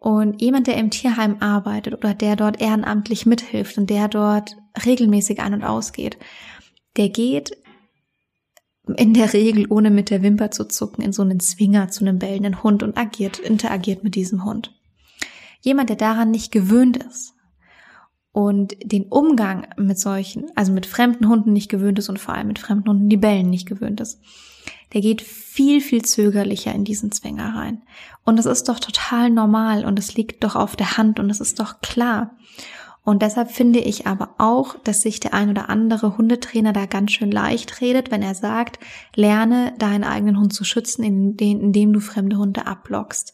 Und 0.00 0.40
jemand, 0.40 0.68
der 0.68 0.76
im 0.76 0.90
Tierheim 0.90 1.38
arbeitet 1.40 1.92
oder 1.92 2.14
der 2.14 2.36
dort 2.36 2.60
ehrenamtlich 2.60 3.26
mithilft 3.26 3.78
und 3.78 3.90
der 3.90 4.06
dort 4.06 4.56
regelmäßig 4.86 5.40
ein- 5.40 5.54
und 5.54 5.64
ausgeht, 5.64 6.18
der 6.96 7.08
geht 7.08 7.56
in 8.96 9.12
der 9.12 9.32
Regel, 9.32 9.66
ohne 9.68 9.90
mit 9.90 10.10
der 10.10 10.22
Wimper 10.22 10.52
zu 10.52 10.66
zucken, 10.68 11.02
in 11.02 11.12
so 11.12 11.22
einen 11.22 11.40
Zwinger 11.40 11.88
zu 11.88 12.04
einem 12.04 12.20
bellenden 12.20 12.62
Hund 12.62 12.84
und 12.84 12.96
agiert, 12.96 13.40
interagiert 13.40 14.04
mit 14.04 14.14
diesem 14.14 14.44
Hund. 14.44 14.72
Jemand, 15.60 15.90
der 15.90 15.96
daran 15.96 16.30
nicht 16.30 16.52
gewöhnt 16.52 16.96
ist 16.98 17.34
und 18.30 18.76
den 18.84 19.06
Umgang 19.06 19.66
mit 19.76 19.98
solchen, 19.98 20.46
also 20.54 20.70
mit 20.70 20.86
fremden 20.86 21.28
Hunden 21.28 21.52
nicht 21.52 21.68
gewöhnt 21.68 21.98
ist 21.98 22.08
und 22.08 22.20
vor 22.20 22.34
allem 22.34 22.46
mit 22.46 22.60
fremden 22.60 22.88
Hunden, 22.88 23.08
die 23.08 23.16
bellen, 23.16 23.50
nicht 23.50 23.66
gewöhnt 23.66 24.00
ist, 24.00 24.20
der 24.92 25.00
geht 25.00 25.22
viel, 25.22 25.80
viel 25.80 26.02
zögerlicher 26.02 26.74
in 26.74 26.84
diesen 26.84 27.12
Zwänger 27.12 27.54
rein. 27.54 27.82
Und 28.24 28.36
das 28.36 28.46
ist 28.46 28.68
doch 28.68 28.78
total 28.78 29.30
normal 29.30 29.84
und 29.84 29.98
es 29.98 30.14
liegt 30.14 30.44
doch 30.44 30.56
auf 30.56 30.76
der 30.76 30.96
Hand 30.96 31.18
und 31.18 31.30
es 31.30 31.40
ist 31.40 31.60
doch 31.60 31.80
klar. 31.80 32.36
Und 33.04 33.22
deshalb 33.22 33.50
finde 33.50 33.78
ich 33.78 34.06
aber 34.06 34.34
auch, 34.36 34.78
dass 34.80 35.00
sich 35.00 35.18
der 35.18 35.32
ein 35.32 35.48
oder 35.48 35.70
andere 35.70 36.18
Hundetrainer 36.18 36.74
da 36.74 36.84
ganz 36.84 37.12
schön 37.12 37.30
leicht 37.30 37.80
redet, 37.80 38.10
wenn 38.10 38.20
er 38.20 38.34
sagt, 38.34 38.78
lerne 39.14 39.72
deinen 39.78 40.04
eigenen 40.04 40.38
Hund 40.38 40.52
zu 40.52 40.62
schützen, 40.62 41.02
indem 41.02 41.92
du 41.94 42.00
fremde 42.00 42.36
Hunde 42.36 42.66
abblockst. 42.66 43.32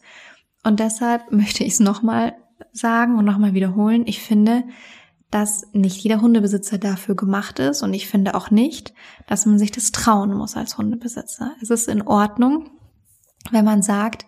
Und 0.63 0.79
deshalb 0.79 1.31
möchte 1.31 1.65
ich 1.65 1.73
es 1.73 1.79
nochmal 1.81 2.35
sagen 2.71 3.17
und 3.17 3.25
nochmal 3.25 3.53
wiederholen. 3.53 4.03
Ich 4.05 4.21
finde, 4.21 4.63
dass 5.35 5.67
nicht 5.73 5.97
jeder 5.97 6.21
Hundebesitzer 6.21 6.77
dafür 6.77 7.13
gemacht 7.13 7.59
ist 7.59 7.83
und 7.83 7.93
ich 7.93 8.07
finde 8.07 8.35
auch 8.35 8.51
nicht, 8.51 8.93
dass 9.27 9.45
man 9.45 9.59
sich 9.59 9.69
das 9.69 9.91
trauen 9.91 10.33
muss 10.33 10.55
als 10.55 10.77
Hundebesitzer. 10.77 11.51
Es 11.61 11.69
ist 11.69 11.89
in 11.89 12.03
Ordnung, 12.03 12.69
wenn 13.51 13.65
man 13.65 13.81
sagt, 13.81 14.25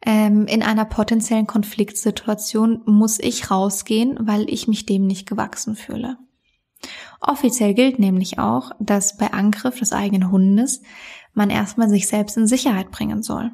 ähm, 0.00 0.46
in 0.46 0.62
einer 0.62 0.86
potenziellen 0.86 1.46
Konfliktsituation 1.46 2.80
muss 2.86 3.18
ich 3.18 3.50
rausgehen, 3.50 4.16
weil 4.22 4.48
ich 4.48 4.68
mich 4.68 4.86
dem 4.86 5.06
nicht 5.06 5.28
gewachsen 5.28 5.76
fühle. 5.76 6.16
Offiziell 7.20 7.74
gilt 7.74 7.98
nämlich 7.98 8.38
auch, 8.38 8.70
dass 8.80 9.18
bei 9.18 9.34
Angriff 9.34 9.78
des 9.80 9.92
eigenen 9.92 10.30
Hundes 10.30 10.80
man 11.34 11.50
erstmal 11.50 11.90
sich 11.90 12.08
selbst 12.08 12.38
in 12.38 12.46
Sicherheit 12.46 12.90
bringen 12.90 13.22
soll. 13.22 13.50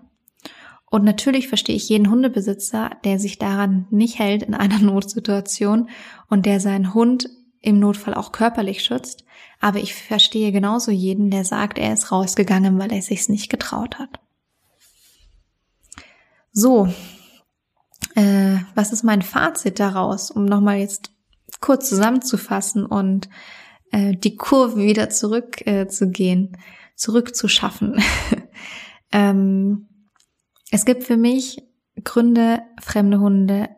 Und 0.94 1.02
natürlich 1.02 1.48
verstehe 1.48 1.74
ich 1.74 1.88
jeden 1.88 2.08
Hundebesitzer, 2.08 2.92
der 3.02 3.18
sich 3.18 3.40
daran 3.40 3.88
nicht 3.90 4.20
hält 4.20 4.44
in 4.44 4.54
einer 4.54 4.78
Notsituation 4.80 5.88
und 6.28 6.46
der 6.46 6.60
seinen 6.60 6.94
Hund 6.94 7.28
im 7.60 7.80
Notfall 7.80 8.14
auch 8.14 8.30
körperlich 8.30 8.84
schützt. 8.84 9.24
Aber 9.60 9.80
ich 9.80 9.92
verstehe 9.92 10.52
genauso 10.52 10.92
jeden, 10.92 11.32
der 11.32 11.44
sagt, 11.44 11.78
er 11.78 11.92
ist 11.92 12.12
rausgegangen, 12.12 12.78
weil 12.78 12.92
er 12.92 13.02
sich's 13.02 13.28
nicht 13.28 13.50
getraut 13.50 13.98
hat. 13.98 14.20
So, 16.52 16.86
äh, 18.14 18.58
was 18.76 18.92
ist 18.92 19.02
mein 19.02 19.22
Fazit 19.22 19.80
daraus, 19.80 20.30
um 20.30 20.44
nochmal 20.44 20.78
jetzt 20.78 21.10
kurz 21.60 21.88
zusammenzufassen 21.88 22.86
und 22.86 23.28
äh, 23.90 24.14
die 24.14 24.36
Kurve 24.36 24.76
wieder 24.76 25.10
zurück 25.10 25.66
äh, 25.66 25.88
zurückzuschaffen. 26.94 28.00
ähm, 29.10 29.88
es 30.74 30.84
gibt 30.84 31.04
für 31.04 31.16
mich 31.16 31.62
Gründe, 32.02 32.62
fremde 32.82 33.20
Hunde 33.20 33.68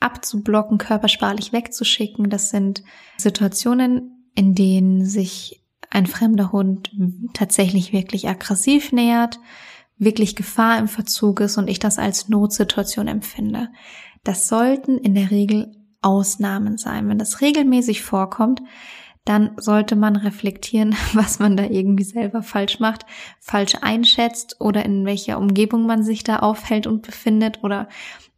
abzublocken, 0.00 0.78
körpersprachlich 0.78 1.52
wegzuschicken. 1.52 2.28
Das 2.28 2.50
sind 2.50 2.82
Situationen, 3.18 4.32
in 4.34 4.56
denen 4.56 5.06
sich 5.06 5.64
ein 5.90 6.06
fremder 6.06 6.50
Hund 6.50 6.90
tatsächlich 7.34 7.92
wirklich 7.92 8.28
aggressiv 8.28 8.90
nähert, 8.90 9.38
wirklich 9.96 10.34
Gefahr 10.34 10.76
im 10.78 10.88
Verzug 10.88 11.38
ist 11.38 11.56
und 11.56 11.68
ich 11.68 11.78
das 11.78 12.00
als 12.00 12.28
Notsituation 12.28 13.06
empfinde. 13.06 13.68
Das 14.24 14.48
sollten 14.48 14.98
in 14.98 15.14
der 15.14 15.30
Regel 15.30 15.70
Ausnahmen 16.02 16.78
sein. 16.78 17.08
Wenn 17.08 17.18
das 17.18 17.42
regelmäßig 17.42 18.02
vorkommt, 18.02 18.60
dann 19.24 19.52
sollte 19.56 19.96
man 19.96 20.16
reflektieren, 20.16 20.94
was 21.12 21.38
man 21.38 21.56
da 21.56 21.64
irgendwie 21.64 22.04
selber 22.04 22.42
falsch 22.42 22.80
macht, 22.80 23.06
falsch 23.40 23.74
einschätzt 23.80 24.56
oder 24.60 24.84
in 24.84 25.04
welcher 25.04 25.38
Umgebung 25.38 25.86
man 25.86 26.02
sich 26.02 26.24
da 26.24 26.38
aufhält 26.38 26.86
und 26.86 27.02
befindet 27.02 27.62
oder 27.62 27.88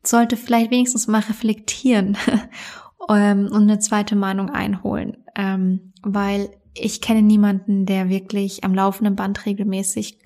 sollte 0.05 0.37
vielleicht 0.37 0.70
wenigstens 0.70 1.07
mal 1.07 1.20
reflektieren 1.20 2.16
ähm, 3.09 3.49
und 3.53 3.62
eine 3.62 3.78
zweite 3.78 4.16
Meinung 4.16 4.51
einholen, 4.51 5.24
ähm, 5.37 5.93
weil 6.03 6.51
ich 6.74 7.01
kenne 7.01 7.22
niemanden, 7.22 7.87
der 7.87 8.09
wirklich 8.09 8.64
am 8.64 8.74
laufenden 8.74 9.14
Band 9.14 9.45
regelmäßig 9.47 10.18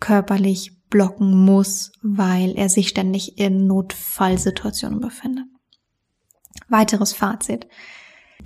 körperlich 0.00 0.72
blocken 0.88 1.44
muss, 1.44 1.92
weil 2.02 2.56
er 2.56 2.68
sich 2.68 2.88
ständig 2.88 3.38
in 3.38 3.66
Notfallsituationen 3.66 5.00
befindet. 5.00 5.44
Weiteres 6.68 7.12
Fazit 7.12 7.66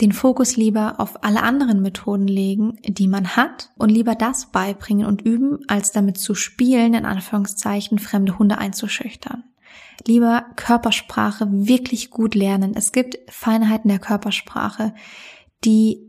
den 0.01 0.13
Fokus 0.13 0.57
lieber 0.57 1.01
auf 1.01 1.25
alle 1.25 1.43
anderen 1.43 1.81
Methoden 1.81 2.29
legen, 2.29 2.79
die 2.87 3.09
man 3.09 3.37
hat 3.37 3.73
und 3.77 3.91
lieber 3.91 4.15
das 4.15 4.51
beibringen 4.51 5.07
und 5.07 5.23
üben, 5.23 5.61
als 5.69 5.93
damit 5.93 6.19
zu 6.19 6.35
spielen, 6.35 6.95
in 6.95 7.05
Anführungszeichen, 7.05 7.99
fremde 7.99 8.39
Hunde 8.39 8.59
einzuschüchtern. 8.59 9.45
Lieber 10.07 10.47
Körpersprache 10.57 11.49
wirklich 11.51 12.11
gut 12.11 12.35
lernen. 12.35 12.75
Es 12.77 12.93
gibt 12.93 13.19
Feinheiten 13.31 13.89
der 13.89 13.99
Körpersprache, 13.99 14.95
die 15.65 16.03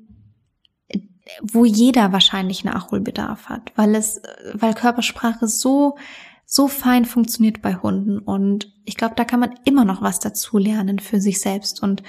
wo 1.42 1.66
jeder 1.66 2.14
wahrscheinlich 2.14 2.64
Nachholbedarf 2.64 3.50
hat, 3.50 3.74
weil 3.76 3.96
es, 3.96 4.22
weil 4.54 4.74
Körpersprache 4.74 5.48
so, 5.48 5.98
so 6.46 6.68
fein 6.68 7.06
funktioniert 7.06 7.62
bei 7.62 7.76
Hunden 7.76 8.20
und 8.20 8.74
ich 8.86 8.96
glaube, 8.96 9.16
da 9.16 9.26
kann 9.26 9.42
man 9.42 9.54
immer 9.66 9.84
noch 9.84 10.02
was 10.02 10.20
dazu 10.20 10.58
lernen 10.58 11.00
für 11.00 11.20
sich 11.20 11.42
selbst 11.42 11.84
und 11.84 12.04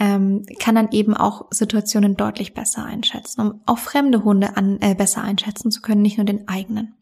ähm, 0.00 0.46
kann 0.58 0.74
dann 0.74 0.90
eben 0.92 1.14
auch 1.14 1.46
Situationen 1.50 2.16
deutlich 2.16 2.54
besser 2.54 2.84
einschätzen, 2.84 3.42
um 3.42 3.60
auch 3.66 3.78
fremde 3.78 4.24
Hunde 4.24 4.56
an, 4.56 4.78
äh, 4.80 4.94
besser 4.94 5.22
einschätzen 5.22 5.70
zu 5.70 5.82
können, 5.82 6.00
nicht 6.00 6.16
nur 6.16 6.24
den 6.24 6.48
eigenen. 6.48 6.94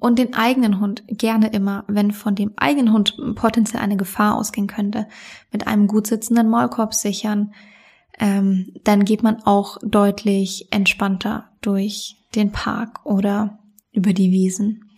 Und 0.00 0.18
den 0.18 0.34
eigenen 0.34 0.80
Hund 0.80 1.04
gerne 1.06 1.48
immer, 1.48 1.84
wenn 1.86 2.10
von 2.10 2.34
dem 2.34 2.52
eigenen 2.56 2.92
Hund 2.92 3.16
potenziell 3.36 3.80
eine 3.80 3.96
Gefahr 3.96 4.36
ausgehen 4.36 4.66
könnte, 4.66 5.06
mit 5.52 5.66
einem 5.66 5.86
gut 5.86 6.08
sitzenden 6.08 6.48
Maulkorb 6.48 6.94
sichern, 6.94 7.54
ähm, 8.18 8.72
dann 8.82 9.04
geht 9.04 9.22
man 9.22 9.42
auch 9.44 9.78
deutlich 9.82 10.66
entspannter 10.72 11.50
durch 11.60 12.16
den 12.34 12.50
Park 12.50 13.04
oder 13.04 13.58
über 13.92 14.12
die 14.12 14.32
Wiesen. 14.32 14.90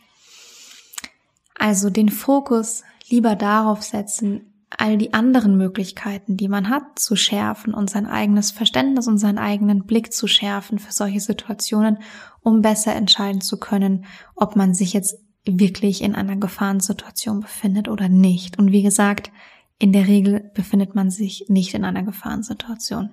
Also 1.59 1.91
den 1.91 2.09
Fokus 2.09 2.85
lieber 3.09 3.37
darauf 3.37 3.83
setzen, 3.83 4.52
all 4.79 4.99
die 4.99 5.15
anderen 5.15 5.57
Möglichkeiten, 5.57 6.37
die 6.37 6.49
man 6.49 6.69
hat, 6.69 6.99
zu 6.99 7.17
schärfen 7.17 7.75
und 7.75 7.91
sein 7.91 8.07
eigenes 8.07 8.51
Verständnis 8.51 9.07
und 9.07 9.19
seinen 9.19 9.39
eigenen 9.39 9.85
Blick 9.87 10.13
zu 10.13 10.27
schärfen 10.27 10.79
für 10.79 10.93
solche 10.93 11.21
Situationen, 11.21 11.99
um 12.41 12.63
besser 12.63 12.95
entscheiden 12.95 13.41
zu 13.41 13.59
können, 13.59 14.05
ob 14.35 14.57
man 14.57 14.75
sich 14.75 14.93
jetzt 14.93 15.17
wirklich 15.45 16.03
in 16.03 16.15
einer 16.15 16.37
Gefahrensituation 16.37 17.41
befindet 17.41 17.89
oder 17.89 18.09
nicht. 18.09 18.59
Und 18.59 18.73
wie 18.73 18.83
gesagt, 18.83 19.33
in 19.79 19.93
der 19.93 20.07
Regel 20.07 20.51
befindet 20.55 20.95
man 20.95 21.11
sich 21.11 21.47
nicht 21.49 21.75
in 21.75 21.85
einer 21.85 22.03
Gefahrensituation. 22.03 23.11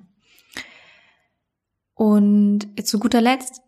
Und 1.96 2.68
zu 2.84 3.00
guter 3.00 3.22
Letzt 3.22 3.62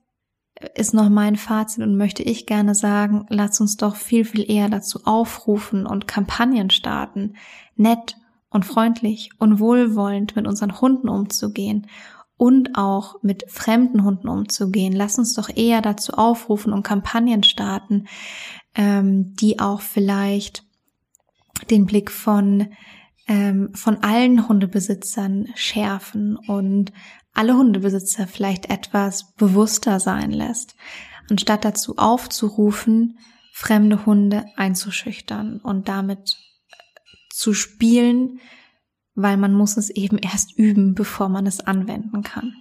ist 0.75 0.93
noch 0.93 1.09
mein 1.09 1.35
Fazit 1.35 1.83
und 1.83 1.97
möchte 1.97 2.23
ich 2.23 2.45
gerne 2.45 2.75
sagen, 2.75 3.25
lass 3.29 3.59
uns 3.59 3.77
doch 3.77 3.95
viel, 3.95 4.25
viel 4.25 4.49
eher 4.49 4.69
dazu 4.69 5.01
aufrufen 5.05 5.85
und 5.85 6.07
Kampagnen 6.07 6.69
starten, 6.69 7.35
nett 7.75 8.17
und 8.49 8.65
freundlich 8.65 9.31
und 9.39 9.59
wohlwollend 9.59 10.35
mit 10.35 10.47
unseren 10.47 10.79
Hunden 10.81 11.09
umzugehen 11.09 11.87
und 12.37 12.75
auch 12.75 13.21
mit 13.21 13.45
fremden 13.49 14.03
Hunden 14.03 14.27
umzugehen. 14.27 14.93
Lass 14.93 15.17
uns 15.17 15.33
doch 15.33 15.49
eher 15.55 15.81
dazu 15.81 16.13
aufrufen 16.13 16.73
und 16.73 16.83
Kampagnen 16.83 17.43
starten, 17.43 18.07
ähm, 18.75 19.35
die 19.35 19.59
auch 19.59 19.81
vielleicht 19.81 20.63
den 21.69 21.85
Blick 21.85 22.09
von 22.11 22.69
ähm, 23.27 23.69
von 23.73 23.97
allen 24.03 24.47
Hundebesitzern 24.49 25.47
schärfen 25.55 26.35
und 26.35 26.91
alle 27.33 27.55
Hundebesitzer 27.55 28.27
vielleicht 28.27 28.69
etwas 28.69 29.33
bewusster 29.33 29.99
sein 29.99 30.31
lässt, 30.31 30.75
anstatt 31.29 31.65
dazu 31.65 31.97
aufzurufen, 31.97 33.17
fremde 33.53 34.05
Hunde 34.05 34.45
einzuschüchtern 34.55 35.59
und 35.59 35.87
damit 35.87 36.37
zu 37.29 37.53
spielen, 37.53 38.39
weil 39.15 39.37
man 39.37 39.53
muss 39.53 39.77
es 39.77 39.89
eben 39.89 40.17
erst 40.21 40.57
üben, 40.57 40.93
bevor 40.93 41.29
man 41.29 41.45
es 41.45 41.59
anwenden 41.59 42.23
kann. 42.23 42.55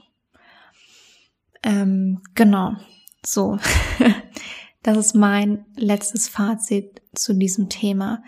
Ähm, 1.62 2.22
genau, 2.34 2.76
so. 3.24 3.58
das 4.82 4.96
ist 4.96 5.14
mein 5.14 5.66
letztes 5.76 6.28
Fazit 6.28 7.02
zu 7.14 7.34
diesem 7.34 7.68
Thema. 7.68 8.22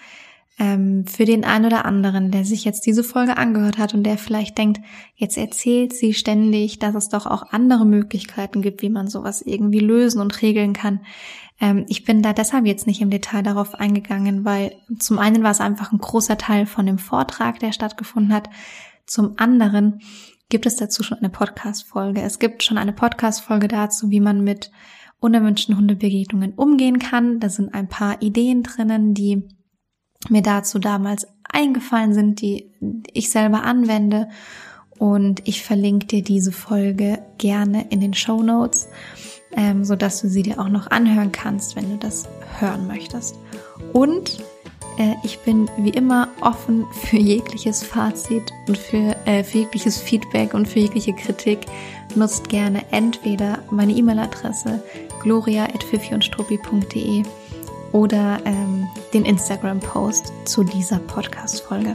Ähm, 0.59 1.07
für 1.07 1.25
den 1.25 1.45
einen 1.45 1.65
oder 1.65 1.87
anderen, 1.87 2.31
der 2.31 2.45
sich 2.45 2.65
jetzt 2.65 2.85
diese 2.85 3.03
Folge 3.03 3.39
angehört 3.39 3.79
hat 3.79 3.95
und 3.95 4.05
der 4.05 4.19
vielleicht 4.19 4.59
denkt, 4.59 4.81
jetzt 5.17 5.39
erzählt 5.39 5.95
sie 5.95 6.13
ständig, 6.13 6.79
dass 6.79 6.95
es 6.95 7.09
doch 7.09 7.27
auch 7.27 7.53
andere 7.53 7.87
Möglichkeiten 7.87 8.61
gibt, 8.61 8.83
wie 8.83 8.91
man 8.91 9.09
sowas 9.09 9.41
irgendwie 9.41 9.81
lösen 9.81 10.21
und 10.21 10.43
regeln 10.43 10.75
kann. 10.75 11.01
Ähm, 11.59 11.87
ich 11.89 12.05
bin 12.05 12.23
da 12.23 12.35
deshalb 12.35 12.67
jetzt 12.67 12.87
nicht 12.87 13.01
im 13.01 13.09
Detail 13.09 13.43
darauf 13.43 13.75
eingegangen, 13.75 14.45
weil 14.45 14.77
zum 14.99 15.19
einen 15.19 15.43
war 15.43 15.53
es 15.53 15.61
einfach 15.61 15.91
ein 15.91 15.99
großer 15.99 16.37
Teil 16.37 16.67
von 16.67 16.85
dem 16.85 16.99
Vortrag, 16.99 17.59
der 17.61 17.73
stattgefunden 17.73 18.35
hat. 18.35 18.51
Zum 19.07 19.35
anderen 19.39 20.01
gibt 20.51 20.67
es 20.67 20.77
dazu 20.77 21.03
schon 21.03 21.19
eine 21.19 21.31
Podcast-Folge. 21.31 22.21
Es 22.21 22.39
gibt 22.39 22.63
schon 22.63 22.77
eine 22.77 22.93
Podcast-Folge 22.93 23.69
dazu, 23.69 24.11
wie 24.11 24.21
man 24.21 24.45
mit 24.45 24.71
unerwünschten 25.19 25.79
Hundebegegnungen 25.79 26.53
umgehen 26.55 26.99
kann. 26.99 27.41
Da 27.41 27.49
sind 27.49 27.73
ein 27.73 27.89
paar 27.89 28.21
Ideen 28.21 28.63
drinnen, 28.63 29.15
die 29.15 29.49
mir 30.29 30.43
dazu 30.43 30.79
damals 30.79 31.27
eingefallen 31.45 32.15
sind, 32.15 32.41
die 32.41 32.71
ich 33.13 33.31
selber 33.31 33.65
anwende. 33.65 34.29
Und 34.99 35.47
ich 35.49 35.63
verlinke 35.63 36.07
dir 36.07 36.23
diese 36.23 36.53
Folge 36.53 37.19
gerne 37.39 37.87
in 37.91 38.01
den 38.01 38.15
Show 38.15 38.43
Notes 38.43 38.89
ähm, 39.57 39.85
so 39.85 39.97
dass 39.97 40.21
du 40.21 40.29
sie 40.29 40.43
dir 40.43 40.61
auch 40.61 40.69
noch 40.69 40.91
anhören 40.91 41.33
kannst, 41.33 41.75
wenn 41.77 41.89
du 41.91 41.97
das 41.97 42.29
hören 42.59 42.87
möchtest. 42.87 43.37
Und 43.93 44.39
äh, 44.99 45.15
ich 45.23 45.39
bin 45.41 45.69
wie 45.79 45.91
immer 45.91 46.29
offen 46.41 46.87
für 47.05 47.19
jegliches 47.19 47.83
Fazit 47.83 48.53
und 48.69 48.79
für, 48.79 49.15
äh, 49.27 49.45
für 49.45 49.59
jegliches 49.59 49.99
Feedback 49.99 50.55
und 50.55 50.67
für 50.69 50.81
jegliche 50.81 51.13
Kritik. 51.15 51.67
Nutzt 52.15 52.49
gerne 52.49 52.83
entweder 52.91 53.59
meine 53.71 53.93
E-Mail-Adresse 53.93 54.83
gloria.fifiundstruppi.de 55.23 57.23
oder 57.93 58.41
ähm, 58.45 58.89
den 59.15 59.25
Instagram-Post 59.25 60.33
zu 60.45 60.65
dieser 60.65 60.99
Podcast-Folge. 60.99 61.95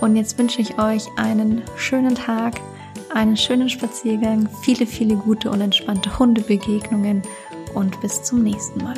Und 0.00 0.16
jetzt 0.16 0.38
wünsche 0.38 0.60
ich 0.60 0.78
euch 0.78 1.06
einen 1.16 1.62
schönen 1.76 2.14
Tag 2.14 2.60
einen 3.16 3.36
schönen 3.36 3.68
Spaziergang, 3.70 4.48
viele, 4.60 4.86
viele 4.86 5.16
gute 5.16 5.50
und 5.50 5.60
entspannte 5.60 6.18
Hundebegegnungen 6.18 7.22
und 7.74 7.98
bis 8.00 8.22
zum 8.22 8.42
nächsten 8.42 8.82
Mal. 8.84 8.94